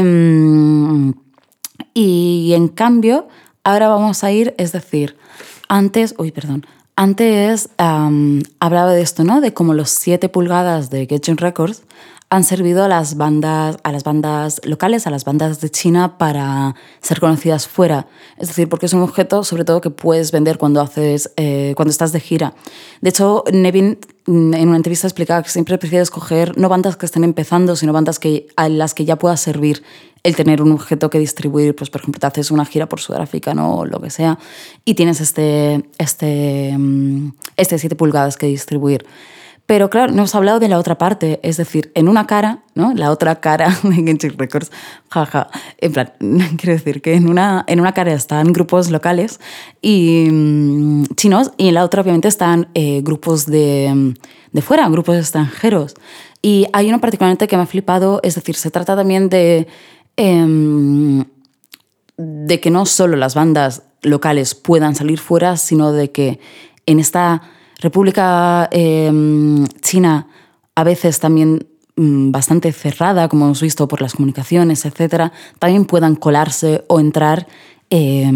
y 1.95 2.53
en 2.53 2.67
cambio, 2.67 3.28
ahora 3.64 3.88
vamos 3.88 4.24
a 4.24 4.32
ir, 4.32 4.55
es 4.57 4.72
decir, 4.72 5.18
antes, 5.68 6.16
uy, 6.18 6.32
perdón, 6.32 6.66
antes 6.95 7.70
um, 7.80 8.41
hablaba 8.59 8.91
de 8.93 9.01
esto, 9.01 9.24
¿no? 9.24 9.41
De 9.41 9.53
como 9.53 9.74
los 9.74 9.89
7 9.89 10.30
pulgadas 10.30 10.89
de 10.89 11.07
Getting 11.07 11.38
Records. 11.38 11.84
han 12.30 12.45
servido 12.45 12.86
a 12.86 12.88
las 12.88 13.18
bandas, 13.18 13.78
a 13.84 13.91
las 13.91 14.05
bandas 14.05 14.62
locales, 14.64 15.05
a 15.05 15.09
las 15.09 15.26
bandas 15.26 15.59
de 15.59 15.70
China 15.70 16.18
para 16.18 16.76
ser 17.01 17.20
conocidas 17.20 17.68
fuera. 17.68 18.07
Es 18.38 18.47
decir, 18.47 18.70
porque 18.70 18.86
es 18.86 18.93
un 18.93 19.01
objeto, 19.01 19.43
sobre 19.43 19.66
todo, 19.66 19.82
que 19.82 19.89
puedes 19.89 20.32
vender 20.32 20.57
cuando 20.57 20.80
haces, 20.80 21.32
eh, 21.36 21.74
cuando 21.76 21.89
estás 21.89 22.14
de 22.14 22.22
gira. 22.22 22.53
De 23.01 23.09
hecho, 23.09 23.43
Nevin 23.51 23.99
mm, 24.28 24.53
en 24.53 24.68
una 24.70 24.78
entrevista 24.78 25.07
explicaba 25.07 25.43
que 25.43 25.49
siempre 25.49 25.78
prefiere 25.78 26.03
escoger 26.03 26.57
no 26.57 26.70
bandas 26.70 26.95
que 26.95 27.05
estén 27.05 27.26
empezando, 27.26 27.76
sino 27.76 27.91
bandas 27.91 28.18
que, 28.18 28.47
a 28.55 28.70
las 28.70 28.93
que 28.93 29.03
ya 29.03 29.18
pueda 29.18 29.36
servir 29.36 29.84
el 30.24 30.36
tener 30.36 30.61
un 30.61 30.72
objeto 30.72 31.09
que 31.09 31.19
distribuir. 31.19 31.76
Pues, 31.76 31.89
por 31.89 32.01
ejemplo, 32.01 32.19
te 32.19 32.28
haces 32.28 32.51
una 32.51 32.65
gira 32.65 32.88
por 32.88 32.99
Sudáfrica, 32.99 33.53
¿no? 33.53 33.78
O 33.78 33.86
lo 33.86 33.99
que 33.99 34.09
sea, 34.09 34.38
y 34.86 34.95
tienes 34.95 35.22
este, 35.22 35.86
este, 35.97 36.76
mm, 36.78 37.34
este 37.57 37.78
7 37.78 37.95
pulgadas 37.95 38.38
que 38.38 38.47
distribuir. 38.47 39.05
Pero 39.72 39.89
claro, 39.89 40.11
no 40.11 40.17
hemos 40.17 40.36
hablado 40.36 40.59
de 40.59 40.67
la 40.67 40.78
otra 40.78 40.97
parte, 40.97 41.39
es 41.43 41.55
decir, 41.55 41.93
en 41.95 42.09
una 42.09 42.28
cara, 42.28 42.59
¿no? 42.76 42.93
La 42.93 43.09
otra 43.09 43.39
cara 43.39 43.69
de 43.84 43.93
Genshik 43.93 44.38
Records, 44.38 44.69
jaja. 45.09 45.47
En 45.78 45.93
plan, 45.93 46.11
quiero 46.57 46.74
decir 46.74 47.01
que 47.01 47.13
en 47.13 47.30
una, 47.30 47.63
en 47.67 47.80
una 47.80 47.93
cara 47.93 48.11
están 48.11 48.51
grupos 48.51 48.89
locales 48.89 49.39
y 49.82 50.28
mm, 50.30 51.05
chinos 51.15 51.51
y 51.57 51.69
en 51.69 51.76
la 51.76 51.86
otra 51.86 52.01
obviamente 52.01 52.28
están 52.28 52.67
eh, 52.74 52.99
grupos 53.01 53.45
de, 53.45 54.13
de 54.51 54.61
fuera, 54.61 54.89
grupos 54.89 55.15
extranjeros. 55.15 55.93
Y 56.41 56.65
hay 56.74 56.89
uno 56.89 56.99
particularmente 56.99 57.47
que 57.47 57.55
me 57.55 57.63
ha 57.63 57.67
flipado, 57.67 58.19
es 58.24 58.36
decir, 58.36 58.55
se 58.55 58.72
trata 58.72 58.95
también 58.95 59.30
de... 59.30 59.67
em, 60.18 61.26
de 62.18 62.59
que 62.59 62.70
no 62.70 62.86
solo 62.86 63.18
las 63.18 63.36
bandas 63.36 63.84
locales 64.01 64.55
puedan 64.55 64.95
salir 64.95 65.20
fuera, 65.20 65.57
sino 65.57 65.91
de 65.91 66.12
que 66.12 66.39
en 66.86 66.99
esta 66.99 67.41
República 67.80 68.70
eh, 68.72 69.12
China 69.82 70.28
a 70.76 70.84
veces 70.84 71.20
también 71.20 71.68
mm, 71.95 72.32
bastante 72.32 72.72
cerrada, 72.72 73.28
como 73.28 73.45
hemos 73.45 73.62
visto 73.62 73.88
por 73.88 74.01
las 74.01 74.14
comunicaciones, 74.14 74.86
etcétera, 74.86 75.32
también 75.59 75.86
puedan 75.86 76.16
colarse 76.16 76.84
o 76.88 76.99
entrar 76.99 77.47
eh, 77.91 78.31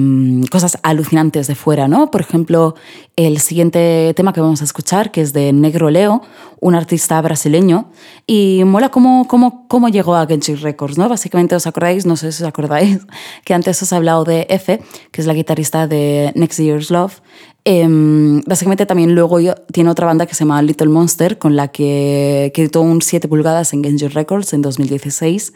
cosas 0.52 0.78
alucinantes 0.84 1.48
de 1.48 1.56
fuera, 1.56 1.88
¿no? 1.88 2.12
Por 2.12 2.22
ejemplo, 2.22 2.76
el 3.16 3.40
siguiente 3.40 4.14
tema 4.16 4.34
que 4.34 4.42
vamos 4.42 4.62
a 4.62 4.66
escuchar, 4.66 5.10
que 5.12 5.22
es 5.22 5.34
de 5.34 5.52
Negro 5.54 5.90
Leo, 5.90 6.22
un 6.60 6.76
artista 6.76 7.20
brasileño, 7.22 7.90
y 8.28 8.62
mola 8.66 8.90
cómo, 8.90 9.28
cómo, 9.28 9.68
cómo 9.68 9.90
llegó 9.90 10.16
a 10.16 10.28
Genji 10.28 10.54
Records, 10.56 11.00
¿no? 11.00 11.10
Básicamente 11.10 11.56
os 11.56 11.66
acordáis, 11.66 12.06
no 12.06 12.16
sé 12.16 12.32
si 12.32 12.44
os 12.44 12.48
acordáis, 12.48 13.00
que 13.44 13.56
antes 13.56 13.82
os 13.82 13.92
he 13.92 13.96
hablado 13.96 14.26
de 14.26 14.46
F, 14.50 14.80
que 15.12 15.22
es 15.22 15.26
la 15.26 15.34
guitarrista 15.34 15.88
de 15.88 16.32
Next 16.36 16.60
Year's 16.60 16.92
Love, 16.92 17.22
Em, 17.68 18.42
básicamente 18.42 18.86
también 18.86 19.16
luego 19.16 19.40
tiene 19.72 19.90
otra 19.90 20.06
banda 20.06 20.28
que 20.28 20.36
se 20.36 20.44
llama 20.44 20.62
Little 20.62 20.88
Monster, 20.88 21.40
con 21.40 21.56
la 21.56 21.70
que, 21.70 22.52
que 22.54 22.62
editó 22.62 22.82
un 22.82 23.02
7 23.02 23.28
pulgadas 23.28 23.74
en 23.74 23.84
Genji 23.84 24.08
Records 24.08 24.54
en 24.54 24.62
2016. 24.62 25.52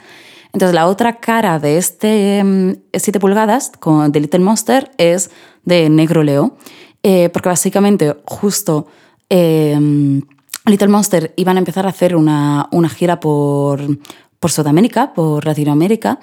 Entonces 0.53 0.73
la 0.73 0.87
otra 0.87 1.19
cara 1.19 1.59
de 1.59 1.77
este 1.77 2.39
em, 2.39 2.77
7 2.93 3.19
pulgadas 3.19 3.71
con, 3.79 4.11
Little 4.11 4.39
Monster 4.39 4.91
es 4.97 5.29
de 5.65 5.89
Negro 5.89 6.23
Leo, 6.23 6.57
eh, 7.03 7.29
porque 7.29 7.49
básicamente 7.49 8.15
justo... 8.25 8.87
em, 9.29 10.21
Little 10.65 10.87
Monster 10.89 11.33
iban 11.35 11.57
a 11.57 11.59
empezar 11.59 11.85
a 11.85 11.89
hacer 11.89 12.15
una, 12.15 12.67
una 12.71 12.89
gira 12.89 13.19
por, 13.19 13.81
por 14.39 14.51
Sudamérica, 14.51 15.13
por 15.13 15.45
Latinoamérica, 15.45 16.19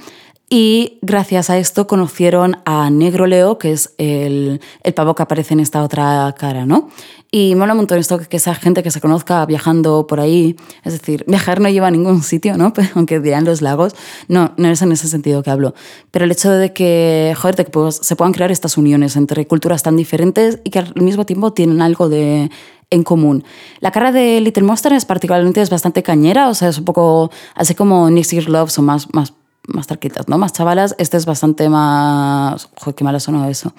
y 0.49 0.99
gracias 1.03 1.51
a 1.51 1.59
esto 1.59 1.89
conocieron 1.89 2.59
a 2.65 2.89
Negro 2.89 3.27
Leo, 3.27 3.59
que 3.59 3.73
es 3.73 3.95
el, 3.99 4.61
el 4.85 4.95
pavo 4.95 5.17
que 5.17 5.25
aparece 5.25 5.55
en 5.55 5.61
esta 5.61 5.83
otra 5.83 6.33
cara, 6.39 6.67
¿no? 6.67 6.89
Y 7.33 7.57
mola 7.57 7.73
un 7.73 7.79
montón 7.79 7.99
esto 7.99 8.21
que 8.21 8.37
esa 8.37 8.55
gente 8.55 8.85
que 8.85 8.93
se 8.93 9.01
conozca 9.01 9.45
viajando 9.45 10.07
por 10.07 10.21
ahí, 10.21 10.55
es 10.85 10.93
decir, 10.93 11.25
viajar 11.27 11.61
no 11.61 11.69
lleva 11.69 11.89
a 11.89 11.91
ningún 11.91 12.23
sitio, 12.23 12.57
¿no? 12.57 12.73
Aunque 12.95 13.19
dirán 13.19 13.45
los 13.45 13.61
lagos, 13.61 13.97
no, 14.29 14.53
no 14.57 14.69
es 14.69 14.81
en 14.83 14.93
ese 14.93 15.09
sentido 15.09 15.43
que 15.43 15.51
hablo. 15.51 15.75
Pero 16.13 16.25
el 16.25 16.31
hecho 16.31 16.53
de 16.53 16.73
que, 16.73 17.35
joder, 17.37 17.57
de 17.57 17.65
que 17.65 17.71
pues, 17.73 17.97
se 17.97 18.15
puedan 18.15 18.33
crear 18.33 18.53
estas 18.53 18.79
uniones 18.79 19.17
entre 19.17 19.47
culturas 19.49 19.83
tan 19.83 19.97
diferentes 19.97 20.61
y 20.63 20.71
que 20.71 20.79
al 20.79 20.95
mismo 20.95 21.27
tiempo 21.27 21.53
tienen 21.53 21.83
algo 21.83 22.09
de 22.09 22.51
en 22.91 23.03
común. 23.03 23.45
La 23.81 23.91
cara 23.91 24.13
de 24.13 24.41
Little 24.41 24.63
Monster 24.63 24.93
es 24.93 25.05
particularmente 25.05 25.61
es 25.61 25.71
bastante 25.71 26.03
cañera, 26.03 26.49
o 26.49 26.55
sea, 26.55 26.69
es 26.69 26.79
un 26.79 26.85
poco 26.85 27.31
así 27.55 27.75
como 27.75 28.09
Next 28.11 28.33
Year's 28.33 28.49
Love 28.49 28.71
son 28.71 28.85
más, 28.85 29.13
más, 29.13 29.33
más 29.67 29.87
tarquitas, 29.87 30.29
¿no? 30.29 30.39
Más 30.39 30.53
chavalas. 30.53 30.95
Este 30.99 31.17
es 31.17 31.27
bastante 31.27 31.69
más... 31.69 32.69
Joder, 32.77 32.95
qué 32.95 33.05
mal 33.05 33.15
ha 33.15 33.21
sonado 33.21 33.49
eso. 33.49 33.73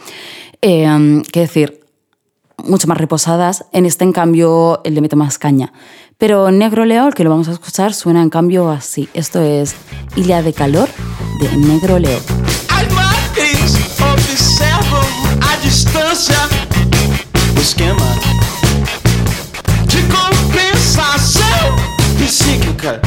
Eh, 0.61 1.21
qué 1.31 1.41
decir, 1.41 1.81
mucho 2.63 2.87
más 2.87 2.97
reposadas. 2.97 3.65
En 3.71 3.85
este, 3.85 4.03
en 4.03 4.13
cambio, 4.13 4.81
le 4.83 5.01
mete 5.01 5.15
más 5.15 5.37
caña. 5.37 5.71
Pero 6.17 6.51
Negro 6.51 6.83
el 6.83 7.13
que 7.13 7.23
lo 7.23 7.29
vamos 7.29 7.47
a 7.47 7.51
escuchar, 7.51 7.93
suena 7.93 8.21
en 8.21 8.29
cambio 8.29 8.69
así. 8.69 9.07
Esto 9.13 9.41
es 9.41 9.75
Ilha 10.15 10.41
de 10.41 10.53
Calor 10.53 10.89
de 11.39 11.57
Negro 11.57 11.99
esquema 17.55 18.15
de 22.17 22.27
psíquica 22.27 23.01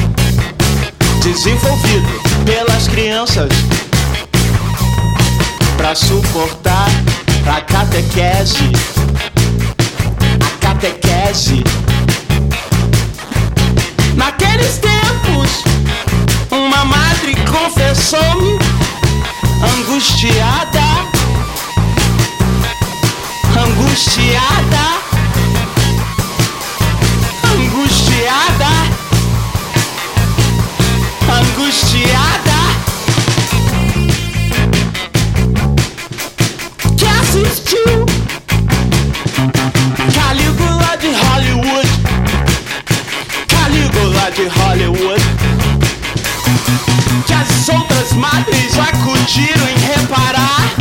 pelas 2.51 2.89
crianças 2.89 3.49
para 5.77 5.95
suportar 5.95 6.89
a 7.47 7.61
catequese. 7.61 8.73
A 10.45 10.67
catequese. 10.67 11.63
Naqueles 14.17 14.79
tempos, 14.79 15.63
uma 16.51 16.85
madre 16.85 17.37
confessou-me 17.49 18.59
angustiada, 19.63 20.89
angustiada, 23.57 24.85
angustiada, 27.55 29.10
angustiada. 31.41 32.61
Que 36.97 37.07
assistiu 37.07 38.07
Calígula 40.14 40.97
de 40.99 41.09
Hollywood, 41.09 41.88
Calígula 43.49 44.30
de 44.32 44.47
Hollywood 44.49 45.41
que 47.26 47.32
as 47.32 47.68
outras 47.68 48.12
madres 48.12 48.78
acudiram 48.78 49.68
em 49.68 49.78
reparar. 49.78 50.74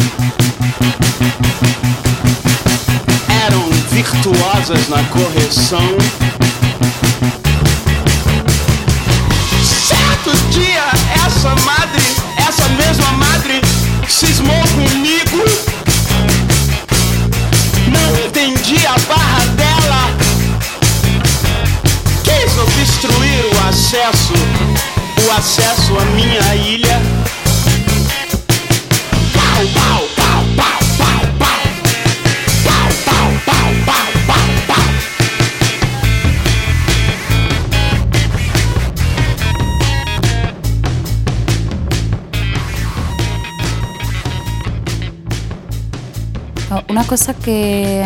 Eram 3.45 3.69
virtuosas 3.91 4.89
na 4.89 5.03
correção. 5.03 6.48
Essa 11.39 11.55
madre, 11.63 12.03
essa 12.49 12.67
mesma 12.67 13.11
madre, 13.13 13.61
cismou 14.09 14.61
comigo. 14.75 15.41
Não 17.87 18.25
entendi 18.25 18.85
a 18.85 18.99
barra 19.07 19.45
dela. 19.55 20.17
Quis 22.25 22.57
obstruir 22.57 23.45
o 23.45 23.69
acesso, 23.69 24.33
o 25.25 25.31
acesso 25.31 25.97
à 25.97 26.05
minha 26.07 26.55
ilha. 26.55 27.01
Pau, 29.33 29.65
pau, 29.75 29.98
Una 46.89 47.03
cosa 47.05 47.33
que, 47.35 48.03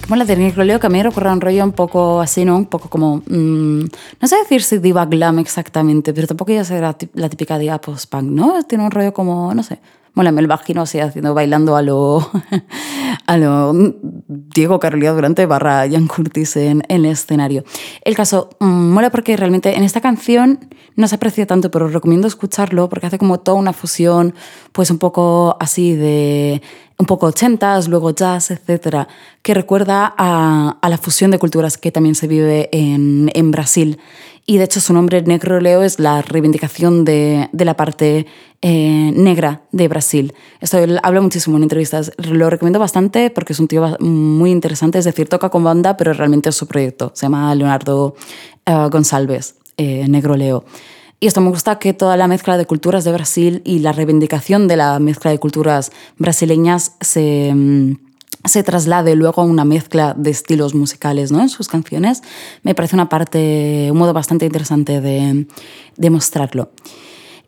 que 0.00 0.08
mola 0.08 0.24
de 0.24 0.36
Negro 0.36 0.64
Leo, 0.64 0.80
que 0.80 0.86
a 0.86 0.90
mí 0.90 0.96
me 0.98 1.04
recuerda 1.04 1.32
un 1.32 1.40
rollo 1.40 1.62
un 1.64 1.72
poco 1.72 2.20
así, 2.20 2.44
¿no? 2.44 2.56
Un 2.56 2.66
poco 2.66 2.88
como... 2.88 3.18
mm, 3.26 3.80
no 4.20 4.28
sé 4.28 4.36
decir 4.38 4.62
si 4.62 4.78
diva 4.78 5.04
glam 5.06 5.38
exactamente, 5.38 6.14
pero 6.14 6.26
tampoco 6.26 6.52
ya 6.52 6.64
ser 6.64 6.80
la 6.82 6.96
tip- 6.96 7.10
la 7.14 7.28
típica 7.28 7.58
diva 7.58 7.78
post-punk, 7.80 8.24
¿no? 8.30 8.62
Tiene 8.62 8.84
un 8.84 8.90
rollo 8.90 9.12
como, 9.12 9.52
no 9.54 9.62
sé... 9.62 9.78
Mola, 10.18 10.32
me 10.32 10.40
el 10.40 10.48
vagino 10.48 10.82
así 10.82 10.98
haciendo, 10.98 11.32
bailando 11.32 11.76
a 11.76 11.82
lo... 11.82 12.28
a 13.26 13.36
lo 13.36 13.72
Diego 14.26 14.80
Carolina 14.80 15.12
Durante 15.12 15.46
barra 15.46 15.86
Ian 15.86 16.08
Curtis 16.08 16.56
en, 16.56 16.82
el 16.88 17.04
escenario. 17.04 17.62
El 18.02 18.16
caso 18.16 18.50
mm, 18.58 18.66
mola 18.66 19.10
porque 19.10 19.36
realmente 19.36 19.76
en 19.76 19.84
esta 19.84 20.00
canción 20.00 20.58
no 20.96 21.06
se 21.06 21.14
aprecia 21.14 21.46
tanto, 21.46 21.70
pero 21.70 21.86
recomiendo 21.86 22.26
escucharlo 22.26 22.88
porque 22.88 23.06
hace 23.06 23.16
como 23.16 23.38
toda 23.38 23.58
una 23.58 23.72
fusión, 23.72 24.34
pues 24.72 24.90
un 24.90 24.98
poco 24.98 25.56
así 25.60 25.94
de 25.94 26.62
un 26.98 27.06
poco 27.06 27.26
ochentas, 27.26 27.86
luego 27.86 28.10
jazz, 28.10 28.50
etcétera, 28.50 29.06
que 29.42 29.54
recuerda 29.54 30.12
a, 30.18 30.78
a 30.82 30.88
la 30.88 30.98
fusión 30.98 31.30
de 31.30 31.38
culturas 31.38 31.78
que 31.78 31.92
también 31.92 32.16
se 32.16 32.26
vive 32.26 32.70
en, 32.72 33.30
en 33.34 33.52
Brasil. 33.52 34.00
Y 34.50 34.56
de 34.56 34.64
hecho 34.64 34.80
su 34.80 34.94
nombre 34.94 35.20
Negro 35.20 35.60
Leo 35.60 35.82
es 35.82 36.00
la 36.00 36.22
reivindicación 36.22 37.04
de, 37.04 37.50
de 37.52 37.64
la 37.66 37.74
parte 37.74 38.24
eh, 38.62 39.12
negra 39.14 39.60
de 39.72 39.88
Brasil. 39.88 40.32
Esto 40.62 40.78
él 40.78 40.98
habla 41.02 41.20
muchísimo 41.20 41.58
en 41.58 41.64
entrevistas. 41.64 42.12
Lo 42.16 42.48
recomiendo 42.48 42.78
bastante 42.78 43.28
porque 43.28 43.52
es 43.52 43.60
un 43.60 43.68
tío 43.68 43.98
muy 44.00 44.50
interesante. 44.50 44.98
Es 44.98 45.04
decir, 45.04 45.28
toca 45.28 45.50
con 45.50 45.64
banda, 45.64 45.98
pero 45.98 46.14
realmente 46.14 46.48
es 46.48 46.54
su 46.54 46.66
proyecto. 46.66 47.12
Se 47.14 47.26
llama 47.26 47.54
Leonardo 47.54 48.16
eh, 48.64 48.88
González, 48.90 49.56
eh, 49.76 50.08
Negro 50.08 50.34
Leo. 50.34 50.64
Y 51.20 51.26
esto 51.26 51.42
me 51.42 51.50
gusta 51.50 51.78
que 51.78 51.92
toda 51.92 52.16
la 52.16 52.26
mezcla 52.26 52.56
de 52.56 52.64
culturas 52.64 53.04
de 53.04 53.12
Brasil 53.12 53.60
y 53.66 53.80
la 53.80 53.92
reivindicación 53.92 54.66
de 54.66 54.78
la 54.78 54.98
mezcla 54.98 55.30
de 55.30 55.38
culturas 55.38 55.92
brasileñas 56.16 56.96
se... 57.02 57.54
se 58.44 58.62
traslade 58.62 59.14
luego 59.14 59.42
a 59.42 59.44
una 59.44 59.64
mezcla 59.64 60.14
de 60.16 60.30
estilos 60.30 60.74
musicales 60.74 61.32
¿no? 61.32 61.40
en 61.40 61.48
sus 61.48 61.68
canciones, 61.68 62.22
me 62.62 62.74
parece 62.74 62.96
una 62.96 63.08
parte, 63.08 63.88
un 63.90 63.98
modo 63.98 64.12
bastante 64.12 64.46
interesante 64.46 65.00
de, 65.00 65.46
de 65.96 66.10
mostrarlo. 66.10 66.70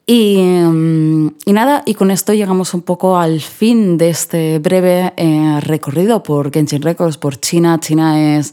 Y, 0.06 0.38
mm, 0.38 1.34
y 1.46 1.52
nada, 1.52 1.82
y 1.86 1.94
con 1.94 2.10
esto 2.10 2.34
llegamos 2.34 2.74
un 2.74 2.82
poco 2.82 3.16
al 3.16 3.40
fin 3.40 3.96
de 3.96 4.10
este 4.10 4.58
breve 4.58 5.12
eh, 5.16 5.60
recorrido 5.60 6.24
por 6.24 6.52
Genshin 6.52 6.82
Records, 6.82 7.16
por 7.16 7.38
China. 7.38 7.78
China 7.78 8.36
es 8.36 8.52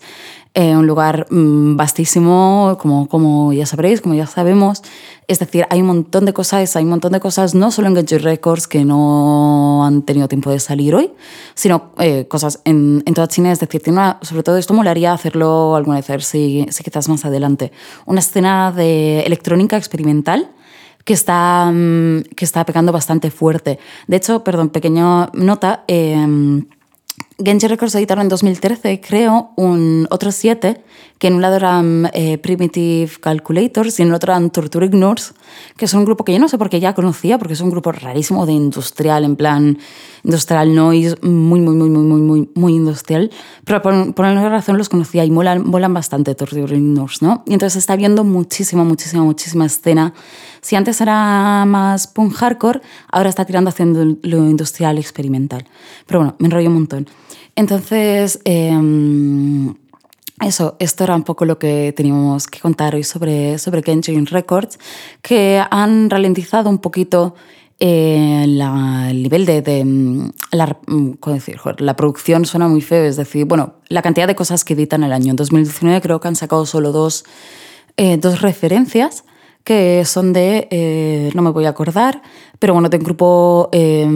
eh, 0.54 0.76
un 0.76 0.86
lugar 0.86 1.26
mm, 1.32 1.76
vastísimo, 1.76 2.78
como, 2.80 3.10
como 3.10 3.54
ya 3.54 3.66
sabréis, 3.66 4.02
como 4.02 4.14
ya 4.14 4.28
sabemos. 4.28 4.84
Es 5.28 5.40
decir, 5.40 5.66
hay 5.70 5.82
un 5.82 5.88
montón 5.88 6.24
de 6.24 6.32
cosas, 6.32 6.76
hay 6.78 6.86
un 6.86 6.90
montón 6.90 7.12
de 7.12 7.20
cosas, 7.20 7.54
no 7.54 7.70
solo 7.70 7.90
en 7.90 7.96
Genshin 7.98 8.20
Records 8.20 8.66
que 8.66 8.86
no 8.86 9.84
han 9.86 10.04
tenido 10.04 10.30
tiempo 10.30 10.50
de 10.52 10.60
salir 10.62 10.96
hoy, 10.96 11.12
sino 11.54 11.92
eh, 12.00 12.28
cosas 12.30 12.62
en, 12.64 13.04
en 13.06 13.14
toda 13.14 13.28
China. 13.28 13.52
Es 13.52 13.60
decir, 13.60 13.82
sobre 14.22 14.44
todo 14.44 14.58
esto 14.58 14.74
molaría 14.74 15.12
hacerlo 15.12 15.76
alguna 15.76 16.00
vez, 16.00 16.26
si, 16.26 16.66
si 16.70 16.84
quizás 16.84 17.10
más 17.10 17.26
adelante. 17.26 17.74
Una 18.06 18.22
escena 18.22 18.72
de 18.72 19.22
electrónica 19.22 19.76
experimental 19.76 20.50
que 21.04 21.14
está, 21.14 21.72
mm, 21.74 22.22
que 22.36 22.46
está 22.46 22.66
pegando 22.66 22.94
bastante 22.94 23.30
fuerte. 23.30 23.80
De 24.08 24.16
hecho, 24.16 24.46
perdón, 24.46 24.70
pequeña 24.70 25.30
nota, 25.34 25.84
eh, 25.90 26.64
Genji 27.44 27.68
Records 27.68 27.94
editaron 27.96 28.24
en 28.24 28.30
2013, 28.30 29.00
creo, 29.02 29.52
un 29.56 30.08
otros 30.10 30.36
siete, 30.36 30.82
que 31.20 31.28
en 31.28 31.36
un 31.36 31.42
lado 31.42 31.56
eran 31.56 32.10
eh, 32.14 32.38
Primitive 32.38 33.12
Calculators 33.20 34.00
y 34.00 34.04
en 34.04 34.10
el 34.10 34.14
otro 34.14 34.32
eran 34.32 34.50
Torture 34.50 34.86
Ignores, 34.86 35.34
que 35.76 35.86
es 35.86 35.94
un 35.94 36.06
grupo 36.06 36.24
que 36.24 36.34
yo 36.34 36.40
no 36.40 36.48
sé 36.48 36.58
por 36.58 36.70
qué 36.70 36.80
ya 36.80 36.94
conocía, 36.94 37.38
porque 37.38 37.54
es 37.54 37.62
un 37.62 37.70
grupo 37.70 37.92
rarísimo 37.92 38.46
de 38.46 38.54
industrial, 38.54 39.24
en 39.24 39.36
plan 39.36 39.78
industrial 40.24 40.76
noise, 40.76 41.16
muy, 41.22 41.62
muy, 41.62 41.76
muy, 41.76 41.90
muy, 41.90 42.04
muy, 42.04 42.22
muy, 42.22 42.50
muy 42.54 42.76
industrial. 42.76 43.32
Pero 43.66 43.82
por, 43.82 44.14
por 44.14 44.26
alguna 44.26 44.50
razón 44.50 44.78
los 44.78 44.90
conocía 44.90 45.26
y 45.26 45.32
molan, 45.32 45.66
molan 45.66 45.94
bastante 45.94 46.36
Torture 46.36 46.76
Ignores, 46.76 47.22
¿no? 47.22 47.44
Y 47.46 47.54
entonces 47.54 47.78
está 47.78 47.96
viendo 47.96 48.24
muchísima, 48.24 48.84
muchísima, 48.84 49.24
muchísima 49.24 49.66
escena. 49.66 50.14
Si 50.62 50.76
antes 50.76 51.00
era 51.02 51.66
más 51.66 52.08
punk 52.08 52.34
hardcore, 52.34 52.82
ahora 53.12 53.30
está 53.30 53.46
tirando 53.46 53.70
haciendo 53.70 54.18
lo 54.22 54.50
industrial 54.50 54.98
experimental. 54.98 55.66
Pero 56.06 56.20
bueno, 56.20 56.36
me 56.40 56.48
enrollo 56.48 56.68
un 56.68 56.76
montón. 56.76 57.08
Entonces, 57.56 58.40
em, 58.46 59.74
eso, 60.46 60.76
esto 60.80 61.04
era 61.04 61.16
un 61.16 61.24
poco 61.24 61.46
lo 61.46 61.58
que 61.58 61.94
teníamos 61.96 62.48
que 62.48 62.60
contar 62.60 62.94
hoy 62.96 63.04
sobre, 63.04 63.58
sobre 63.58 63.82
Genshin 63.82 64.26
Records, 64.28 64.78
que 65.22 65.64
han 65.72 66.10
ralentizado 66.10 66.70
un 66.70 66.78
poquito 66.78 67.34
eh, 67.80 68.44
el 68.44 69.22
nivel 69.22 69.46
de, 69.46 69.84
mm, 69.84 70.30
la, 70.52 70.78
mm, 70.88 71.12
¿cómo 71.20 71.34
decir? 71.34 71.60
La 71.80 71.96
producción 71.96 72.46
suena 72.46 72.68
muy 72.68 72.82
feo, 72.82 73.04
es 73.04 73.16
decir, 73.16 73.46
bueno, 73.46 73.76
la 73.90 74.02
cantidad 74.02 74.28
de 74.28 74.36
cosas 74.36 74.64
que 74.64 74.74
editan 74.74 75.04
el 75.04 75.14
año. 75.14 75.32
En 75.32 75.36
2019 75.36 76.02
creo 76.02 76.20
que 76.20 76.28
han 76.28 76.36
sacado 76.36 76.66
solo 76.66 76.92
dos, 76.92 77.26
eh, 77.98 78.18
dos 78.18 78.42
referencias 78.42 79.24
que 79.64 80.06
son 80.06 80.32
de, 80.32 80.68
eh, 80.72 81.30
no 81.36 81.42
me 81.42 81.50
voy 81.50 81.66
a 81.66 81.70
acordar, 81.70 82.22
pero 82.58 82.74
bueno, 82.74 82.88
de 82.88 82.98
un 82.98 83.04
grupo 83.04 83.70
eh, 83.74 84.08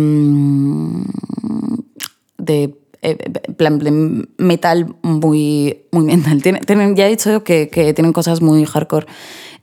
de 2.38 2.74
eh, 3.02 3.18
plan 3.58 3.80
de 3.80 4.28
metal 4.38 4.96
muy, 5.02 5.84
muy 5.92 6.06
tienen- 6.42 6.96
ya 6.96 7.08
he 7.08 7.10
dicho 7.10 7.44
que, 7.44 7.70
que 7.70 7.94
tienen 7.94 8.14
cosas 8.14 8.42
muy 8.42 8.66
hardcore 8.66 9.08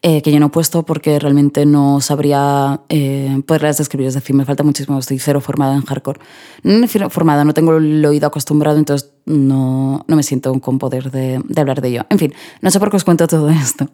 eh, 0.02 0.22
que 0.22 0.30
yo 0.30 0.38
no 0.38 0.46
he 0.46 0.50
puesto 0.50 0.84
porque 0.84 1.18
realmente 1.18 1.66
no 1.66 2.00
sabría 2.00 2.82
eh, 2.88 3.42
poderlas 3.46 3.78
describir. 3.78 4.06
Es 4.06 4.14
decir, 4.14 4.34
me 4.36 4.44
falta 4.44 4.62
muchísimo, 4.62 4.96
estoy 4.96 5.18
cero 5.18 5.40
formada 5.40 5.74
en 5.74 5.82
hardcore. 5.82 6.20
No 6.62 6.78
me 6.78 6.86
formada, 6.86 7.44
no 7.44 7.52
tengo 7.52 7.76
el 7.76 8.04
oído 8.04 8.28
acostumbrado, 8.28 8.78
entonces 8.78 9.10
no, 9.26 10.04
no 10.06 10.16
me 10.16 10.22
siento 10.22 10.52
con 10.60 10.78
poder 10.78 11.10
de, 11.10 11.40
de 11.44 11.60
hablar 11.60 11.80
de 11.80 11.88
ello. 11.88 12.06
En 12.10 12.18
fin, 12.20 12.32
no 12.60 12.70
sé 12.70 12.78
por 12.78 12.90
qué 12.90 12.96
os 12.96 13.02
cuento 13.04 13.26
todo 13.26 13.50
esto. 13.50 13.88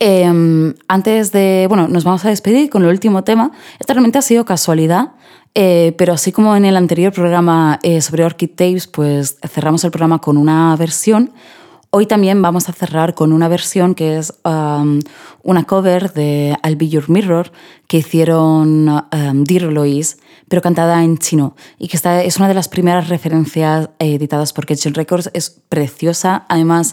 Eh, 0.00 0.74
antes 0.88 1.30
de, 1.30 1.66
bueno, 1.68 1.86
nos 1.86 2.02
vamos 2.02 2.24
a 2.24 2.28
despedir 2.30 2.68
con 2.68 2.82
el 2.82 2.88
último 2.88 3.22
tema. 3.22 3.52
Esto 3.78 3.92
realmente 3.94 4.18
ha 4.18 4.22
sido 4.22 4.44
casualidad. 4.44 5.12
Eh, 5.58 5.94
pero 5.96 6.12
así 6.12 6.32
como 6.32 6.54
en 6.54 6.66
el 6.66 6.76
anterior 6.76 7.14
programa 7.14 7.78
eh, 7.82 8.02
sobre 8.02 8.26
Orchid 8.26 8.50
Tapes, 8.50 8.86
pues 8.86 9.38
cerramos 9.48 9.82
el 9.84 9.90
programa 9.90 10.18
con 10.18 10.36
una 10.36 10.76
versión. 10.76 11.32
Hoy 11.88 12.04
también 12.04 12.42
vamos 12.42 12.68
a 12.68 12.74
cerrar 12.74 13.14
con 13.14 13.32
una 13.32 13.48
versión 13.48 13.94
que 13.94 14.18
es 14.18 14.34
um, 14.44 15.00
una 15.42 15.64
cover 15.64 16.12
de 16.12 16.54
I'll 16.62 16.76
Be 16.76 16.90
Your 16.90 17.08
Mirror 17.08 17.52
que 17.86 17.96
hicieron 17.96 18.86
um, 18.90 19.44
Dear 19.44 19.72
Lois, 19.72 20.18
pero 20.46 20.60
cantada 20.60 21.02
en 21.02 21.16
chino. 21.16 21.56
Y 21.78 21.88
que 21.88 21.96
está, 21.96 22.22
es 22.22 22.36
una 22.36 22.48
de 22.48 22.54
las 22.54 22.68
primeras 22.68 23.08
referencias 23.08 23.88
eh, 23.98 24.16
editadas 24.16 24.52
por 24.52 24.66
Kitchen 24.66 24.92
Records. 24.92 25.30
Es 25.32 25.48
preciosa. 25.70 26.44
Además, 26.50 26.92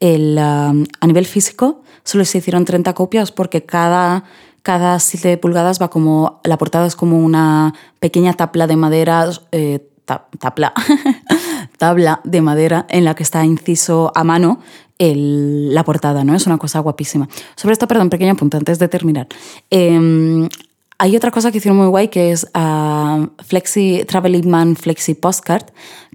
el, 0.00 0.36
um, 0.36 0.84
a 0.98 1.06
nivel 1.06 1.26
físico, 1.26 1.84
solo 2.02 2.24
se 2.24 2.38
hicieron 2.38 2.64
30 2.64 2.92
copias 2.92 3.30
porque 3.30 3.64
cada 3.64 4.24
cada 4.62 4.98
7 4.98 5.36
pulgadas 5.38 5.80
va 5.80 5.88
como, 5.88 6.40
la 6.44 6.58
portada 6.58 6.86
es 6.86 6.96
como 6.96 7.18
una 7.18 7.74
pequeña 7.98 8.32
tabla 8.34 8.66
de 8.66 8.76
madera, 8.76 9.28
eh, 9.52 9.88
ta- 10.04 10.26
tabla, 10.38 10.72
de 12.24 12.40
madera 12.42 12.86
en 12.88 13.04
la 13.04 13.14
que 13.14 13.22
está 13.22 13.44
inciso 13.44 14.12
a 14.14 14.24
mano 14.24 14.60
la 15.14 15.82
portada, 15.84 16.24
¿no? 16.24 16.34
Es 16.34 16.46
una 16.46 16.58
cosa 16.58 16.78
guapísima. 16.80 17.26
Sobre 17.56 17.72
esto, 17.72 17.88
perdón, 17.88 18.10
pequeño 18.10 18.36
punto 18.36 18.58
antes 18.58 18.78
de 18.78 18.86
terminar. 18.88 19.28
Eh, 19.70 20.48
hay 21.00 21.16
otra 21.16 21.30
cosa 21.30 21.50
que 21.50 21.56
hicieron 21.56 21.78
muy 21.78 21.86
guay 21.86 22.08
que 22.08 22.30
es 22.30 22.46
ah, 22.52 23.26
Flexi 23.38 24.04
Traveling 24.06 24.46
Man 24.50 24.76
Flexi 24.76 25.14
Postcard, 25.14 25.64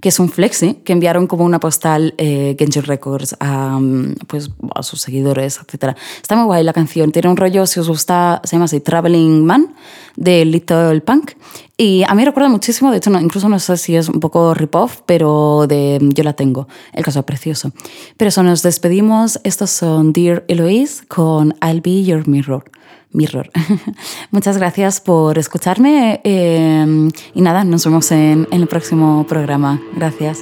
que 0.00 0.10
es 0.10 0.20
un 0.20 0.28
flexi 0.28 0.74
que 0.84 0.92
enviaron 0.92 1.26
como 1.26 1.44
una 1.44 1.58
postal 1.58 2.14
eh, 2.18 2.54
Genshin 2.56 2.84
Records 2.84 3.34
a, 3.40 3.80
mm, 3.80 4.14
pues, 4.28 4.50
a 4.76 4.84
sus 4.84 5.00
seguidores, 5.00 5.58
etc. 5.58 5.96
Está 6.22 6.36
muy 6.36 6.44
guay 6.44 6.62
la 6.62 6.72
canción, 6.72 7.10
tiene 7.10 7.28
un 7.28 7.36
rollo, 7.36 7.66
si 7.66 7.80
os 7.80 7.88
gusta, 7.88 8.40
se 8.44 8.52
llama 8.52 8.66
así 8.66 8.78
Traveling 8.78 9.44
Man 9.44 9.74
de 10.14 10.44
Little 10.44 11.00
Punk. 11.00 11.32
Y 11.76 12.04
a 12.06 12.14
mí 12.14 12.24
recuerda 12.24 12.48
muchísimo, 12.48 12.92
de 12.92 12.98
hecho, 12.98 13.10
no, 13.10 13.20
incluso 13.20 13.48
no 13.48 13.58
sé 13.58 13.76
si 13.78 13.96
es 13.96 14.08
un 14.08 14.20
poco 14.20 14.54
rip-off, 14.54 15.00
pero 15.04 15.66
Yo 15.66 16.22
la 16.22 16.34
tengo, 16.34 16.68
el 16.92 17.04
caso 17.04 17.18
es 17.18 17.24
precioso. 17.24 17.72
Pero 18.16 18.28
eso, 18.28 18.44
nos 18.44 18.62
despedimos. 18.62 19.40
Estos 19.42 19.70
son 19.70 20.12
Dear 20.12 20.44
Eloise 20.46 21.04
con 21.08 21.56
I'll 21.60 21.80
Be 21.80 22.04
Your 22.04 22.28
Mirror. 22.28 22.70
Mirror. 23.12 23.50
Muchas 24.30 24.58
gracias 24.58 25.00
por 25.00 25.38
escucharme 25.38 26.20
eh, 26.24 27.08
y 27.34 27.40
nada, 27.40 27.64
nos 27.64 27.84
vemos 27.84 28.10
en, 28.12 28.46
en 28.50 28.60
el 28.60 28.66
próximo 28.66 29.26
programa. 29.26 29.80
Gracias. 29.94 30.40